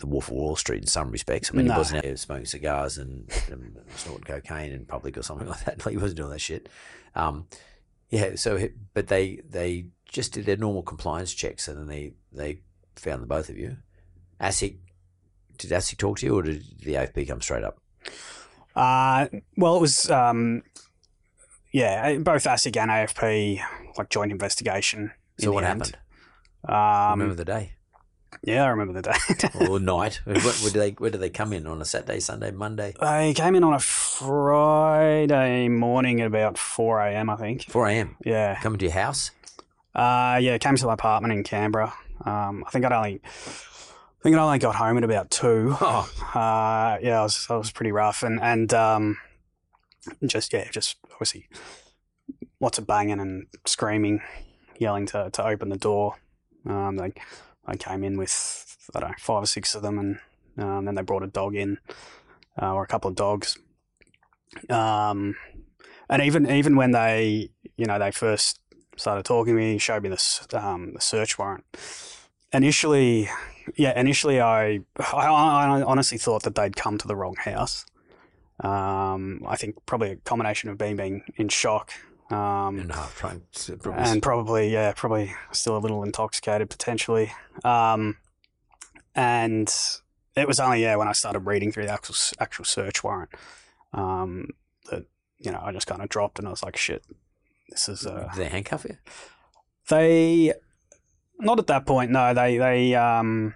the 0.00 0.06
Wolf 0.06 0.28
of 0.28 0.34
Wall 0.34 0.54
Street 0.54 0.82
in 0.82 0.86
some 0.86 1.10
respects. 1.10 1.50
I 1.52 1.56
mean, 1.56 1.66
No. 1.66 1.72
he 1.74 1.78
wasn't 1.78 1.96
out 1.98 2.04
there 2.04 2.16
smoking 2.16 2.46
cigars 2.46 2.98
and, 2.98 3.28
and 3.50 3.76
snorting 3.96 4.22
cocaine 4.22 4.70
in 4.70 4.84
public 4.86 5.18
or 5.18 5.22
something 5.22 5.48
like 5.48 5.64
that. 5.64 5.82
He 5.82 5.96
wasn't 5.96 6.18
doing 6.18 6.30
that 6.30 6.40
shit. 6.40 6.68
Um, 7.16 7.48
yeah. 8.08 8.36
So, 8.36 8.68
but 8.94 9.08
they 9.08 9.40
they 9.48 9.86
just 10.08 10.32
did 10.32 10.46
their 10.46 10.56
normal 10.56 10.82
compliance 10.82 11.34
checks, 11.34 11.66
and 11.66 11.78
then 11.78 11.86
they 11.88 12.12
they 12.32 12.60
found 12.96 13.22
the 13.22 13.26
both 13.26 13.48
of 13.48 13.58
you. 13.58 13.78
ASIC 14.40 14.76
did 15.58 15.72
ASIC 15.72 15.98
talk 15.98 16.18
to 16.18 16.26
you, 16.26 16.38
or 16.38 16.42
did 16.42 16.64
the 16.80 16.94
AFP 16.94 17.26
come 17.26 17.40
straight 17.40 17.64
up? 17.64 17.80
Uh, 18.78 19.26
well, 19.56 19.76
it 19.76 19.80
was 19.80 20.10
um, 20.10 20.62
yeah, 21.72 22.16
both 22.18 22.44
ASIC 22.44 22.76
and 22.76 22.90
AFP 22.90 23.60
like 23.96 24.08
joint 24.10 24.32
investigation. 24.32 25.12
So 25.40 25.50
in 25.50 25.54
what 25.54 25.64
happened? 25.64 25.96
Um, 26.68 27.20
Remember 27.20 27.34
the 27.34 27.44
day 27.44 27.72
yeah, 28.42 28.64
I 28.64 28.68
remember 28.68 29.00
the 29.00 29.02
day. 29.02 29.48
or 29.68 29.80
night? 29.80 30.20
Where, 30.24 30.38
where 30.38 30.70
did 30.70 30.80
they 30.80 30.90
where 30.92 31.10
did 31.10 31.20
they 31.20 31.30
come 31.30 31.52
in 31.52 31.66
on 31.66 31.80
a 31.80 31.84
Saturday, 31.84 32.20
Sunday, 32.20 32.50
Monday? 32.50 32.94
they 33.00 33.34
came 33.34 33.54
in 33.54 33.64
on 33.64 33.74
a 33.74 33.78
Friday 33.78 35.68
morning 35.68 36.20
at 36.20 36.26
about 36.26 36.58
four 36.58 37.00
a.m. 37.00 37.30
I 37.30 37.36
think. 37.36 37.68
Four 37.68 37.88
a.m. 37.88 38.16
Yeah. 38.24 38.60
Coming 38.60 38.78
to 38.80 38.84
your 38.86 38.94
house. 38.94 39.30
Uh, 39.94 40.38
yeah, 40.40 40.58
came 40.58 40.76
to 40.76 40.86
my 40.86 40.94
apartment 40.94 41.32
in 41.32 41.42
Canberra. 41.42 41.92
Um, 42.24 42.64
I 42.66 42.70
think 42.70 42.84
I'd 42.84 42.92
only, 42.92 43.20
I 44.18 44.22
think 44.22 44.36
I 44.36 44.40
only 44.40 44.58
got 44.58 44.74
home 44.74 44.98
at 44.98 45.04
about 45.04 45.30
two. 45.30 45.76
Oh, 45.80 46.10
Uh, 46.34 46.98
yeah, 47.00 47.20
I 47.20 47.22
was, 47.22 47.46
I 47.48 47.56
was 47.56 47.70
pretty 47.70 47.92
rough, 47.92 48.22
and 48.22 48.40
and 48.40 48.72
um, 48.74 49.18
just 50.26 50.52
yeah, 50.52 50.68
just 50.70 50.96
obviously 51.12 51.48
lots 52.60 52.78
of 52.78 52.86
banging 52.86 53.20
and 53.20 53.46
screaming, 53.64 54.20
yelling 54.78 55.06
to 55.06 55.30
to 55.30 55.46
open 55.46 55.68
the 55.68 55.76
door. 55.76 56.16
Um, 56.66 56.96
they 56.96 57.12
I 57.64 57.76
came 57.76 58.02
in 58.02 58.18
with 58.18 58.76
I 58.94 59.00
don't 59.00 59.10
know 59.10 59.16
five 59.18 59.44
or 59.44 59.46
six 59.46 59.74
of 59.74 59.82
them, 59.82 59.98
and 59.98 60.18
um, 60.58 60.84
then 60.84 60.96
they 60.96 61.02
brought 61.02 61.22
a 61.22 61.28
dog 61.28 61.54
in, 61.54 61.78
uh, 62.60 62.74
or 62.74 62.82
a 62.82 62.88
couple 62.88 63.08
of 63.08 63.16
dogs. 63.16 63.56
Um, 64.68 65.36
and 66.10 66.22
even 66.22 66.50
even 66.50 66.74
when 66.74 66.90
they 66.90 67.50
you 67.76 67.86
know 67.86 67.98
they 67.98 68.10
first 68.10 68.60
started 68.96 69.24
talking 69.24 69.54
to 69.54 69.60
me, 69.60 69.78
showed 69.78 70.02
me 70.02 70.08
this 70.08 70.46
um, 70.52 70.94
the 70.94 71.00
search 71.00 71.38
warrant. 71.38 71.64
Initially, 72.52 73.28
yeah, 73.76 73.98
initially 73.98 74.40
I, 74.40 74.80
I 74.98 75.26
I 75.26 75.82
honestly 75.82 76.18
thought 76.18 76.42
that 76.44 76.54
they'd 76.54 76.76
come 76.76 76.98
to 76.98 77.06
the 77.08 77.16
wrong 77.16 77.36
house. 77.36 77.86
Um, 78.60 79.44
I 79.46 79.56
think 79.56 79.76
probably 79.86 80.12
a 80.12 80.16
combination 80.16 80.70
of 80.70 80.78
being 80.78 80.96
being 80.96 81.22
in 81.36 81.48
shock. 81.48 81.92
Um, 82.30 82.78
and 82.78 82.90
probably 82.90 83.40
and 83.94 84.22
probably 84.22 84.72
yeah, 84.72 84.92
probably 84.94 85.34
still 85.52 85.76
a 85.76 85.78
little 85.78 86.02
intoxicated 86.02 86.68
potentially. 86.68 87.32
Um, 87.64 88.18
and 89.14 89.74
it 90.36 90.46
was 90.46 90.60
only 90.60 90.82
yeah 90.82 90.96
when 90.96 91.08
I 91.08 91.12
started 91.12 91.40
reading 91.40 91.72
through 91.72 91.86
the 91.86 91.92
actual 91.92 92.14
actual 92.38 92.64
search 92.64 93.02
warrant 93.02 93.30
um, 93.92 94.48
that 94.90 95.06
you 95.38 95.50
know 95.50 95.60
I 95.62 95.72
just 95.72 95.86
kind 95.86 96.02
of 96.02 96.08
dropped 96.08 96.38
and 96.38 96.46
I 96.46 96.50
was 96.50 96.62
like, 96.62 96.76
shit, 96.76 97.02
this 97.70 97.88
is 97.88 98.06
uh, 98.06 98.28
Did 98.34 98.44
they 98.44 98.48
handcuff 98.50 98.84
you? 98.84 98.98
they 99.88 100.52
not 101.38 101.58
at 101.58 101.66
that 101.68 101.86
point. 101.86 102.10
No, 102.10 102.34
they 102.34 102.58
they 102.58 102.94
um 102.94 103.54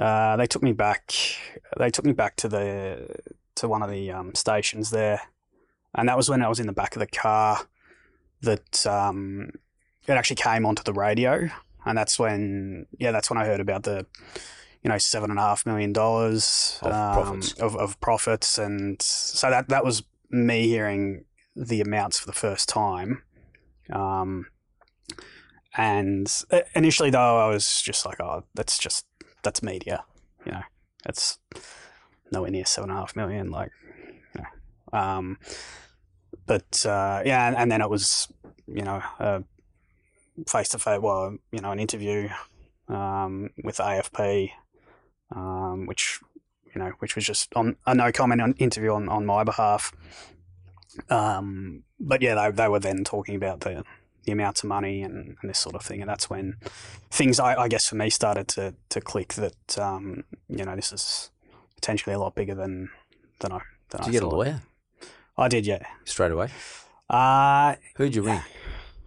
uh 0.00 0.36
they 0.36 0.46
took 0.46 0.62
me 0.62 0.72
back. 0.72 1.12
They 1.78 1.90
took 1.90 2.04
me 2.04 2.12
back 2.12 2.36
to 2.36 2.48
the 2.48 3.06
to 3.56 3.68
one 3.68 3.82
of 3.82 3.90
the 3.90 4.10
um, 4.10 4.34
stations 4.34 4.90
there, 4.90 5.20
and 5.94 6.08
that 6.08 6.16
was 6.16 6.28
when 6.30 6.42
I 6.42 6.48
was 6.48 6.58
in 6.60 6.66
the 6.66 6.72
back 6.72 6.96
of 6.96 7.00
the 7.00 7.06
car. 7.06 7.68
That 8.42 8.86
um 8.86 9.50
it 10.06 10.12
actually 10.12 10.36
came 10.36 10.64
onto 10.64 10.82
the 10.82 10.94
radio, 10.94 11.48
and 11.84 11.98
that's 11.98 12.18
when 12.18 12.86
yeah, 12.98 13.12
that's 13.12 13.28
when 13.30 13.38
I 13.38 13.44
heard 13.44 13.60
about 13.60 13.82
the 13.82 14.06
you 14.82 14.88
know 14.88 14.96
seven 14.98 15.30
and 15.30 15.38
a 15.38 15.42
half 15.42 15.66
million 15.66 15.92
dollars 15.92 16.78
Of 16.82 16.92
um, 16.92 17.12
profits. 17.12 17.52
of 17.60 17.76
of 17.76 18.00
profits, 18.00 18.58
and 18.58 19.00
so 19.02 19.50
that 19.50 19.68
that 19.68 19.84
was 19.84 20.02
me 20.30 20.66
hearing 20.68 21.24
the 21.54 21.82
amounts 21.82 22.18
for 22.18 22.26
the 22.26 22.32
first 22.32 22.68
time. 22.68 23.22
Um, 23.92 24.46
and 25.76 26.32
uh, 26.50 26.60
initially, 26.74 27.10
though, 27.10 27.38
I 27.38 27.48
was 27.48 27.82
just 27.82 28.06
like, 28.06 28.20
"Oh, 28.20 28.44
that's 28.54 28.78
just 28.78 29.04
that's 29.42 29.62
media, 29.62 30.04
you 30.44 30.52
know, 30.52 30.62
that's 31.04 31.38
nowhere 32.32 32.50
near 32.50 32.64
seven 32.64 32.90
and 32.90 32.98
a 32.98 33.00
half 33.00 33.16
million. 33.16 33.50
Like, 33.50 33.70
you 34.34 34.42
know. 34.42 34.98
um, 34.98 35.38
but 36.46 36.84
uh, 36.86 37.22
yeah, 37.24 37.46
and, 37.48 37.56
and 37.56 37.72
then 37.72 37.80
it 37.80 37.90
was, 37.90 38.32
you 38.66 38.82
know, 38.82 39.02
face 40.48 40.68
to 40.70 40.78
face. 40.78 41.00
Well, 41.00 41.36
you 41.52 41.60
know, 41.60 41.70
an 41.70 41.78
interview 41.78 42.28
um, 42.88 43.50
with 43.62 43.78
AFP, 43.78 44.50
um, 45.34 45.86
which 45.86 46.20
you 46.74 46.80
know, 46.80 46.92
which 46.98 47.16
was 47.16 47.24
just 47.24 47.52
on 47.54 47.76
a 47.86 47.94
no 47.94 48.12
comment 48.12 48.40
on 48.40 48.52
interview 48.54 48.92
on, 48.92 49.08
on 49.08 49.26
my 49.26 49.44
behalf. 49.44 49.92
Um, 51.08 51.84
but 51.98 52.22
yeah, 52.22 52.34
they, 52.34 52.50
they 52.50 52.68
were 52.68 52.80
then 52.80 53.04
talking 53.04 53.36
about 53.36 53.60
the 53.60 53.84
the 54.24 54.32
amounts 54.32 54.62
of 54.62 54.68
money 54.68 55.02
and, 55.02 55.36
and 55.40 55.50
this 55.50 55.58
sort 55.58 55.74
of 55.74 55.82
thing, 55.82 56.00
and 56.00 56.08
that's 56.08 56.28
when 56.28 56.56
things, 57.10 57.40
I, 57.40 57.54
I 57.62 57.68
guess, 57.68 57.88
for 57.88 57.96
me 57.96 58.10
started 58.10 58.48
to 58.48 58.74
to 58.90 59.00
click 59.00 59.34
that 59.34 59.78
um, 59.78 60.24
you 60.48 60.64
know 60.64 60.76
this 60.76 60.92
is 60.92 61.30
potentially 61.74 62.14
a 62.14 62.18
lot 62.18 62.34
bigger 62.34 62.54
than 62.54 62.90
than 63.40 63.52
I 63.52 63.60
than 63.90 64.00
Did 64.00 64.02
I 64.02 64.06
you 64.06 64.12
get 64.12 64.22
a 64.22 64.26
thought. 64.26 64.36
lawyer 64.36 64.62
I 65.38 65.48
did, 65.48 65.66
yeah. 65.66 65.82
straight 66.04 66.32
away? 66.32 66.50
Uh, 67.08 67.76
Who'd 67.96 68.14
you 68.14 68.22
ring? 68.22 68.40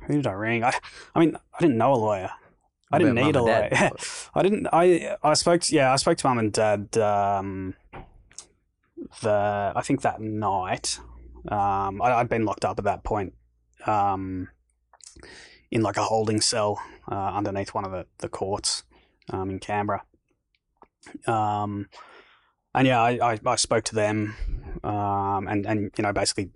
who 0.08 0.16
did 0.16 0.28
I 0.28 0.32
ring? 0.34 0.64
I, 0.64 0.74
I 1.16 1.20
mean, 1.20 1.38
I 1.54 1.62
didn't 1.62 1.78
know 1.78 1.94
a 1.94 1.96
lawyer. 1.96 2.32
I 2.92 3.00
didn't 3.00 3.16
need 3.16 3.36
a 3.36 3.42
lawyer. 3.42 3.70
I 4.36 4.44
didn't. 4.44 4.68
I 4.72 5.16
I 5.24 5.34
spoke. 5.34 5.62
To, 5.62 5.76
yeah, 5.76 5.92
I 5.92 5.96
spoke 5.96 6.18
to 6.20 6.28
mum 6.28 6.38
and 6.40 6.52
dad. 6.52 6.96
Um, 6.98 7.76
the 9.22 9.74
I 9.76 9.82
think 9.82 10.02
that 10.02 10.22
night, 10.22 11.00
um, 11.48 12.02
I, 12.02 12.14
I'd 12.16 12.30
been 12.30 12.46
locked 12.46 12.66
up 12.66 12.78
at 12.78 12.86
that 12.86 13.04
point, 13.04 13.34
um, 13.86 14.50
in 15.72 15.82
like 15.82 15.98
a 15.98 16.04
holding 16.04 16.42
cell 16.42 16.82
uh, 17.12 17.34
underneath 17.34 17.74
one 17.74 17.86
of 17.86 17.92
the 17.92 18.06
the 18.20 18.30
courts, 18.30 18.84
um, 19.30 19.50
in 19.50 19.60
Canberra. 19.60 20.04
Um, 21.28 21.90
and 22.76 22.88
yeah, 22.88 23.02
I, 23.02 23.34
I, 23.34 23.40
I 23.46 23.56
spoke 23.56 23.84
to 23.86 23.96
them, 23.96 24.36
um, 24.84 25.48
and 25.48 25.66
and 25.66 25.92
you 25.98 26.02
know 26.02 26.14
basically, 26.14 26.50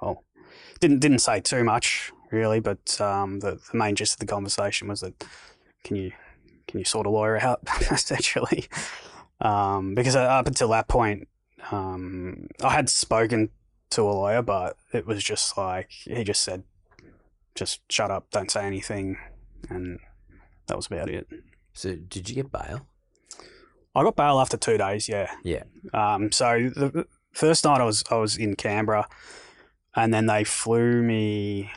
well, 0.00 0.24
didn't 0.80 1.00
didn't 1.00 1.20
say 1.20 1.40
too 1.40 1.64
much 1.64 2.12
really, 2.30 2.60
but 2.60 3.00
um, 3.00 3.40
the 3.40 3.60
the 3.70 3.78
main 3.78 3.94
gist 3.94 4.14
of 4.14 4.18
the 4.18 4.26
conversation 4.26 4.88
was 4.88 5.00
that 5.00 5.24
can 5.84 5.96
you 5.96 6.12
can 6.66 6.78
you 6.78 6.84
sort 6.84 7.06
a 7.06 7.10
lawyer 7.10 7.38
out 7.38 7.60
essentially, 7.90 8.66
um, 9.40 9.94
because 9.94 10.16
up 10.16 10.46
until 10.46 10.68
that 10.68 10.88
point, 10.88 11.28
um, 11.70 12.48
I 12.62 12.70
had 12.70 12.88
spoken 12.88 13.50
to 13.90 14.02
a 14.02 14.12
lawyer, 14.12 14.42
but 14.42 14.76
it 14.92 15.06
was 15.06 15.22
just 15.22 15.56
like 15.56 15.90
he 15.90 16.24
just 16.24 16.42
said, 16.42 16.64
just 17.54 17.80
shut 17.90 18.10
up, 18.10 18.30
don't 18.30 18.50
say 18.50 18.64
anything, 18.64 19.18
and 19.68 19.98
that 20.66 20.76
was 20.76 20.86
about 20.86 21.08
it. 21.08 21.26
So 21.72 21.96
did 21.96 22.28
you 22.28 22.34
get 22.34 22.52
bail? 22.52 22.86
I 23.94 24.02
got 24.02 24.16
bail 24.16 24.40
after 24.40 24.56
two 24.56 24.78
days, 24.78 25.08
yeah. 25.08 25.30
Yeah. 25.44 25.64
Um, 25.92 26.32
so 26.32 26.70
the 26.74 27.06
first 27.32 27.64
night 27.64 27.80
I 27.80 27.84
was 27.84 28.04
I 28.10 28.16
was 28.16 28.36
in 28.36 28.56
Canberra, 28.56 29.08
and 29.94 30.12
then 30.12 30.26
they 30.26 30.44
flew 30.44 31.02
me. 31.02 31.70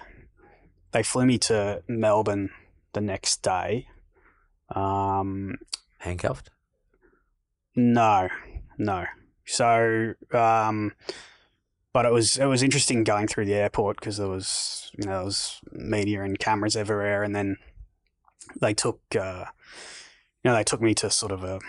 They 0.92 1.04
flew 1.04 1.26
me 1.26 1.38
to 1.40 1.84
Melbourne 1.88 2.52
the 2.94 3.02
next 3.02 3.42
day. 3.42 3.88
Um, 4.74 5.56
Handcuffed? 6.00 6.50
no, 7.76 8.30
no. 8.78 9.06
So, 9.46 10.14
um, 10.32 10.94
but 11.96 12.06
it 12.06 12.12
was 12.12 12.36
it 12.36 12.44
was 12.44 12.62
interesting 12.62 13.06
going 13.06 13.26
through 13.26 13.46
the 13.46 13.54
airport 13.54 13.98
because 13.98 14.18
there 14.18 14.28
was 14.28 14.92
you 14.98 15.06
know 15.06 15.14
there 15.14 15.24
was 15.24 15.62
media 15.72 16.24
and 16.24 16.38
cameras 16.38 16.76
everywhere, 16.76 17.24
and 17.24 17.34
then 17.34 17.56
they 18.60 18.74
took 18.74 19.00
uh, 19.18 19.46
you 20.44 20.52
know 20.52 20.54
they 20.58 20.66
took 20.66 20.82
me 20.82 20.94
to 20.94 21.10
sort 21.10 21.32
of 21.32 21.46
a 21.46 21.62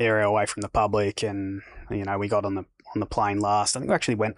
area 0.00 0.26
away 0.26 0.44
from 0.44 0.62
the 0.62 0.68
public, 0.68 1.22
and 1.22 1.62
you 1.88 2.02
know 2.02 2.18
we 2.18 2.26
got 2.26 2.44
on 2.44 2.56
the 2.56 2.64
on 2.96 2.98
the 2.98 3.06
plane 3.06 3.38
last. 3.38 3.76
I 3.76 3.78
think 3.78 3.90
we 3.90 3.94
actually 3.94 4.16
went. 4.16 4.34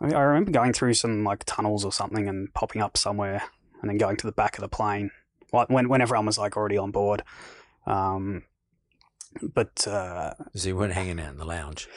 I, 0.00 0.12
I 0.12 0.22
remember 0.22 0.50
going 0.50 0.72
through 0.72 0.94
some 0.94 1.22
like 1.22 1.44
tunnels 1.44 1.84
or 1.84 1.92
something 1.92 2.26
and 2.26 2.52
popping 2.52 2.82
up 2.82 2.96
somewhere, 2.96 3.44
and 3.80 3.88
then 3.88 3.96
going 3.96 4.16
to 4.16 4.26
the 4.26 4.32
back 4.32 4.58
of 4.58 4.62
the 4.62 4.68
plane 4.68 5.12
when 5.68 5.88
when 5.88 6.00
everyone 6.00 6.26
was 6.26 6.36
like 6.36 6.56
already 6.56 6.78
on 6.78 6.90
board. 6.90 7.22
Um, 7.86 8.42
but 9.42 9.86
uh, 9.86 10.34
So 10.54 10.68
you 10.68 10.76
weren't 10.76 10.92
hanging 10.94 11.20
out 11.20 11.30
in 11.30 11.38
the 11.38 11.44
lounge. 11.44 11.88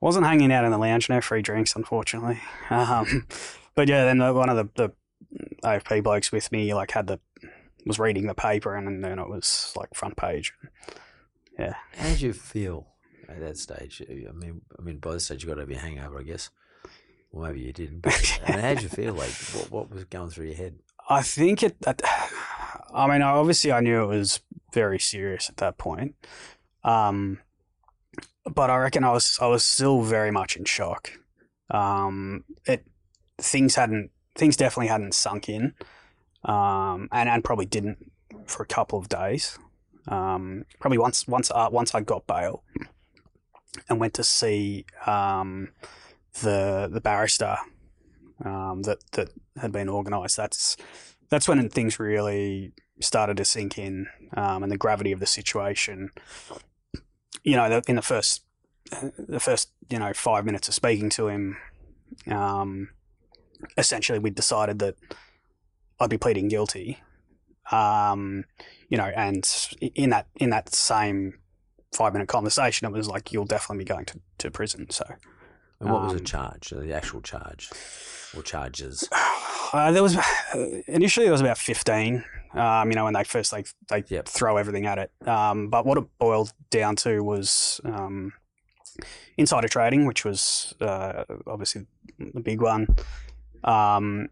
wasn't 0.00 0.26
hanging 0.26 0.52
out 0.52 0.64
in 0.64 0.70
the 0.70 0.78
lounge. 0.78 1.08
No 1.08 1.20
free 1.20 1.42
drinks, 1.42 1.74
unfortunately. 1.76 2.40
Um, 2.70 3.26
but 3.74 3.88
yeah, 3.88 4.04
then 4.04 4.18
the, 4.18 4.32
one 4.32 4.48
of 4.48 4.56
the, 4.56 4.68
the 4.74 4.92
AFP 5.62 6.02
blokes 6.02 6.32
with 6.32 6.50
me 6.52 6.72
like 6.74 6.90
had 6.92 7.06
the 7.06 7.20
was 7.86 7.98
reading 7.98 8.26
the 8.26 8.34
paper, 8.34 8.74
and 8.76 9.02
then 9.02 9.18
it 9.18 9.28
was 9.28 9.72
like 9.76 9.94
front 9.94 10.16
page. 10.16 10.52
Yeah, 11.58 11.74
How 11.96 12.08
did 12.08 12.20
you 12.20 12.32
feel 12.32 12.86
at 13.28 13.40
that 13.40 13.56
stage? 13.56 14.02
I 14.08 14.32
mean, 14.32 14.60
I 14.78 14.82
mean, 14.82 14.98
by 14.98 15.12
this 15.12 15.24
stage 15.24 15.42
you 15.42 15.48
got 15.48 15.58
over 15.58 15.70
your 15.70 15.80
hangover, 15.80 16.20
I 16.20 16.22
guess. 16.22 16.50
Well, 17.32 17.46
maybe 17.48 17.60
you 17.60 17.72
didn't. 17.72 18.00
But, 18.00 18.14
how 18.44 18.74
did 18.74 18.82
you 18.82 18.88
feel? 18.88 19.14
Like, 19.14 19.30
what, 19.30 19.70
what 19.70 19.90
was 19.90 20.04
going 20.04 20.30
through 20.30 20.46
your 20.46 20.56
head? 20.56 20.78
I 21.08 21.22
think 21.22 21.62
it. 21.62 21.76
I 21.86 23.06
mean, 23.06 23.22
obviously, 23.22 23.72
I 23.72 23.80
knew 23.80 24.02
it 24.02 24.06
was 24.06 24.40
very 24.72 24.98
serious 24.98 25.48
at 25.48 25.56
that 25.58 25.78
point. 25.78 26.14
Um, 26.84 27.40
but 28.44 28.70
I 28.70 28.76
reckon 28.76 29.04
I 29.04 29.12
was 29.12 29.38
I 29.40 29.46
was 29.46 29.64
still 29.64 30.02
very 30.02 30.30
much 30.30 30.56
in 30.56 30.64
shock. 30.64 31.12
Um, 31.70 32.44
it 32.66 32.84
things 33.38 33.74
hadn't 33.74 34.10
things 34.34 34.56
definitely 34.56 34.88
hadn't 34.88 35.14
sunk 35.14 35.48
in, 35.48 35.74
um, 36.44 37.08
and 37.12 37.28
and 37.28 37.44
probably 37.44 37.66
didn't 37.66 38.10
for 38.46 38.62
a 38.62 38.66
couple 38.66 38.98
of 38.98 39.08
days. 39.08 39.58
Um, 40.06 40.64
probably 40.80 40.98
once 40.98 41.26
once 41.28 41.50
uh, 41.50 41.68
once 41.70 41.94
I 41.94 42.00
got 42.00 42.26
bail 42.26 42.62
and 43.88 44.00
went 44.00 44.14
to 44.14 44.24
see 44.24 44.86
um, 45.06 45.70
the 46.40 46.88
the 46.90 47.00
barrister 47.00 47.56
um, 48.44 48.82
that 48.82 48.98
that 49.12 49.30
had 49.60 49.72
been 49.72 49.88
organised. 49.88 50.36
That's 50.36 50.76
that's 51.28 51.48
when 51.48 51.68
things 51.68 51.98
really 51.98 52.72
started 53.00 53.36
to 53.36 53.44
sink 53.44 53.78
in, 53.78 54.08
um, 54.36 54.62
and 54.62 54.72
the 54.72 54.76
gravity 54.76 55.12
of 55.12 55.20
the 55.20 55.26
situation. 55.26 56.10
You 57.42 57.56
know, 57.56 57.82
in 57.86 57.96
the 57.96 58.02
first 58.02 58.42
the 59.18 59.40
first 59.40 59.70
you 59.88 59.98
know 59.98 60.12
five 60.12 60.44
minutes 60.44 60.68
of 60.68 60.74
speaking 60.74 61.10
to 61.10 61.28
him, 61.28 61.56
um, 62.30 62.90
essentially 63.76 64.18
we 64.18 64.30
decided 64.30 64.78
that 64.80 64.96
I'd 66.00 66.10
be 66.10 66.18
pleading 66.18 66.48
guilty. 66.48 66.98
Um, 67.70 68.44
you 68.88 68.96
know, 68.96 69.10
and 69.14 69.48
in 69.94 70.10
that 70.10 70.26
in 70.36 70.50
that 70.50 70.74
same 70.74 71.34
five 71.92 72.12
minute 72.12 72.28
conversation, 72.28 72.86
it 72.86 72.92
was 72.92 73.08
like 73.08 73.32
you'll 73.32 73.44
definitely 73.44 73.84
be 73.84 73.88
going 73.88 74.04
to, 74.06 74.20
to 74.38 74.50
prison. 74.50 74.88
So, 74.90 75.04
And 75.80 75.90
what 75.90 76.02
was 76.02 76.12
the 76.12 76.18
Um, 76.18 76.24
charge? 76.24 76.70
The 76.70 76.92
actual 76.94 77.20
charge 77.20 77.70
or 78.36 78.42
charges? 78.42 79.08
uh, 79.72 79.92
there 79.92 80.02
was 80.02 80.16
initially 80.86 81.26
there 81.26 81.32
was 81.32 81.40
about 81.40 81.58
fifteen. 81.58 82.24
Um, 82.54 82.88
you 82.90 82.96
know, 82.96 83.04
when 83.04 83.14
they 83.14 83.24
first 83.24 83.52
they 83.52 83.64
they 83.88 84.02
Yep. 84.08 84.26
throw 84.28 84.56
everything 84.56 84.86
at 84.86 84.98
it. 84.98 85.10
Um, 85.28 85.68
but 85.68 85.86
what 85.86 85.98
it 85.98 86.04
boiled 86.18 86.52
down 86.70 86.96
to 86.96 87.22
was 87.22 87.80
um, 87.84 88.32
insider 89.36 89.68
trading, 89.68 90.06
which 90.06 90.24
was 90.24 90.74
uh, 90.80 91.24
obviously 91.46 91.86
the 92.18 92.40
big 92.40 92.60
one. 92.62 92.88
Um, 93.64 94.30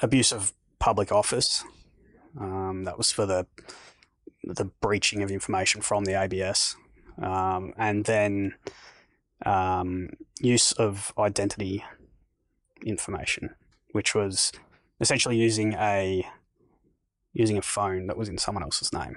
abuse 0.00 0.32
of 0.32 0.52
public 0.78 1.10
office. 1.12 1.64
Um, 2.38 2.84
that 2.84 2.96
was 2.96 3.10
for 3.10 3.26
the 3.26 3.46
the 4.44 4.66
breaching 4.80 5.22
of 5.22 5.30
information 5.30 5.80
from 5.82 6.04
the 6.04 6.14
ABS, 6.14 6.76
um, 7.20 7.72
and 7.76 8.04
then 8.04 8.54
um, 9.46 10.10
use 10.40 10.72
of 10.72 11.12
identity 11.18 11.84
information, 12.84 13.54
which 13.92 14.14
was 14.14 14.52
essentially 15.00 15.36
using 15.36 15.74
a 15.74 16.26
using 17.32 17.56
a 17.58 17.62
phone 17.62 18.06
that 18.08 18.16
was 18.16 18.28
in 18.28 18.38
someone 18.38 18.62
else's 18.64 18.92
name, 18.92 19.16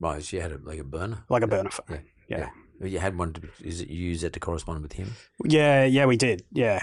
Right, 0.00 0.22
so 0.22 0.36
you 0.36 0.42
had 0.42 0.52
a, 0.52 0.58
like 0.62 0.78
a 0.78 0.84
burner. 0.84 1.24
like 1.28 1.42
a 1.42 1.46
burner 1.46 1.70
phone. 1.70 2.02
Yeah. 2.28 2.48
yeah. 2.80 2.86
You 2.86 2.98
had 2.98 3.18
one. 3.18 3.34
To, 3.34 3.42
is 3.62 3.82
it 3.82 3.88
you 3.90 4.08
use 4.08 4.22
that 4.22 4.32
to 4.32 4.40
correspond 4.40 4.80
with 4.82 4.92
him? 4.94 5.12
Yeah, 5.44 5.84
yeah, 5.84 6.06
we 6.06 6.16
did. 6.16 6.44
Yeah. 6.52 6.80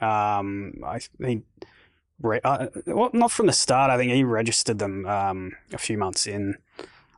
Um, 0.00 0.82
I 0.84 0.98
think, 0.98 1.44
re- 2.20 2.40
uh, 2.42 2.66
well, 2.86 3.10
not 3.12 3.30
from 3.30 3.46
the 3.46 3.52
start. 3.52 3.88
I 3.90 3.96
think 3.96 4.10
he 4.10 4.24
registered 4.24 4.80
them 4.80 5.06
um, 5.06 5.52
a 5.72 5.78
few 5.78 5.96
months 5.96 6.26
in 6.26 6.56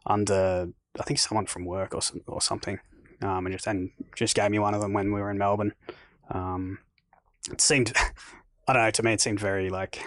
under, 0.05 0.69
I 1.01 1.03
think, 1.05 1.19
someone 1.19 1.47
from 1.47 1.65
work 1.65 1.95
or 1.95 2.03
some, 2.03 2.21
or 2.27 2.43
something, 2.43 2.79
um, 3.23 3.47
and 3.47 3.53
just 3.53 3.67
and 3.67 3.91
just 4.15 4.35
gave 4.35 4.51
me 4.51 4.59
one 4.59 4.75
of 4.75 4.81
them 4.81 4.93
when 4.93 5.13
we 5.13 5.21
were 5.21 5.31
in 5.31 5.39
Melbourne. 5.39 5.75
Um, 6.31 6.79
it 7.51 7.61
seemed, 7.61 7.93
I 8.69 8.73
don't 8.73 8.83
know. 8.83 8.91
To 8.91 9.03
me, 9.03 9.13
it 9.13 9.21
seemed 9.21 9.41
very 9.41 9.71
like 9.71 10.03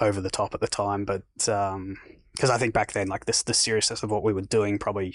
over 0.00 0.20
the 0.20 0.30
top 0.30 0.54
at 0.54 0.60
the 0.60 0.66
time, 0.66 1.04
but 1.04 1.22
because 1.36 2.50
I 2.50 2.58
think 2.58 2.72
back 2.72 2.92
then, 2.92 3.08
like 3.08 3.26
this, 3.26 3.42
the 3.42 3.54
seriousness 3.54 4.02
of 4.02 4.10
what 4.10 4.22
we 4.22 4.32
were 4.32 4.40
doing 4.40 4.78
probably 4.78 5.14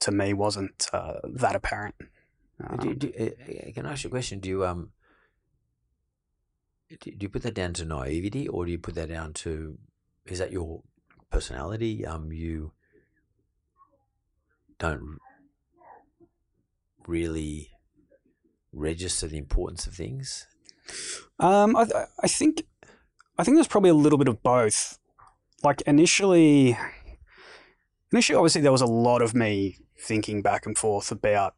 to 0.00 0.10
me 0.10 0.32
wasn't 0.32 0.88
uh, 0.92 1.14
that 1.24 1.54
apparent. 1.54 1.94
do, 1.98 2.90
Um, 2.90 2.98
do, 2.98 3.12
uh, 3.18 3.72
can 3.72 3.86
I 3.86 3.92
ask 3.92 4.04
you 4.04 4.08
a 4.08 4.10
question? 4.10 4.40
Do 4.40 4.48
you 4.48 4.64
um 4.64 4.90
do, 6.88 6.96
do 6.96 7.16
you 7.20 7.28
put 7.28 7.42
that 7.42 7.54
down 7.54 7.74
to 7.74 7.84
naivety, 7.84 8.48
or 8.48 8.64
do 8.64 8.72
you 8.72 8.78
put 8.78 8.94
that 8.94 9.08
down 9.08 9.32
to 9.34 9.78
is 10.26 10.38
that 10.38 10.52
your 10.52 10.82
personality? 11.30 12.04
Um, 12.06 12.32
you 12.32 12.72
don't 14.78 15.18
really 17.06 17.70
register 18.72 19.26
the 19.26 19.38
importance 19.38 19.86
of 19.86 19.94
things. 19.94 20.46
Um, 21.38 21.76
I, 21.76 21.86
I 22.22 22.28
think, 22.28 22.64
I 23.38 23.44
think 23.44 23.56
there's 23.56 23.68
probably 23.68 23.90
a 23.90 23.94
little 23.94 24.18
bit 24.18 24.28
of 24.28 24.42
both. 24.42 24.98
Like 25.62 25.80
initially, 25.82 26.76
initially, 28.12 28.36
obviously, 28.36 28.60
there 28.60 28.72
was 28.72 28.80
a 28.80 28.86
lot 28.86 29.22
of 29.22 29.34
me 29.34 29.78
thinking 30.00 30.42
back 30.42 30.66
and 30.66 30.78
forth 30.78 31.10
about 31.10 31.54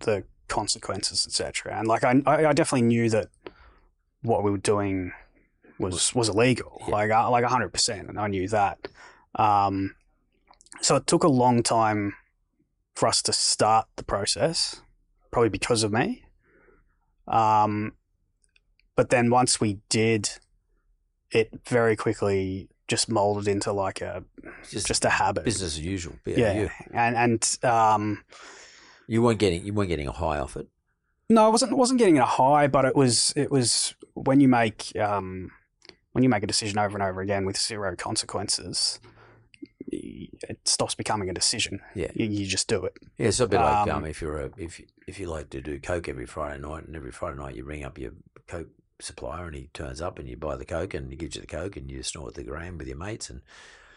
the 0.00 0.24
consequences, 0.48 1.26
etc. 1.26 1.76
And 1.76 1.88
like, 1.88 2.04
I, 2.04 2.22
I 2.26 2.52
definitely 2.52 2.86
knew 2.86 3.10
that 3.10 3.28
what 4.22 4.44
we 4.44 4.50
were 4.50 4.58
doing 4.58 5.12
was 5.78 6.14
was 6.14 6.28
illegal, 6.28 6.76
Yeah. 6.86 6.92
like 6.92 7.10
uh, 7.10 7.30
like 7.30 7.44
hundred 7.44 7.70
percent, 7.72 8.08
and 8.08 8.20
I 8.20 8.28
knew 8.28 8.46
that. 8.48 8.86
Um, 9.34 9.94
so 10.82 10.96
it 10.96 11.06
took 11.06 11.24
a 11.24 11.28
long 11.28 11.62
time 11.62 12.14
for 12.94 13.08
us 13.08 13.22
to 13.22 13.32
start 13.32 13.86
the 13.96 14.04
process, 14.04 14.80
probably 15.30 15.48
because 15.48 15.82
of 15.82 15.92
me. 15.92 16.24
Um, 17.28 17.92
but 18.96 19.10
then 19.10 19.30
once 19.30 19.60
we 19.60 19.78
did, 19.88 20.28
it 21.30 21.50
very 21.68 21.96
quickly 21.96 22.68
just 22.88 23.08
molded 23.08 23.46
into 23.46 23.72
like 23.72 24.00
a 24.00 24.24
Just, 24.68 24.86
just 24.88 25.04
a 25.04 25.10
habit. 25.10 25.44
business 25.44 25.76
as 25.76 25.80
usual. 25.80 26.14
Yeah, 26.26 26.62
you, 26.62 26.70
and 26.92 27.16
and 27.16 27.58
um, 27.64 28.24
you 29.06 29.22
weren't 29.22 29.38
getting 29.38 29.64
you 29.64 29.72
weren't 29.72 29.88
getting 29.88 30.08
a 30.08 30.12
high 30.12 30.38
off 30.38 30.56
it. 30.56 30.66
no, 31.28 31.44
I 31.44 31.48
wasn't 31.48 31.76
wasn't 31.76 31.98
getting 32.00 32.18
a 32.18 32.26
high, 32.26 32.66
but 32.66 32.84
it 32.84 32.96
was 32.96 33.32
it 33.36 33.50
was 33.50 33.94
when 34.14 34.40
you 34.40 34.48
make 34.48 34.92
um, 34.98 35.52
when 36.12 36.24
you 36.24 36.28
make 36.28 36.42
a 36.42 36.46
decision 36.48 36.78
over 36.78 36.96
and 36.96 37.02
over 37.02 37.20
again 37.20 37.46
with 37.46 37.56
zero 37.56 37.94
consequences, 37.94 38.98
it 40.48 40.58
stops 40.66 40.94
becoming 40.94 41.28
a 41.30 41.34
decision. 41.34 41.80
Yeah. 41.94 42.10
you, 42.14 42.26
you 42.26 42.46
just 42.46 42.68
do 42.68 42.84
it. 42.84 42.96
Yeah, 43.18 43.28
it's 43.28 43.40
a 43.40 43.46
bit 43.46 43.60
like 43.60 43.88
um, 43.88 43.90
Um, 43.90 44.04
if 44.04 44.20
you're 44.20 44.40
a 44.40 44.50
if 44.56 44.80
if 45.06 45.18
you 45.20 45.26
like 45.28 45.50
to 45.50 45.60
do 45.60 45.78
coke 45.80 46.08
every 46.08 46.26
Friday 46.26 46.60
night, 46.60 46.84
and 46.86 46.96
every 46.96 47.12
Friday 47.12 47.38
night 47.38 47.54
you 47.56 47.64
ring 47.64 47.84
up 47.84 47.98
your 47.98 48.12
coke 48.46 48.68
supplier, 49.00 49.46
and 49.46 49.56
he 49.56 49.68
turns 49.72 50.00
up 50.00 50.18
and 50.18 50.28
you 50.28 50.36
buy 50.36 50.56
the 50.56 50.64
coke, 50.64 50.94
and 50.94 51.10
he 51.10 51.16
gives 51.16 51.34
you 51.36 51.40
the 51.40 51.46
coke, 51.46 51.76
and 51.76 51.90
you 51.90 52.02
snort 52.02 52.34
the 52.34 52.42
gram 52.44 52.76
with 52.78 52.88
your 52.88 52.98
mates, 52.98 53.30
and 53.30 53.40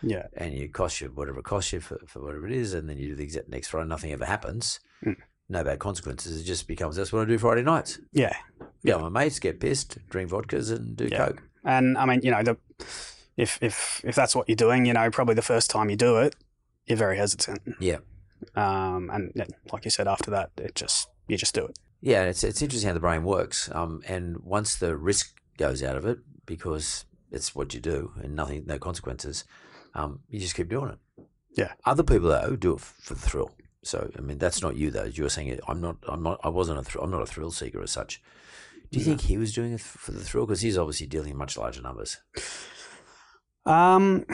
Yeah, 0.02 0.28
and 0.36 0.54
you 0.54 0.70
cost 0.70 1.02
you 1.02 1.08
whatever 1.10 1.40
it 1.40 1.46
costs 1.46 1.74
you 1.74 1.80
for, 1.82 2.00
for 2.08 2.22
whatever 2.22 2.46
it 2.48 2.54
is, 2.54 2.74
and 2.74 2.88
then 2.90 2.98
you 2.98 3.10
do 3.10 3.16
the 3.16 3.24
exact 3.24 3.50
next 3.50 3.68
Friday, 3.70 3.88
nothing 3.90 4.12
ever 4.12 4.26
happens. 4.26 4.80
Mm. 5.06 5.18
No 5.50 5.64
bad 5.64 5.80
consequences. 5.80 6.40
It 6.40 6.46
just 6.46 6.68
becomes 6.68 6.96
that's 6.96 7.12
what 7.12 7.22
I 7.24 7.26
do 7.26 7.38
Friday 7.38 7.64
nights. 7.64 8.00
yeah, 8.14 8.36
Yeah, 8.82 8.96
my 8.98 9.10
mates 9.10 9.40
get 9.40 9.60
pissed, 9.60 9.98
drink 10.10 10.32
vodkas, 10.32 10.72
and 10.72 10.96
do 10.96 11.08
Yeah. 11.12 11.28
coke. 11.28 11.44
and 11.66 11.98
I 11.98 12.06
mean, 12.06 12.22
you 12.24 12.32
know, 12.32 12.44
the 12.44 12.58
if 13.38 13.58
if 13.62 14.02
if 14.04 14.16
that's 14.16 14.36
what 14.36 14.48
you're 14.50 14.56
doing, 14.56 14.86
you 14.86 14.94
know, 14.94 15.10
probably 15.12 15.36
the 15.36 15.42
first 15.42 15.70
time 15.70 15.90
you 15.90 15.96
do 15.96 16.18
it, 16.18 16.36
you're 16.86 16.98
very 16.98 17.18
hesitant. 17.18 17.62
Yeah, 17.80 18.00
Um, 18.56 19.10
and 19.12 19.32
yeah, 19.36 19.46
like 19.72 19.86
you 19.86 19.92
said, 19.92 20.08
after 20.08 20.30
that, 20.32 20.52
it 20.58 20.76
just 20.76 21.10
you 21.28 21.38
just 21.38 21.56
do 21.56 21.66
it. 21.66 21.78
yeah. 22.02 22.24
It's 22.24 22.44
it's 22.44 22.62
interesting 22.62 22.88
how 22.90 22.94
the 22.94 23.00
brain 23.00 23.24
works. 23.24 23.70
Um, 23.74 24.02
and 24.08 24.38
once 24.44 24.76
the 24.76 24.96
risk 24.96 25.36
goes 25.58 25.82
out 25.84 25.96
of 25.98 26.06
it, 26.06 26.20
because 26.46 27.06
it's 27.32 27.56
what 27.56 27.74
you 27.74 27.80
do 27.80 28.12
and 28.22 28.36
nothing, 28.36 28.64
no 28.68 28.78
consequences, 28.78 29.46
um, 29.96 30.20
you 30.30 30.40
just 30.40 30.56
keep 30.56 30.70
doing 30.70 30.92
it. 30.92 31.26
Yeah. 31.56 31.74
Other 31.86 32.04
people 32.04 32.30
though 32.30 32.56
do 32.56 32.74
it 32.74 32.80
for 32.82 33.14
the 33.14 33.22
thrill. 33.22 33.52
So 33.84 34.10
I 34.18 34.22
mean, 34.22 34.38
that's 34.38 34.62
not 34.62 34.76
you 34.76 34.92
though. 34.92 35.04
You 35.06 35.24
were 35.24 35.30
saying. 35.30 35.60
I'm 35.68 35.82
not. 35.82 35.98
I'm 36.08 36.24
not. 36.24 36.40
I 36.44 36.50
wasn't 36.50 36.80
a. 36.80 36.84
Thr- 36.84 37.00
I'm 37.02 37.12
not 37.12 37.22
a 37.22 37.26
thrill 37.26 37.52
seeker 37.52 37.82
as 37.82 37.92
such. 37.92 38.22
Do 38.92 39.00
you 39.00 39.06
think 39.06 39.22
he 39.22 39.38
was 39.38 39.54
doing 39.54 39.74
it 39.74 39.82
for 39.82 40.12
the 40.12 40.24
thrill? 40.24 40.46
Because 40.46 40.62
he's 40.62 40.78
obviously 40.78 41.08
dealing 41.08 41.32
in 41.32 41.38
much 41.38 41.58
larger 41.58 41.82
numbers. 41.82 42.18
Um, 43.66 44.26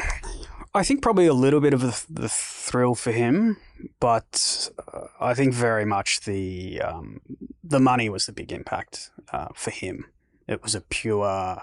I 0.74 0.84
think 0.84 1.02
probably 1.02 1.28
a 1.28 1.34
little 1.34 1.60
bit 1.62 1.74
of 1.74 1.82
the, 1.82 2.06
the 2.10 2.30
thrill 2.30 2.96
for 2.96 3.12
him, 3.12 3.58
but 4.00 4.70
uh, 4.94 5.08
I 5.20 5.34
think 5.34 5.54
very 5.54 5.86
much 5.86 6.22
the 6.22 6.82
um, 6.82 7.22
the 7.64 7.80
money 7.80 8.10
was 8.10 8.26
the 8.26 8.32
big 8.34 8.52
impact 8.52 9.12
uh, 9.32 9.48
for 9.56 9.72
him. 9.72 10.06
It 10.48 10.64
was 10.64 10.74
a 10.76 10.82
pure, 10.82 11.62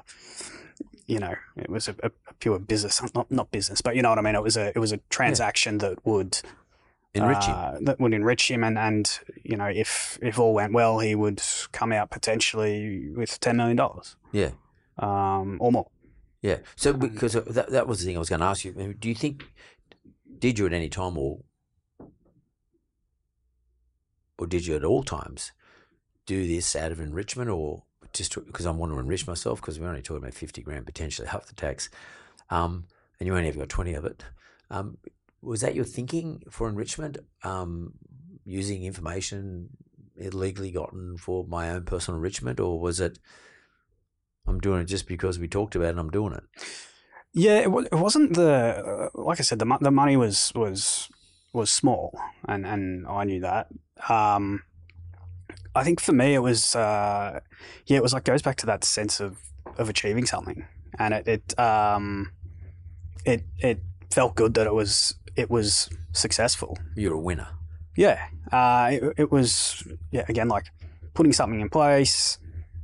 you 1.06 1.18
know, 1.18 1.34
it 1.56 1.68
was 1.68 1.88
a, 1.88 1.94
a 2.02 2.10
pure 2.40 2.58
business, 2.58 3.02
not 3.14 3.30
not 3.30 3.50
business, 3.50 3.80
but 3.80 3.96
you 3.96 4.02
know 4.02 4.10
what 4.10 4.18
I 4.18 4.22
mean. 4.22 4.34
It 4.34 4.42
was 4.42 4.56
a 4.56 4.68
it 4.74 4.78
was 4.78 4.92
a 4.92 4.98
transaction 5.08 5.78
that 5.78 6.04
would 6.06 6.40
Enrich 7.14 7.44
him. 7.46 7.54
uh, 7.56 7.78
that 7.80 7.98
would 7.98 8.12
enrich 8.12 8.50
him, 8.50 8.62
and 8.62 8.76
and 8.78 9.18
you 9.42 9.56
know 9.56 9.66
if 9.66 10.18
if 10.20 10.38
all 10.38 10.52
went 10.52 10.72
well, 10.72 10.98
he 10.98 11.14
would 11.14 11.40
come 11.72 11.90
out 11.92 12.10
potentially 12.10 13.08
with 13.16 13.40
ten 13.40 13.56
million 13.56 13.76
dollars 13.76 14.16
Yeah. 14.32 14.50
um, 14.98 15.56
or 15.60 15.72
more. 15.72 15.86
Yeah. 16.46 16.58
So 16.76 16.92
because 16.92 17.32
that 17.32 17.70
that 17.70 17.88
was 17.88 17.98
the 17.98 18.06
thing 18.06 18.14
I 18.14 18.20
was 18.20 18.28
going 18.28 18.38
to 18.38 18.46
ask 18.46 18.64
you. 18.64 18.94
Do 18.96 19.08
you 19.08 19.16
think 19.16 19.50
did 20.38 20.60
you 20.60 20.66
at 20.66 20.72
any 20.72 20.88
time 20.88 21.18
or 21.18 21.40
or 24.38 24.46
did 24.46 24.64
you 24.64 24.76
at 24.76 24.84
all 24.84 25.02
times 25.02 25.50
do 26.24 26.46
this 26.46 26.76
out 26.76 26.92
of 26.92 27.00
enrichment 27.00 27.50
or 27.50 27.82
just 28.12 28.32
because 28.46 28.64
I 28.64 28.70
want 28.70 28.92
to 28.92 28.98
enrich 29.00 29.26
myself 29.26 29.60
because 29.60 29.80
we're 29.80 29.88
only 29.88 30.02
talking 30.02 30.22
about 30.22 30.34
fifty 30.34 30.62
grand 30.62 30.86
potentially 30.86 31.26
after 31.26 31.52
tax, 31.52 31.90
um, 32.48 32.84
and 33.18 33.26
you 33.26 33.34
only 33.34 33.48
ever 33.48 33.58
got 33.58 33.68
twenty 33.68 33.94
of 33.94 34.04
it. 34.04 34.22
Um, 34.70 34.98
was 35.42 35.62
that 35.62 35.74
your 35.74 35.84
thinking 35.84 36.44
for 36.48 36.68
enrichment? 36.68 37.18
Um, 37.42 37.94
using 38.44 38.84
information 38.84 39.70
illegally 40.16 40.70
gotten 40.70 41.16
for 41.16 41.44
my 41.48 41.70
own 41.70 41.86
personal 41.86 42.18
enrichment, 42.18 42.60
or 42.60 42.78
was 42.78 43.00
it? 43.00 43.18
I'm 44.46 44.60
doing 44.60 44.80
it 44.82 44.86
just 44.86 45.06
because 45.08 45.38
we 45.38 45.48
talked 45.48 45.74
about 45.74 45.86
it. 45.86 45.90
and 45.90 46.00
I'm 46.00 46.10
doing 46.10 46.32
it. 46.34 46.44
Yeah, 47.34 47.58
it, 47.58 47.70
wa- 47.70 47.82
it 47.90 47.94
wasn't 47.94 48.34
the 48.34 49.10
uh, 49.14 49.20
like 49.22 49.40
I 49.40 49.42
said 49.42 49.58
the 49.58 49.66
mo- 49.66 49.78
the 49.80 49.90
money 49.90 50.16
was 50.16 50.52
was 50.54 51.08
was 51.52 51.70
small, 51.70 52.18
and 52.48 52.66
and 52.66 53.06
I 53.06 53.24
knew 53.24 53.40
that. 53.40 53.68
Um, 54.08 54.62
I 55.74 55.84
think 55.84 56.00
for 56.00 56.12
me 56.12 56.34
it 56.34 56.38
was 56.38 56.74
uh, 56.74 57.40
yeah, 57.86 57.96
it 57.98 58.02
was 58.02 58.12
like 58.14 58.24
goes 58.24 58.42
back 58.42 58.56
to 58.58 58.66
that 58.66 58.84
sense 58.84 59.20
of 59.20 59.38
of 59.76 59.88
achieving 59.90 60.24
something, 60.26 60.66
and 60.98 61.12
it 61.12 61.28
it 61.28 61.58
um, 61.58 62.32
it 63.26 63.44
it 63.58 63.80
felt 64.10 64.34
good 64.34 64.54
that 64.54 64.66
it 64.66 64.72
was 64.74 65.16
it 65.36 65.50
was 65.50 65.90
successful. 66.12 66.78
You're 66.94 67.14
a 67.14 67.20
winner. 67.20 67.48
Yeah, 67.96 68.18
uh, 68.52 68.88
it, 68.92 69.14
it 69.18 69.32
was 69.32 69.86
yeah 70.10 70.24
again 70.28 70.48
like 70.48 70.66
putting 71.12 71.32
something 71.34 71.60
in 71.60 71.68
place, 71.68 72.38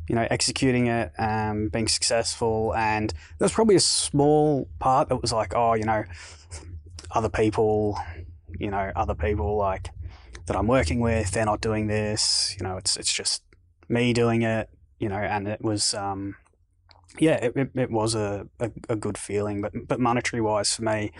you 0.08 0.14
know, 0.14 0.26
executing 0.30 0.86
it, 0.88 1.12
um, 1.18 1.68
being 1.68 1.88
successful, 1.88 2.74
and 2.74 3.12
there's 3.38 3.52
probably 3.52 3.76
a 3.76 3.80
small 3.80 4.68
part 4.78 5.08
that 5.08 5.20
was 5.22 5.32
like, 5.32 5.54
oh, 5.54 5.74
you 5.74 5.84
know, 5.84 6.04
other 7.10 7.28
people, 7.28 7.98
you 8.58 8.70
know, 8.70 8.92
other 8.96 9.14
people 9.14 9.56
like 9.56 9.90
that 10.46 10.56
I'm 10.56 10.66
working 10.66 11.00
with, 11.00 11.30
they're 11.30 11.44
not 11.44 11.60
doing 11.60 11.86
this. 11.86 12.56
You 12.58 12.66
know, 12.66 12.76
it's 12.76 12.96
it's 12.96 13.12
just 13.12 13.42
me 13.88 14.12
doing 14.12 14.42
it. 14.42 14.68
You 14.98 15.08
know, 15.08 15.16
and 15.16 15.48
it 15.48 15.60
was, 15.60 15.94
um, 15.94 16.36
yeah, 17.18 17.34
it, 17.34 17.56
it, 17.56 17.70
it 17.74 17.90
was 17.90 18.14
a, 18.14 18.46
a, 18.60 18.70
a 18.88 18.96
good 18.96 19.18
feeling, 19.18 19.60
but 19.60 19.72
but 19.86 19.98
monetary 19.98 20.40
wise 20.40 20.74
for 20.74 20.82
me 20.82 21.12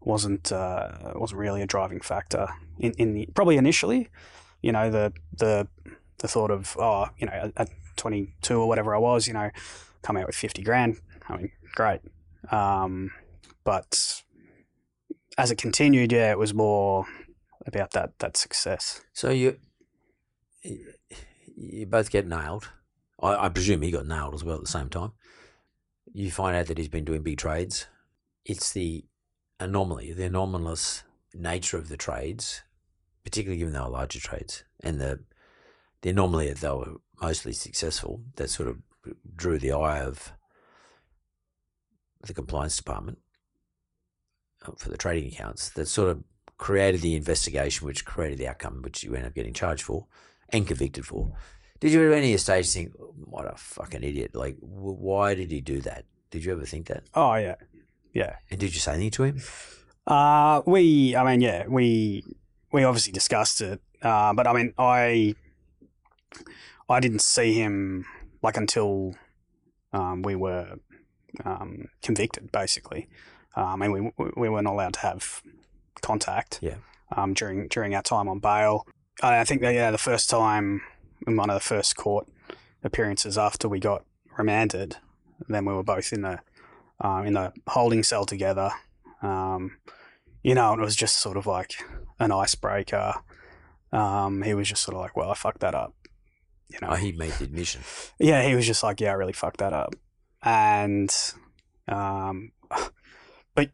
wasn't 0.00 0.52
uh, 0.52 1.12
wasn't 1.14 1.40
really 1.40 1.62
a 1.62 1.66
driving 1.66 2.00
factor 2.00 2.48
in, 2.78 2.92
in 2.92 3.14
the 3.14 3.28
probably 3.34 3.56
initially. 3.56 4.08
You 4.62 4.72
know, 4.72 4.90
the 4.90 5.12
the 5.36 5.66
the 6.18 6.28
thought 6.28 6.50
of 6.50 6.76
oh, 6.78 7.08
you 7.18 7.26
know, 7.26 7.52
at 7.56 7.70
22 7.96 8.58
or 8.58 8.68
whatever 8.68 8.94
I 8.94 8.98
was, 8.98 9.26
you 9.26 9.34
know, 9.34 9.50
come 10.02 10.16
out 10.16 10.26
with 10.26 10.36
50 10.36 10.62
grand. 10.62 10.98
I 11.28 11.36
mean, 11.36 11.52
great. 11.74 12.00
Um, 12.50 13.10
but 13.64 14.22
as 15.38 15.50
it 15.50 15.56
continued, 15.56 16.12
yeah, 16.12 16.30
it 16.30 16.38
was 16.38 16.54
more 16.54 17.06
about 17.66 17.92
that 17.92 18.18
that 18.18 18.36
success. 18.36 19.00
So 19.12 19.30
you 19.30 19.56
you 20.62 21.86
both 21.86 22.10
get 22.10 22.26
nailed. 22.26 22.70
I, 23.22 23.46
I 23.46 23.48
presume 23.48 23.82
he 23.82 23.90
got 23.90 24.06
nailed 24.06 24.34
as 24.34 24.44
well 24.44 24.56
at 24.56 24.62
the 24.62 24.68
same 24.68 24.88
time. 24.88 25.12
You 26.12 26.30
find 26.30 26.56
out 26.56 26.66
that 26.66 26.78
he's 26.78 26.88
been 26.88 27.04
doing 27.04 27.22
big 27.22 27.38
trades. 27.38 27.86
It's 28.44 28.72
the 28.72 29.04
anomaly, 29.58 30.12
the 30.12 30.26
anomalous 30.26 31.02
nature 31.32 31.78
of 31.78 31.88
the 31.88 31.96
trades, 31.96 32.62
particularly 33.24 33.58
given 33.58 33.72
they 33.72 33.80
were 33.80 33.88
larger 33.88 34.20
trades, 34.20 34.64
and 34.80 35.00
the 35.00 35.20
the 36.02 36.10
anomaly 36.10 36.48
that 36.48 36.58
they 36.58 36.68
were 36.68 36.96
mostly 37.20 37.52
successful, 37.52 38.22
that 38.36 38.50
sort 38.50 38.68
of 38.68 38.78
drew 39.36 39.58
the 39.58 39.72
eye 39.72 40.00
of 40.00 40.32
the 42.22 42.34
compliance 42.34 42.76
department 42.76 43.18
uh, 44.66 44.72
for 44.78 44.88
the 44.88 44.96
trading 44.96 45.32
accounts. 45.32 45.70
That 45.70 45.88
sort 45.88 46.10
of 46.10 46.24
created 46.56 47.00
the 47.00 47.14
investigation, 47.14 47.86
which 47.86 48.04
created 48.04 48.38
the 48.38 48.48
outcome, 48.48 48.82
which 48.82 49.02
you 49.02 49.14
end 49.14 49.26
up 49.26 49.34
getting 49.34 49.54
charged 49.54 49.82
for 49.82 50.06
and 50.50 50.66
convicted 50.66 51.06
for. 51.06 51.32
Did 51.80 51.92
you 51.92 52.12
at 52.12 52.18
any 52.18 52.36
stage 52.36 52.70
think, 52.70 52.92
"What 52.96 53.46
a 53.46 53.56
fucking 53.56 54.02
idiot! 54.02 54.34
Like, 54.34 54.56
why 54.60 55.34
did 55.34 55.50
he 55.50 55.60
do 55.60 55.80
that?" 55.82 56.06
Did 56.30 56.44
you 56.44 56.52
ever 56.52 56.64
think 56.64 56.86
that? 56.86 57.04
Oh 57.14 57.34
yeah, 57.34 57.56
yeah. 58.12 58.36
And 58.50 58.58
did 58.58 58.74
you 58.74 58.80
say 58.80 58.94
anything 58.94 59.10
to 59.12 59.22
him? 59.24 59.42
Uh, 60.06 60.62
we, 60.66 61.16
I 61.16 61.24
mean, 61.24 61.40
yeah, 61.40 61.66
we 61.68 62.24
we 62.72 62.84
obviously 62.84 63.12
discussed 63.12 63.60
it, 63.60 63.80
uh, 64.02 64.32
but 64.32 64.46
I 64.46 64.52
mean, 64.52 64.74
I 64.78 65.34
I 66.88 67.00
didn't 67.00 67.22
see 67.22 67.54
him 67.54 68.04
like 68.42 68.56
until 68.56 69.14
um, 69.92 70.22
we 70.22 70.34
were 70.34 70.76
um, 71.44 71.88
convicted, 72.02 72.52
basically. 72.52 73.08
Um, 73.56 73.82
and 73.82 73.92
we 73.92 74.10
we 74.36 74.48
weren't 74.48 74.66
allowed 74.66 74.94
to 74.94 75.00
have 75.00 75.42
contact. 76.02 76.58
Yeah. 76.60 76.76
Um, 77.16 77.34
during 77.34 77.68
during 77.68 77.94
our 77.94 78.02
time 78.02 78.28
on 78.28 78.40
bail, 78.40 78.86
I 79.22 79.44
think 79.44 79.60
that 79.62 79.74
yeah, 79.74 79.90
the 79.90 79.98
first 79.98 80.28
time 80.28 80.82
in 81.26 81.36
one 81.36 81.50
of 81.50 81.54
the 81.54 81.60
first 81.60 81.96
court 81.96 82.28
appearances 82.82 83.38
after 83.38 83.68
we 83.68 83.78
got 83.78 84.04
remanded, 84.36 84.96
then 85.48 85.64
we 85.64 85.72
were 85.72 85.84
both 85.84 86.12
in 86.12 86.22
the 86.22 86.40
uh, 87.02 87.22
in 87.24 87.34
the 87.34 87.52
holding 87.68 88.02
cell 88.02 88.24
together. 88.24 88.70
Um, 89.22 89.78
you 90.42 90.54
know, 90.54 90.74
it 90.74 90.80
was 90.80 90.96
just 90.96 91.18
sort 91.18 91.36
of 91.36 91.46
like 91.46 91.74
an 92.18 92.32
icebreaker. 92.32 93.14
Um, 93.92 94.42
he 94.42 94.54
was 94.54 94.68
just 94.68 94.82
sort 94.82 94.96
of 94.96 95.00
like, 95.00 95.16
"Well, 95.16 95.30
I 95.30 95.34
fucked 95.34 95.60
that 95.60 95.74
up." 95.74 95.94
You 96.68 96.78
know, 96.80 96.88
oh, 96.90 96.94
he 96.94 97.12
made 97.12 97.32
the 97.32 97.44
admission. 97.44 97.82
Yeah, 98.18 98.42
he 98.42 98.54
was 98.54 98.66
just 98.66 98.82
like, 98.82 99.00
"Yeah, 99.00 99.10
I 99.10 99.14
really 99.14 99.32
fucked 99.32 99.58
that 99.58 99.72
up," 99.72 99.94
and 100.42 101.14
um, 101.88 102.52
but 103.54 103.70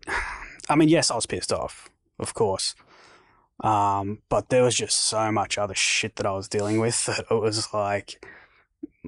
I 0.68 0.76
mean, 0.76 0.88
yes, 0.88 1.10
I 1.10 1.16
was 1.16 1.26
pissed 1.26 1.52
off, 1.52 1.90
of 2.18 2.34
course. 2.34 2.74
Um, 3.62 4.20
but 4.28 4.48
there 4.48 4.62
was 4.62 4.74
just 4.74 5.08
so 5.08 5.30
much 5.30 5.58
other 5.58 5.74
shit 5.74 6.16
that 6.16 6.26
I 6.26 6.32
was 6.32 6.48
dealing 6.48 6.80
with 6.80 7.04
that 7.06 7.26
it 7.30 7.34
was 7.34 7.72
like 7.74 8.24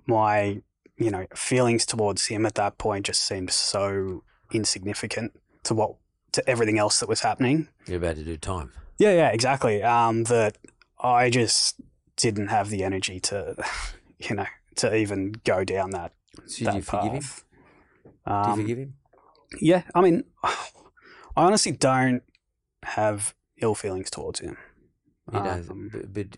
my, 0.07 0.61
you 0.97 1.11
know, 1.11 1.27
feelings 1.35 1.87
towards 1.87 2.27
him 2.27 2.47
at 2.47 2.55
that 2.57 2.79
point 2.79 3.07
just 3.07 3.23
seemed 3.23 3.51
so 3.51 4.25
insignificant 4.53 5.33
to 5.65 5.75
what 5.75 5.95
to 6.33 6.49
everything 6.49 6.79
else 6.79 7.01
that 7.01 7.09
was 7.09 7.21
happening. 7.21 7.69
You're 7.87 7.99
about 7.99 8.17
to 8.17 8.25
do 8.25 8.37
time. 8.37 8.73
Yeah, 8.99 9.13
yeah, 9.13 9.29
exactly. 9.29 9.83
Um, 9.83 10.25
that 10.25 10.57
I 11.01 11.31
just 11.31 11.81
didn't 12.23 12.49
have 12.49 12.71
the 12.71 12.85
energy 12.85 13.19
to, 13.21 13.57
you 14.19 14.37
know, 14.37 14.47
to 14.77 14.95
even 14.95 15.33
go 15.45 15.65
down 15.65 15.91
that. 15.91 16.13
So 16.47 16.65
that 16.65 16.71
do 16.71 16.77
you 16.79 16.83
forgive 16.83 17.13
him? 17.13 17.21
path. 17.23 17.45
do 18.05 18.11
you 18.23 18.35
Um, 18.35 18.61
forgive 18.61 18.79
him? 18.79 18.95
Yeah, 19.61 19.83
I 19.95 20.01
mean, 20.01 20.25
I 20.43 20.55
honestly 21.37 21.73
don't 21.73 22.23
have 22.85 23.35
ill 23.61 23.75
feelings 23.75 24.11
towards 24.11 24.41
him. 24.41 24.57
You 25.33 25.41
know, 25.41 25.63
Um, 25.69 25.91
but, 25.93 26.13
but 26.13 26.37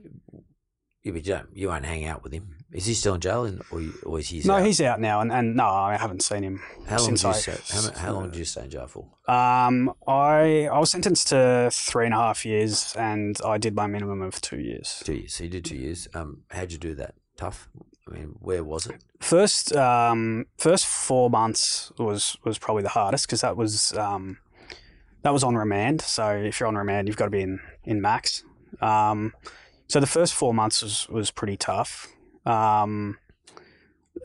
you, 1.02 1.20
don't, 1.20 1.48
you 1.54 1.68
won't 1.68 1.84
hang 1.84 2.04
out 2.04 2.22
with 2.22 2.32
him. 2.32 2.56
Is 2.74 2.86
he 2.86 2.94
still 2.94 3.14
in 3.14 3.20
jail, 3.20 3.44
and, 3.44 3.62
or, 3.70 3.80
or 4.04 4.18
is 4.18 4.28
he? 4.28 4.42
no, 4.44 4.54
out? 4.54 4.66
he's 4.66 4.80
out 4.80 5.00
now, 5.00 5.20
and, 5.20 5.30
and 5.30 5.54
no, 5.54 5.64
I 5.64 5.96
haven't 5.96 6.22
seen 6.22 6.42
him 6.42 6.60
How 6.88 6.96
long, 6.96 7.06
since 7.06 7.20
did 7.22 7.28
you 7.28 7.34
I. 7.34 7.56
stay, 7.56 7.76
how, 7.76 8.06
how 8.06 8.12
long 8.14 8.30
did 8.30 8.36
you 8.36 8.44
stay 8.44 8.64
in 8.64 8.70
jail 8.70 8.88
for? 8.88 9.06
Um, 9.32 9.94
I 10.08 10.66
I 10.66 10.78
was 10.80 10.90
sentenced 10.90 11.28
to 11.28 11.70
three 11.72 12.04
and 12.04 12.12
a 12.12 12.16
half 12.16 12.44
years, 12.44 12.92
and 12.98 13.40
I 13.44 13.58
did 13.58 13.76
my 13.76 13.86
minimum 13.86 14.22
of 14.22 14.40
two 14.40 14.58
years. 14.58 15.02
Two 15.04 15.14
years. 15.14 15.34
So 15.34 15.44
you 15.44 15.50
did 15.50 15.64
two 15.64 15.76
years. 15.76 16.08
Um, 16.14 16.42
how'd 16.50 16.72
you 16.72 16.78
do 16.78 16.96
that? 16.96 17.14
Tough. 17.36 17.68
I 18.08 18.10
mean, 18.10 18.34
where 18.40 18.64
was 18.64 18.86
it? 18.86 19.02
First, 19.20 19.74
um, 19.76 20.46
first 20.58 20.84
four 20.84 21.30
months 21.30 21.92
was 21.96 22.36
was 22.44 22.58
probably 22.58 22.82
the 22.82 22.88
hardest 22.90 23.28
because 23.28 23.42
that 23.42 23.56
was 23.56 23.96
um, 23.96 24.38
that 25.22 25.32
was 25.32 25.44
on 25.44 25.54
remand. 25.54 26.00
So 26.00 26.28
if 26.30 26.58
you're 26.58 26.66
on 26.66 26.76
remand, 26.76 27.06
you've 27.06 27.16
got 27.16 27.26
to 27.26 27.30
be 27.30 27.42
in 27.42 27.60
in 27.84 28.00
max. 28.02 28.42
Um, 28.80 29.32
so 29.86 30.00
the 30.00 30.08
first 30.08 30.34
four 30.34 30.52
months 30.52 30.82
was 30.82 31.08
was 31.08 31.30
pretty 31.30 31.56
tough. 31.56 32.08
Um, 32.46 33.18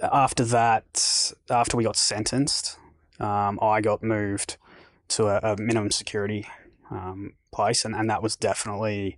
after 0.02 0.44
that, 0.46 1.34
after 1.50 1.78
we 1.78 1.84
got 1.84 1.96
sentenced, 1.96 2.78
um, 3.20 3.60
I 3.62 3.82
got 3.82 4.04
moved 4.04 4.58
to 5.10 5.28
a, 5.28 5.54
a 5.54 5.58
minimum 5.58 5.92
security 5.92 6.48
um, 6.92 7.34
place, 7.52 7.86
and, 7.86 7.96
and 7.96 8.10
that 8.10 8.24
was 8.24 8.36
definitely 8.36 9.18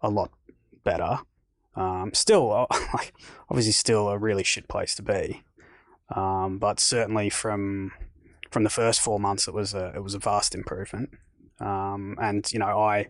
a 0.00 0.10
lot 0.10 0.30
better. 0.84 1.20
Um, 1.76 2.12
still, 2.14 2.66
obviously, 3.50 3.72
still 3.72 4.08
a 4.08 4.18
really 4.18 4.44
shit 4.44 4.68
place 4.68 4.94
to 4.96 5.02
be, 5.02 5.42
um, 6.14 6.58
but 6.58 6.80
certainly 6.80 7.30
from 7.30 7.92
from 8.50 8.64
the 8.64 8.70
first 8.70 9.00
four 9.00 9.20
months, 9.20 9.46
it 9.46 9.54
was 9.54 9.74
a 9.74 9.92
it 9.94 10.02
was 10.02 10.14
a 10.14 10.18
vast 10.18 10.54
improvement. 10.54 11.10
Um, 11.60 12.16
and 12.20 12.50
you 12.52 12.58
know, 12.58 12.80
I 12.80 13.06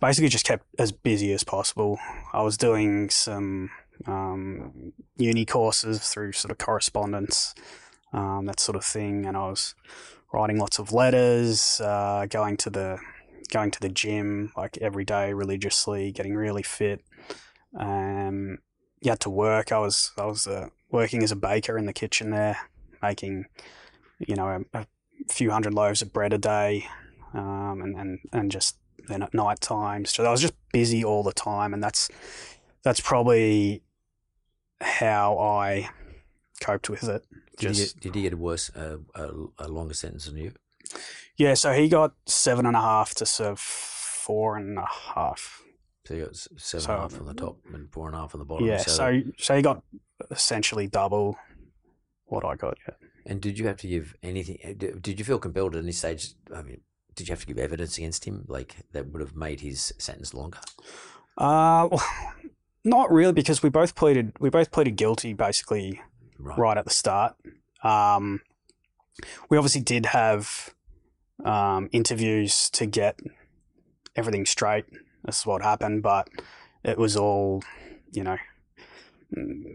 basically 0.00 0.28
just 0.28 0.44
kept 0.44 0.66
as 0.78 0.92
busy 0.92 1.32
as 1.32 1.44
possible. 1.44 1.98
I 2.32 2.42
was 2.42 2.56
doing 2.56 3.10
some 3.10 3.70
um, 4.06 4.92
uni 5.16 5.44
courses 5.44 6.00
through 6.00 6.32
sort 6.32 6.50
of 6.50 6.58
correspondence, 6.58 7.54
um, 8.12 8.46
that 8.46 8.60
sort 8.60 8.76
of 8.76 8.84
thing, 8.84 9.26
and 9.26 9.36
I 9.36 9.48
was 9.48 9.74
writing 10.32 10.58
lots 10.58 10.78
of 10.78 10.92
letters, 10.92 11.80
uh, 11.80 12.26
going 12.28 12.56
to 12.58 12.70
the 12.70 12.98
going 13.50 13.70
to 13.70 13.80
the 13.80 13.88
gym 13.88 14.52
like 14.56 14.76
every 14.78 15.04
day 15.04 15.32
religiously, 15.32 16.12
getting 16.12 16.34
really 16.34 16.62
fit. 16.62 17.02
Um, 17.78 18.58
you 19.00 19.10
had 19.10 19.20
to 19.20 19.30
work. 19.30 19.72
I 19.72 19.78
was 19.78 20.12
I 20.18 20.26
was 20.26 20.46
uh, 20.46 20.68
working 20.90 21.22
as 21.22 21.32
a 21.32 21.36
baker 21.36 21.78
in 21.78 21.86
the 21.86 21.92
kitchen 21.92 22.30
there, 22.30 22.58
making 23.02 23.46
you 24.18 24.34
know 24.34 24.64
a, 24.74 24.78
a 24.80 24.86
few 25.28 25.50
hundred 25.50 25.74
loaves 25.74 26.02
of 26.02 26.12
bread 26.12 26.32
a 26.32 26.38
day, 26.38 26.86
um, 27.34 27.80
and 27.82 27.96
and 27.96 28.18
and 28.32 28.50
just 28.50 28.76
then 29.08 29.22
at 29.22 29.34
night 29.34 29.60
times. 29.60 30.10
So 30.10 30.24
I 30.24 30.30
was 30.30 30.40
just 30.40 30.54
busy 30.72 31.04
all 31.04 31.22
the 31.22 31.32
time, 31.32 31.74
and 31.74 31.82
that's 31.82 32.08
that's 32.82 33.00
probably 33.00 33.82
how 34.80 35.38
I 35.38 35.88
coped 36.60 36.88
with 36.90 37.04
it. 37.04 37.24
Did, 37.58 37.70
he, 37.76 37.76
get, 37.84 37.94
did 38.00 38.14
he 38.14 38.22
get 38.22 38.32
a 38.34 38.36
worse, 38.36 38.70
uh, 38.76 38.98
a, 39.16 39.30
a 39.58 39.68
longer 39.68 39.94
sentence 39.94 40.26
than 40.26 40.36
you? 40.36 40.52
yeah. 41.36 41.54
So 41.54 41.72
he 41.72 41.88
got 41.88 42.12
seven 42.26 42.66
and 42.66 42.76
a 42.76 42.80
half 42.80 43.14
to 43.16 43.26
serve 43.26 43.58
four 43.58 44.56
and 44.56 44.78
a 44.78 44.86
half. 45.14 45.62
So 46.06 46.14
he 46.14 46.20
got 46.20 46.36
seven 46.36 46.58
So- 46.58 46.92
and 46.92 46.98
a 46.98 47.02
half 47.02 47.20
on 47.20 47.26
the 47.26 47.34
top 47.34 47.58
and 47.74 47.90
four 47.92 48.06
and 48.06 48.14
a 48.16 48.20
half 48.20 48.34
on 48.34 48.38
the 48.38 48.44
bottom. 48.44 48.66
Yeah. 48.66 48.78
So 48.78 49.22
so 49.38 49.56
he 49.56 49.62
got 49.62 49.82
essentially 50.30 50.86
double 50.86 51.36
what 52.26 52.44
I 52.44 52.54
got. 52.56 52.78
Yeah. 52.86 52.94
and 53.26 53.40
did 53.40 53.58
you 53.58 53.66
have 53.66 53.76
to 53.78 53.88
give 53.88 54.14
anything? 54.22 54.58
Did 54.78 55.02
did 55.02 55.18
you 55.18 55.24
feel 55.24 55.38
compelled 55.40 55.74
at 55.74 55.82
any 55.82 55.92
stage? 55.92 56.34
I 56.54 56.62
mean, 56.62 56.80
did 57.18 57.28
you 57.28 57.32
have 57.32 57.40
to 57.40 57.46
give 57.46 57.58
evidence 57.58 57.98
against 57.98 58.24
him, 58.24 58.44
like 58.48 58.76
that 58.92 59.08
would 59.08 59.20
have 59.20 59.36
made 59.36 59.60
his 59.60 59.92
sentence 59.98 60.32
longer? 60.32 60.58
Uh, 61.36 61.88
well, 61.90 62.04
not 62.84 63.12
really, 63.12 63.32
because 63.32 63.62
we 63.62 63.68
both 63.68 63.94
pleaded 63.94 64.32
we 64.40 64.48
both 64.48 64.70
pleaded 64.70 64.96
guilty 64.96 65.34
basically 65.34 66.00
Right. 66.38 66.58
right 66.58 66.78
at 66.78 66.84
the 66.84 66.90
start. 66.90 67.34
Um, 67.82 68.40
we 69.50 69.58
obviously 69.58 69.80
did 69.80 70.06
have 70.06 70.72
um, 71.44 71.88
interviews 71.92 72.70
to 72.70 72.86
get 72.86 73.18
everything 74.14 74.46
straight. 74.46 74.84
This 75.24 75.40
is 75.40 75.46
what 75.46 75.62
happened, 75.62 76.02
but 76.02 76.28
it 76.84 76.96
was 76.96 77.16
all, 77.16 77.62
you 78.12 78.22
know, 78.22 78.36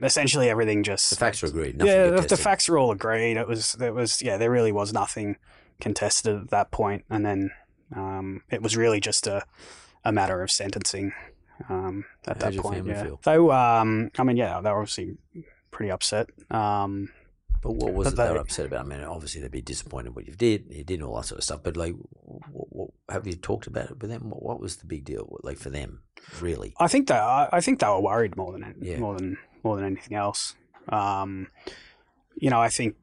essentially 0.02 0.50
everything 0.50 0.84
just 0.84 1.10
The 1.10 1.16
facts 1.18 1.44
are 1.44 1.48
agreed. 1.48 1.78
Nothing 1.78 1.94
yeah, 1.94 2.22
the, 2.22 2.38
facts 2.38 2.70
are 2.70 2.78
all 2.78 2.92
agreed. 2.92 3.38
It 3.38 3.48
was 3.48 3.74
there 3.74 3.94
was 3.94 4.22
yeah, 4.22 4.38
there 4.38 4.50
really 4.50 4.72
was 4.72 4.94
nothing 4.94 5.36
contested 5.84 6.36
at 6.36 6.50
that 6.50 6.72
point, 6.72 7.04
and 7.10 7.24
then 7.26 7.52
um, 7.96 8.42
it 8.50 8.62
was 8.62 8.76
really 8.76 9.00
just 9.00 9.28
a 9.28 9.44
a 10.06 10.12
matter 10.12 10.42
of 10.42 10.50
sentencing 10.52 11.14
um, 11.70 12.04
at 12.28 12.42
How'd 12.42 12.54
that 12.54 12.62
point. 12.62 12.86
Yeah, 12.88 13.04
feel? 13.04 13.20
they 13.24 13.38
were, 13.40 13.54
um, 13.54 14.10
I 14.18 14.24
mean, 14.24 14.36
yeah, 14.38 14.60
they 14.62 14.70
were 14.70 14.80
obviously 14.82 15.16
pretty 15.72 15.92
upset. 15.92 16.28
Um, 16.52 17.10
But 17.62 17.76
what 17.80 17.94
was 17.94 18.06
But 18.08 18.14
it 18.14 18.16
they 18.18 18.24
they- 18.28 18.34
were 18.34 18.40
upset 18.46 18.66
about? 18.66 18.86
I 18.86 18.88
mean, 18.90 19.00
obviously 19.04 19.40
they'd 19.42 19.50
be 19.62 19.62
disappointed 19.62 20.14
what 20.16 20.28
you 20.28 20.34
did, 20.36 20.66
you 20.70 20.84
did 20.84 21.02
all 21.02 21.16
that 21.16 21.26
sort 21.28 21.38
of 21.40 21.46
stuff. 21.46 21.62
But 21.64 21.78
like, 21.78 21.96
what, 22.52 22.68
what, 22.76 22.90
have 23.10 23.26
you 23.26 23.36
talked 23.36 23.68
about 23.68 23.92
it 23.92 24.02
with 24.02 24.10
them? 24.12 24.30
What, 24.30 24.44
what 24.44 24.60
was 24.60 24.76
the 24.78 24.86
big 24.86 25.06
deal, 25.06 25.26
like 25.44 25.58
for 25.58 25.70
them, 25.70 26.02
really? 26.42 26.74
I 26.86 26.90
think 26.90 27.08
that 27.08 27.22
I 27.22 27.48
I 27.58 27.62
think 27.62 27.80
they 27.80 27.88
were 27.88 28.02
worried 28.02 28.36
more 28.36 28.52
than 28.52 28.76
Yeah. 28.82 29.00
more 29.00 29.16
than 29.18 29.38
more 29.64 29.76
than 29.78 29.86
anything 29.86 30.18
else. 30.18 30.56
Um, 30.90 31.48
you 32.36 32.50
know, 32.50 32.60
I 32.60 32.70
think 32.78 32.96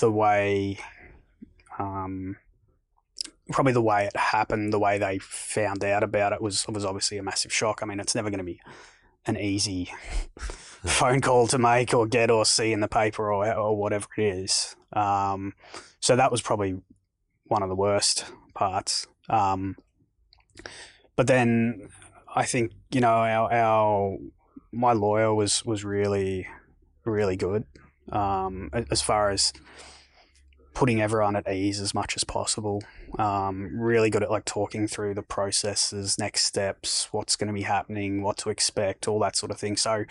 the 0.00 0.10
way, 0.10 0.78
um, 1.78 2.36
probably 3.52 3.72
the 3.72 3.82
way 3.82 4.06
it 4.06 4.16
happened, 4.16 4.72
the 4.72 4.78
way 4.78 4.98
they 4.98 5.18
found 5.18 5.84
out 5.84 6.02
about 6.02 6.32
it 6.32 6.40
was 6.40 6.66
was 6.68 6.84
obviously 6.84 7.18
a 7.18 7.22
massive 7.22 7.52
shock. 7.52 7.80
I 7.82 7.86
mean, 7.86 8.00
it's 8.00 8.14
never 8.14 8.30
going 8.30 8.38
to 8.38 8.44
be 8.44 8.60
an 9.26 9.36
easy 9.36 9.92
phone 10.38 11.20
call 11.20 11.46
to 11.48 11.58
make 11.58 11.94
or 11.94 12.06
get 12.06 12.30
or 12.30 12.44
see 12.44 12.72
in 12.72 12.80
the 12.80 12.88
paper 12.88 13.32
or 13.32 13.52
or 13.54 13.76
whatever 13.76 14.06
it 14.16 14.22
is. 14.22 14.76
Um, 14.92 15.54
so 16.00 16.16
that 16.16 16.30
was 16.30 16.42
probably 16.42 16.78
one 17.44 17.62
of 17.62 17.68
the 17.68 17.76
worst 17.76 18.24
parts. 18.54 19.06
Um, 19.28 19.76
but 21.16 21.26
then 21.26 21.88
I 22.34 22.44
think 22.44 22.72
you 22.90 23.00
know 23.00 23.08
our, 23.08 23.52
our 23.52 24.16
my 24.72 24.92
lawyer 24.92 25.34
was 25.34 25.64
was 25.64 25.84
really 25.84 26.46
really 27.04 27.36
good 27.36 27.64
um, 28.10 28.70
as 28.90 29.02
far 29.02 29.30
as 29.30 29.52
putting 30.76 31.00
everyone 31.00 31.34
at 31.34 31.50
ease 31.50 31.80
as 31.80 31.94
much 31.94 32.16
as 32.16 32.22
possible. 32.22 32.82
Um, 33.18 33.80
really 33.80 34.10
good 34.10 34.22
at 34.22 34.30
like 34.30 34.44
talking 34.44 34.86
through 34.86 35.14
the 35.14 35.22
processes, 35.22 36.18
next 36.18 36.44
steps, 36.44 37.08
what's 37.12 37.34
going 37.34 37.48
to 37.48 37.54
be 37.54 37.62
happening, 37.62 38.22
what 38.22 38.36
to 38.38 38.50
expect, 38.50 39.08
all 39.08 39.18
that 39.20 39.36
sort 39.36 39.50
of 39.50 39.58
thing. 39.58 39.78
So 39.78 40.04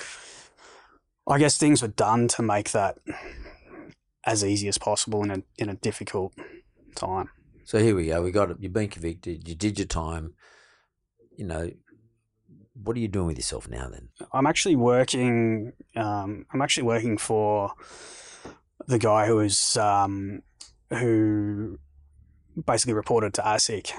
I 1.28 1.38
guess 1.38 1.60
things 1.60 1.84
were 1.84 1.88
done 1.90 2.28
to 2.30 2.42
make 2.42 2.72
that 2.72 2.98
as 4.26 4.44
easy 4.44 4.68
as 4.68 4.80
possible 4.80 5.24
in 5.24 5.30
a 5.30 5.44
in 5.60 5.70
a 5.70 5.76
difficult 5.76 6.34
time. 6.96 7.30
So 7.64 7.78
here 7.78 7.96
we 7.96 8.08
go. 8.08 8.24
We 8.24 8.32
got 8.32 8.50
it. 8.50 8.58
You've 8.60 8.74
been 8.74 8.90
convicted. 8.90 9.48
You 9.48 9.54
did 9.54 9.78
your 9.78 9.88
time. 9.88 10.34
You 11.38 11.46
know, 11.46 11.70
what 12.74 12.98
are 12.98 13.00
you 13.00 13.08
doing 13.08 13.28
with 13.28 13.38
yourself 13.38 13.70
now? 13.70 13.88
Then 13.90 14.10
I'm 14.34 14.48
actually 14.48 14.78
working. 14.78 15.74
Um, 15.96 16.48
I'm 16.52 16.64
actually 16.64 16.88
working 16.88 17.20
for 17.20 17.74
the 18.88 19.00
guy 19.00 19.28
who 19.28 19.36
was 19.36 19.78
um, 19.78 20.42
who 20.90 21.80
basically 22.66 22.94
reported 22.94 23.34
to 23.36 23.42
ASIC 23.42 23.92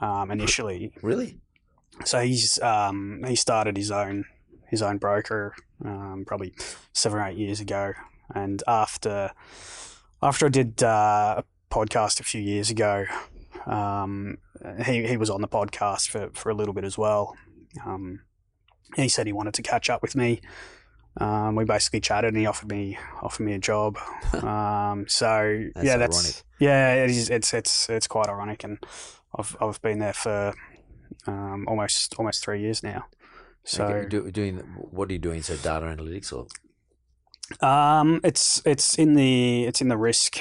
um, 0.00 0.30
initially. 0.30 0.92
really? 1.02 1.38
So 2.04 2.20
he's 2.20 2.60
um, 2.60 3.22
he 3.26 3.36
started 3.36 3.76
his 3.76 3.90
own 3.90 4.24
his 4.68 4.82
own 4.82 4.98
broker 4.98 5.54
um, 5.84 6.24
probably 6.26 6.54
seven 6.92 7.18
or 7.18 7.26
eight 7.26 7.36
years 7.36 7.60
ago, 7.60 7.92
and 8.34 8.62
after 8.66 9.30
after 10.22 10.46
I 10.46 10.48
did 10.48 10.82
uh, 10.82 11.42
a 11.42 11.44
podcast 11.70 12.20
a 12.20 12.24
few 12.24 12.40
years 12.40 12.70
ago, 12.70 13.04
um, 13.66 14.38
he 14.84 15.06
he 15.06 15.16
was 15.16 15.30
on 15.30 15.42
the 15.42 15.48
podcast 15.48 16.08
for, 16.08 16.30
for 16.32 16.50
a 16.50 16.54
little 16.54 16.74
bit 16.74 16.84
as 16.84 16.96
well. 16.96 17.36
Um, 17.84 18.20
he 18.96 19.08
said 19.08 19.26
he 19.26 19.32
wanted 19.32 19.54
to 19.54 19.62
catch 19.62 19.88
up 19.88 20.02
with 20.02 20.16
me. 20.16 20.40
Um, 21.18 21.56
we 21.56 21.64
basically 21.64 22.00
chatted, 22.00 22.28
and 22.28 22.38
he 22.38 22.46
offered 22.46 22.70
me 22.70 22.98
offered 23.22 23.44
me 23.44 23.54
a 23.54 23.58
job. 23.58 23.98
Um, 24.42 25.04
so 25.08 25.68
That's 25.74 25.86
yeah, 25.86 25.96
that's 25.98 26.16
ironic. 26.18 26.42
yeah, 26.58 26.94
it 27.04 27.10
is. 27.10 27.28
It's 27.30 27.52
it's 27.52 27.88
it's 27.90 28.06
quite 28.06 28.28
ironic, 28.28 28.64
and 28.64 28.78
I've 29.38 29.54
I've 29.60 29.80
been 29.82 29.98
there 29.98 30.14
for 30.14 30.54
um, 31.26 31.66
almost 31.68 32.14
almost 32.18 32.42
three 32.42 32.60
years 32.62 32.82
now. 32.82 33.04
So 33.64 33.84
Okay, 33.84 34.08
do, 34.08 34.30
doing 34.30 34.56
what 34.90 35.10
are 35.10 35.12
you 35.12 35.18
doing? 35.18 35.42
So 35.42 35.56
data 35.56 35.84
analytics 35.86 36.32
or 36.32 36.46
um, 37.66 38.20
it's 38.24 38.62
it's 38.64 38.94
in 38.98 39.14
the 39.14 39.64
it's 39.64 39.80
in 39.80 39.88
the 39.88 39.96
risk 39.98 40.38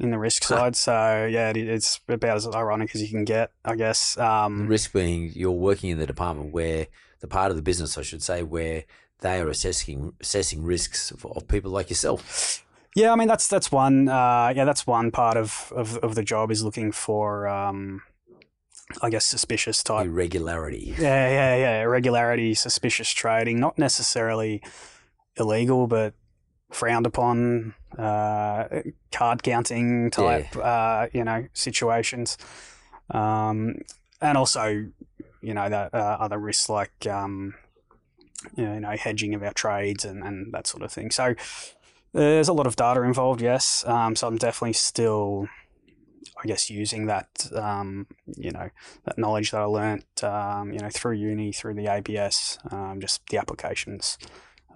in 0.00 0.10
the 0.10 0.18
risk 0.18 0.42
side. 0.52 0.76
So 0.76 1.26
yeah, 1.30 1.50
it, 1.50 1.56
it's 1.56 2.00
about 2.08 2.36
as 2.36 2.48
ironic 2.48 2.94
as 2.94 3.02
you 3.02 3.08
can 3.08 3.24
get, 3.24 3.52
I 3.64 3.74
guess. 3.76 4.14
the 4.14 4.26
Um, 4.26 4.66
risk 4.66 4.92
being 4.92 5.30
you're 5.34 5.50
working 5.52 5.90
in 5.90 5.98
the 5.98 6.06
department 6.06 6.52
where 6.52 6.86
the 7.20 7.28
part 7.28 7.50
of 7.50 7.56
the 7.56 7.62
business, 7.62 7.96
I 7.98 8.02
should 8.02 8.22
say, 8.22 8.42
where 8.42 8.84
they 9.24 9.40
are 9.40 9.48
assessing 9.48 10.12
assessing 10.20 10.62
risks 10.62 11.10
of, 11.10 11.24
of 11.26 11.48
people 11.48 11.70
like 11.70 11.88
yourself. 11.88 12.64
yeah, 12.94 13.10
I 13.10 13.16
mean 13.16 13.26
that's 13.26 13.48
that's 13.48 13.72
one. 13.72 14.08
Uh, 14.08 14.52
yeah, 14.54 14.64
that's 14.64 14.86
one 14.86 15.10
part 15.10 15.36
of, 15.36 15.72
of, 15.74 15.96
of 15.98 16.14
the 16.14 16.22
job 16.22 16.50
is 16.50 16.62
looking 16.62 16.92
for, 16.92 17.48
um, 17.48 18.02
I 19.02 19.08
guess, 19.10 19.24
suspicious 19.24 19.82
type 19.82 20.06
Irregularity. 20.06 20.94
Yeah, 20.98 21.28
yeah, 21.28 21.56
yeah. 21.56 21.82
Irregularity, 21.82 22.54
suspicious 22.54 23.10
trading, 23.10 23.58
not 23.58 23.78
necessarily 23.78 24.62
illegal, 25.36 25.86
but 25.86 26.12
frowned 26.70 27.06
upon, 27.06 27.74
uh, 27.98 28.82
card 29.10 29.42
counting 29.42 30.10
type, 30.10 30.54
uh, 30.56 31.06
you 31.12 31.24
know, 31.24 31.46
situations. 31.54 32.36
Um, 33.10 33.76
and 34.20 34.36
also, 34.36 34.86
you 35.40 35.54
know, 35.54 35.68
that 35.68 35.94
uh, 35.94 36.16
other 36.20 36.38
risks 36.38 36.68
like, 36.68 37.06
um, 37.06 37.54
you 38.56 38.80
know, 38.80 38.96
hedging 38.96 39.34
of 39.34 39.42
our 39.42 39.52
trades 39.52 40.04
and, 40.04 40.22
and 40.22 40.52
that 40.52 40.66
sort 40.66 40.82
of 40.82 40.92
thing. 40.92 41.10
So 41.10 41.34
there's 42.12 42.48
a 42.48 42.52
lot 42.52 42.66
of 42.66 42.76
data 42.76 43.02
involved, 43.02 43.40
yes. 43.40 43.84
Um, 43.86 44.14
so 44.14 44.28
I'm 44.28 44.38
definitely 44.38 44.74
still, 44.74 45.48
I 46.42 46.46
guess, 46.46 46.70
using 46.70 47.06
that, 47.06 47.48
um, 47.54 48.06
you 48.36 48.52
know, 48.52 48.70
that 49.04 49.18
knowledge 49.18 49.50
that 49.50 49.60
I 49.60 49.64
learnt, 49.64 50.22
um, 50.22 50.72
you 50.72 50.78
know, 50.78 50.90
through 50.90 51.16
uni, 51.16 51.52
through 51.52 51.74
the 51.74 51.88
ABS, 51.88 52.58
um, 52.70 53.00
just 53.00 53.26
the 53.28 53.38
applications, 53.38 54.16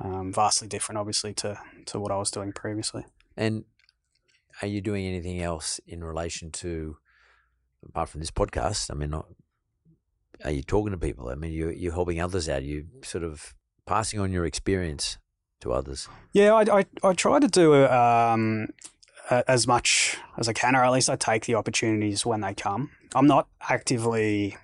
um, 0.01 0.33
vastly 0.33 0.69
different, 0.69 0.99
obviously, 0.99 1.33
to 1.35 1.59
to 1.87 2.01
what 2.01 2.11
I 2.11 2.17
was 2.17 2.31
doing 2.31 2.53
previously. 2.53 3.05
And 3.37 3.65
are 4.61 4.69
you 4.69 4.81
doing 4.81 5.07
anything 5.07 5.41
else 5.41 5.81
in 5.87 6.03
relation 6.03 6.51
to, 6.51 6.97
apart 7.89 8.09
from 8.09 8.21
this 8.21 8.33
podcast? 8.33 8.91
I 8.91 8.95
mean, 8.95 9.11
not, 9.11 9.29
are 10.45 10.51
you 10.51 10.63
talking 10.63 10.91
to 10.91 10.99
people? 10.99 11.29
I 11.29 11.37
mean, 11.37 11.53
you 11.53 11.71
you're 11.71 11.93
helping 11.93 12.21
others 12.21 12.49
out. 12.49 12.65
You 12.65 12.87
sort 13.03 13.23
of 13.23 13.55
passing 13.89 14.21
on 14.21 14.31
your 14.31 14.45
experience 14.45 15.19
to 15.61 15.73
others. 15.73 16.09
Yeah, 16.33 16.53
I, 16.55 16.81
I, 16.81 16.87
I 17.03 17.13
try 17.15 17.41
to 17.41 17.49
do 17.49 17.87
um, 17.87 18.69
as 19.31 19.67
much 19.67 20.19
as 20.37 20.49
I 20.49 20.53
can, 20.53 20.77
or 20.77 20.85
at 20.85 20.93
least 20.93 21.11
I 21.11 21.17
take 21.17 21.47
the 21.47 21.55
opportunities 21.55 22.25
when 22.25 22.43
they 22.43 22.55
come. 22.55 22.91
I'm 23.15 23.27
not 23.27 23.49
actively, 23.69 24.57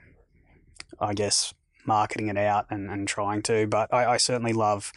I 1.00 1.14
guess, 1.14 1.54
marketing 1.86 2.28
it 2.28 2.36
out 2.36 2.66
and, 2.70 2.90
and 2.90 3.08
trying 3.08 3.42
to, 3.44 3.66
but 3.66 3.92
I, 3.92 4.12
I 4.12 4.16
certainly 4.18 4.52
love, 4.52 4.92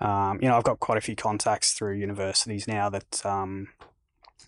um, 0.00 0.38
you 0.40 0.48
know, 0.48 0.56
I've 0.56 0.64
got 0.64 0.80
quite 0.80 0.98
a 0.98 1.00
few 1.00 1.16
contacts 1.16 1.72
through 1.72 1.94
universities 1.94 2.68
now 2.68 2.90
that, 2.90 3.24
um, 3.24 3.68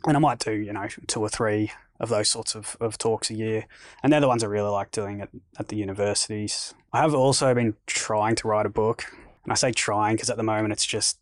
and 0.06 0.16
I 0.16 0.20
might 0.20 0.38
do, 0.38 0.52
you 0.52 0.72
know, 0.72 0.86
two 1.06 1.20
or 1.20 1.28
three 1.28 1.72
of 2.00 2.08
those 2.08 2.28
sorts 2.28 2.54
of, 2.54 2.76
of 2.80 2.98
talks 2.98 3.30
a 3.30 3.34
year. 3.34 3.66
And 4.02 4.12
they're 4.12 4.20
the 4.20 4.28
ones 4.28 4.44
I 4.44 4.46
really 4.46 4.70
like 4.70 4.90
doing 4.90 5.20
at, 5.20 5.30
at 5.58 5.68
the 5.68 5.76
universities. 5.76 6.74
I 6.92 7.00
have 7.00 7.14
also 7.14 7.54
been 7.54 7.74
trying 7.86 8.34
to 8.36 8.48
write 8.48 8.66
a 8.66 8.70
book. 8.70 9.04
And 9.44 9.52
I 9.52 9.54
say 9.54 9.72
trying 9.72 10.16
because 10.16 10.30
at 10.30 10.36
the 10.36 10.42
moment 10.42 10.72
it's 10.72 10.84
just 10.86 11.18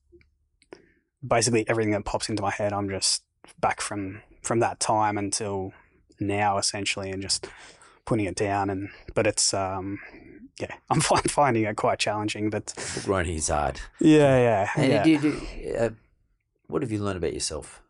basically 1.27 1.69
everything 1.69 1.93
that 1.93 2.05
pops 2.05 2.29
into 2.29 2.43
my 2.43 2.51
head. 2.51 2.73
I'm 2.73 2.89
just 2.89 3.23
back 3.61 3.81
from 3.81 4.23
from 4.43 4.61
that 4.61 4.79
time 4.81 5.17
until 5.17 5.73
now, 6.21 6.59
essentially, 6.59 7.11
and 7.11 7.23
just 7.23 7.47
putting 8.05 8.27
it 8.27 8.35
down. 8.37 8.71
And 8.71 8.91
but 9.15 9.27
it's 9.27 9.53
um, 9.55 9.99
yeah, 10.61 10.75
I'm 10.91 11.01
fi- 11.01 11.21
finding 11.29 11.65
it 11.65 11.77
quite 11.77 11.99
challenging. 11.99 12.51
But 12.51 12.73
Book 12.95 13.09
writing 13.09 13.37
is 13.37 13.49
hard. 13.49 13.81
yeah, 14.01 14.39
yeah, 14.39 14.71
And 14.77 14.93
yeah. 14.93 15.03
do 15.03 15.11
you, 15.11 15.19
do, 15.19 15.75
uh, 15.79 15.91
what 16.67 16.83
have 16.83 16.91
you 16.93 16.99
learned 17.03 17.19
about 17.19 17.35
yourself 17.35 17.83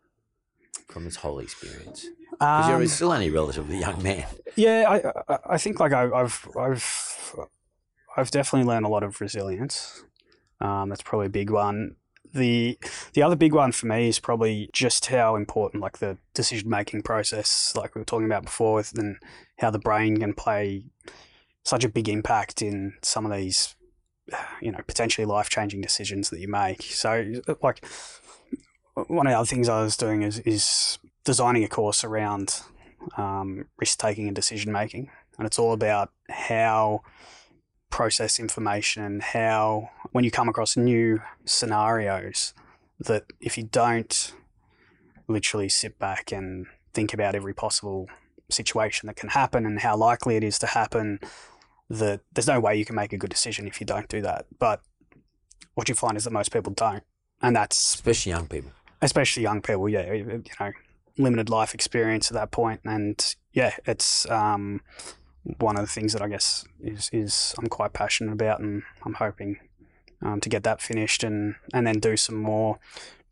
from 0.89 1.05
this 1.05 1.17
whole 1.17 1.39
experience? 1.39 2.05
Because 2.39 2.69
Um, 2.69 2.81
you're 2.81 2.89
still 2.89 3.11
only 3.11 3.29
relatively 3.29 3.79
young 3.79 4.01
man. 4.03 4.25
Yeah, 4.55 4.85
I 5.27 5.37
I, 5.53 5.57
think 5.57 5.79
like 5.79 5.93
I, 5.93 6.09
I've 6.11 6.47
I've 6.57 7.35
I've 8.17 8.31
definitely 8.31 8.67
learned 8.67 8.85
a 8.85 8.89
lot 8.89 9.03
of 9.03 9.19
resilience. 9.21 10.03
Um, 10.61 10.89
that's 10.89 11.01
probably 11.01 11.27
a 11.27 11.29
big 11.31 11.49
one. 11.49 11.95
The 12.33 12.77
the 13.13 13.23
other 13.23 13.35
big 13.35 13.53
one 13.53 13.71
for 13.71 13.87
me 13.87 14.09
is 14.09 14.19
probably 14.19 14.69
just 14.73 15.05
how 15.05 15.35
important 15.35 15.81
like 15.81 15.99
the 15.99 16.17
decision 16.33 16.69
making 16.69 17.03
process, 17.03 17.73
like 17.75 17.95
we 17.95 17.99
were 17.99 18.05
talking 18.05 18.25
about 18.25 18.43
before, 18.43 18.75
with 18.75 18.97
and 18.97 19.17
how 19.59 19.69
the 19.69 19.79
brain 19.79 20.17
can 20.17 20.33
play 20.33 20.85
such 21.63 21.83
a 21.83 21.89
big 21.89 22.09
impact 22.09 22.61
in 22.61 22.93
some 23.01 23.25
of 23.25 23.31
these, 23.31 23.75
you 24.61 24.71
know, 24.71 24.79
potentially 24.85 25.25
life 25.25 25.49
changing 25.49 25.81
decisions 25.81 26.29
that 26.29 26.39
you 26.39 26.47
make. 26.47 26.81
So 26.81 27.41
like 27.63 27.85
one 28.95 29.27
of 29.27 29.31
the 29.31 29.37
other 29.37 29.47
things 29.47 29.69
I 29.69 29.81
was 29.81 29.97
doing 29.97 30.21
is 30.21 30.39
is 30.39 30.99
designing 31.25 31.63
a 31.63 31.67
course 31.67 32.03
around 32.03 32.61
um, 33.17 33.65
risk 33.77 33.99
taking 33.99 34.27
and 34.27 34.35
decision 34.35 34.71
making, 34.71 35.09
and 35.37 35.45
it's 35.45 35.59
all 35.59 35.73
about 35.73 36.11
how 36.29 37.01
process 37.89 38.39
information 38.39 39.03
and 39.03 39.21
how 39.21 39.89
when 40.11 40.23
you 40.23 40.31
come 40.31 40.49
across 40.49 40.75
new 40.75 41.21
scenarios 41.45 42.53
that 42.99 43.23
if 43.39 43.57
you 43.57 43.63
don't 43.63 44.33
literally 45.27 45.69
sit 45.69 45.97
back 45.99 46.31
and 46.31 46.65
think 46.93 47.13
about 47.13 47.35
every 47.35 47.53
possible 47.53 48.07
situation 48.49 49.07
that 49.07 49.15
can 49.15 49.29
happen 49.29 49.65
and 49.65 49.79
how 49.79 49.95
likely 49.95 50.35
it 50.35 50.43
is 50.43 50.59
to 50.59 50.67
happen 50.67 51.19
that 51.89 52.21
there's 52.33 52.47
no 52.47 52.59
way 52.59 52.75
you 52.75 52.85
can 52.85 52.95
make 52.95 53.13
a 53.13 53.17
good 53.17 53.29
decision 53.29 53.67
if 53.67 53.79
you 53.79 53.85
don't 53.85 54.09
do 54.09 54.21
that. 54.21 54.45
But 54.59 54.81
what 55.73 55.89
you 55.89 55.95
find 55.95 56.17
is 56.17 56.23
that 56.23 56.31
most 56.31 56.51
people 56.51 56.73
don't. 56.73 57.03
And 57.41 57.55
that's 57.55 57.95
especially 57.95 58.31
young 58.31 58.47
people. 58.47 58.71
Especially 59.01 59.43
young 59.43 59.61
people 59.61 59.87
yeah 59.89 60.13
you 60.13 60.43
know 60.59 60.71
limited 61.17 61.49
life 61.49 61.73
experience 61.73 62.29
at 62.29 62.33
that 62.33 62.51
point 62.51 62.81
and 62.83 63.35
yeah 63.53 63.73
it's 63.85 64.29
um, 64.29 64.81
one 65.59 65.75
of 65.77 65.81
the 65.81 65.91
things 65.91 66.13
that 66.13 66.21
I 66.21 66.27
guess 66.27 66.65
is 66.81 67.09
is 67.13 67.55
I'm 67.59 67.67
quite 67.67 67.93
passionate 67.93 68.33
about, 68.33 68.59
and 68.59 68.83
I'm 69.03 69.13
hoping 69.13 69.59
um, 70.21 70.39
to 70.41 70.49
get 70.49 70.63
that 70.63 70.81
finished 70.81 71.23
and 71.23 71.55
and 71.73 71.85
then 71.85 71.99
do 71.99 72.17
some 72.17 72.35
more 72.35 72.79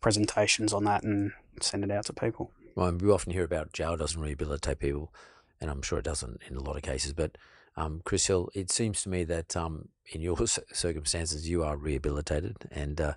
presentations 0.02 0.74
on 0.74 0.84
that 0.86 1.04
and 1.04 1.32
send 1.62 1.84
it 1.84 1.92
out 1.92 2.06
to 2.06 2.14
people. 2.14 2.52
Well, 2.76 2.92
we 2.92 3.10
often 3.10 3.34
hear 3.34 3.44
about 3.44 3.74
jail 3.74 3.98
doesn't 3.98 4.20
rehabilitate 4.22 4.80
people, 4.80 5.14
and 5.60 5.70
I'm 5.70 5.82
sure 5.82 6.00
it 6.00 6.06
doesn't 6.06 6.42
in 6.48 6.56
a 6.56 6.64
lot 6.64 6.76
of 6.76 6.84
cases. 6.84 7.14
But 7.14 7.38
um, 7.76 8.02
Chris 8.04 8.28
Hill, 8.28 8.50
it 8.54 8.72
seems 8.72 9.02
to 9.04 9.10
me 9.10 9.24
that 9.24 9.56
um, 9.56 9.90
in 10.12 10.22
your 10.22 10.38
circumstances 10.74 11.50
you 11.50 11.64
are 11.64 11.78
rehabilitated, 11.78 12.58
and 12.72 13.02
uh, 13.02 13.14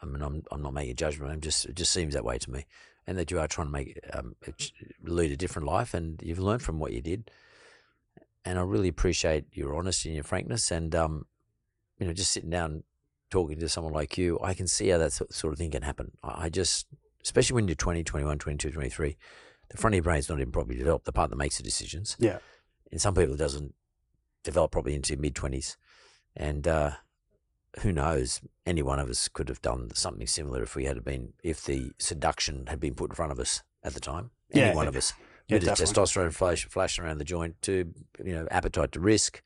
I 0.00 0.06
mean 0.06 0.22
I'm 0.22 0.42
I'm 0.50 0.62
not 0.62 0.74
making 0.74 0.92
a 0.92 0.94
judgment. 0.94 1.32
I'm 1.32 1.40
just 1.40 1.66
it 1.66 1.76
just 1.76 1.92
seems 1.92 2.14
that 2.14 2.24
way 2.24 2.38
to 2.38 2.50
me, 2.50 2.64
and 3.06 3.18
that 3.18 3.30
you 3.30 3.40
are 3.40 3.48
trying 3.48 3.66
to 3.68 3.72
make 3.72 3.98
um, 4.12 4.36
lead 5.02 5.32
a 5.32 5.36
different 5.36 5.66
life, 5.66 5.94
and 5.94 6.20
you've 6.22 6.38
learned 6.38 6.62
from 6.62 6.78
what 6.78 6.92
you 6.92 7.00
did 7.00 7.30
and 8.44 8.58
I 8.58 8.62
really 8.62 8.88
appreciate 8.88 9.44
your 9.52 9.76
honesty 9.76 10.08
and 10.08 10.16
your 10.16 10.24
frankness. 10.24 10.70
And 10.70 10.94
um, 10.94 11.26
you 11.98 12.06
know, 12.06 12.12
just 12.12 12.32
sitting 12.32 12.50
down 12.50 12.82
talking 13.30 13.58
to 13.58 13.68
someone 13.68 13.92
like 13.92 14.18
you, 14.18 14.38
I 14.42 14.54
can 14.54 14.66
see 14.66 14.88
how 14.88 14.98
that 14.98 15.12
sort 15.12 15.52
of 15.52 15.58
thing 15.58 15.70
can 15.70 15.82
happen. 15.82 16.12
I 16.22 16.48
just, 16.48 16.86
especially 17.22 17.54
when 17.54 17.68
you're 17.68 17.74
20, 17.74 18.04
21, 18.04 18.38
22, 18.38 18.70
23, 18.70 19.16
the 19.70 19.76
front 19.76 19.94
of 19.94 19.96
your 19.96 20.02
brain's 20.02 20.28
not 20.28 20.40
even 20.40 20.52
properly 20.52 20.76
developed, 20.76 21.04
the 21.04 21.12
part 21.12 21.30
that 21.30 21.36
makes 21.36 21.56
the 21.56 21.62
decisions. 21.62 22.16
Yeah. 22.18 22.38
And 22.90 23.00
some 23.00 23.14
people, 23.14 23.34
it 23.34 23.38
doesn't 23.38 23.74
develop 24.44 24.72
properly 24.72 24.94
into 24.94 25.16
mid 25.16 25.34
20s. 25.34 25.76
And 26.36 26.66
uh, 26.66 26.92
who 27.80 27.92
knows, 27.92 28.40
any 28.66 28.82
one 28.82 28.98
of 28.98 29.08
us 29.08 29.28
could 29.28 29.48
have 29.48 29.62
done 29.62 29.90
something 29.94 30.26
similar 30.26 30.62
if 30.62 30.76
we 30.76 30.84
had 30.84 31.02
been, 31.04 31.32
if 31.42 31.64
the 31.64 31.92
seduction 31.98 32.66
had 32.66 32.80
been 32.80 32.94
put 32.94 33.10
in 33.10 33.16
front 33.16 33.32
of 33.32 33.40
us 33.40 33.62
at 33.82 33.94
the 33.94 34.00
time. 34.00 34.30
Any 34.52 34.66
yeah, 34.66 34.74
one 34.74 34.88
of 34.88 34.96
us 34.96 35.14
yeah, 35.48 35.56
of 35.56 35.64
testosterone 35.64 36.32
flash, 36.32 36.66
flashing 36.66 37.04
around 37.04 37.18
the 37.18 37.24
joint, 37.24 37.60
to 37.62 37.92
you 38.22 38.34
know, 38.34 38.46
appetite 38.50 38.92
to 38.92 39.00
risk, 39.00 39.42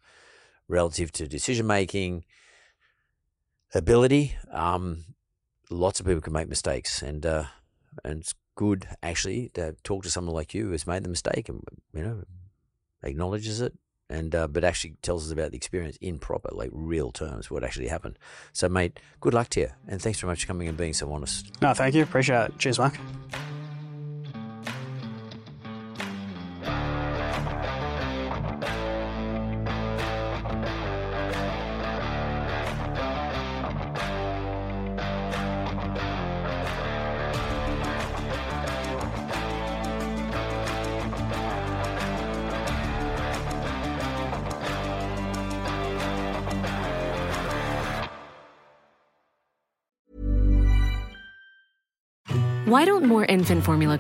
relative 0.69 1.13
to 1.13 1.29
decision 1.29 1.67
making, 1.67 2.25
ability. 3.75 4.37
Um, 4.53 5.05
lots 5.71 6.01
of 6.01 6.07
people 6.07 6.21
can 6.21 6.33
make 6.33 6.49
mistakes, 6.49 7.03
and 7.03 7.25
uh, 7.25 7.45
and 8.05 8.21
it's 8.21 8.35
good 8.57 8.89
actually 9.03 9.51
to 9.55 9.77
talk 9.85 10.03
to 10.03 10.11
someone 10.11 10.35
like 10.35 10.55
you 10.55 10.69
who's 10.69 10.87
made 10.87 11.05
the 11.05 11.09
mistake 11.09 11.49
and 11.49 11.63
you 11.93 12.03
know 12.03 12.25
acknowledges 13.03 13.61
it 13.61 13.75
and 14.09 14.35
uh, 14.35 14.47
but 14.47 14.65
actually 14.65 14.95
tells 15.03 15.27
us 15.27 15.33
about 15.33 15.51
the 15.51 15.57
experience 15.57 15.97
in 16.01 16.19
proper 16.19 16.51
like 16.53 16.71
real 16.73 17.11
terms 17.11 17.51
what 17.51 17.65
actually 17.65 17.89
happened. 17.89 18.19
So 18.53 18.69
mate 18.69 18.99
good 19.21 19.35
luck 19.35 19.49
to 19.51 19.61
you 19.61 19.69
and 19.89 20.01
thanks 20.01 20.21
very 20.21 20.31
much 20.31 20.43
for 20.43 20.47
coming 20.47 20.69
and 20.69 20.77
being 20.77 20.95
so 20.95 21.13
honest. 21.13 21.51
No 21.61 21.75
thank 21.75 21.95
you. 21.95 22.03
Appreciate 22.03 22.47
it. 22.47 22.59
Cheers 22.59 22.79
mark 22.79 22.99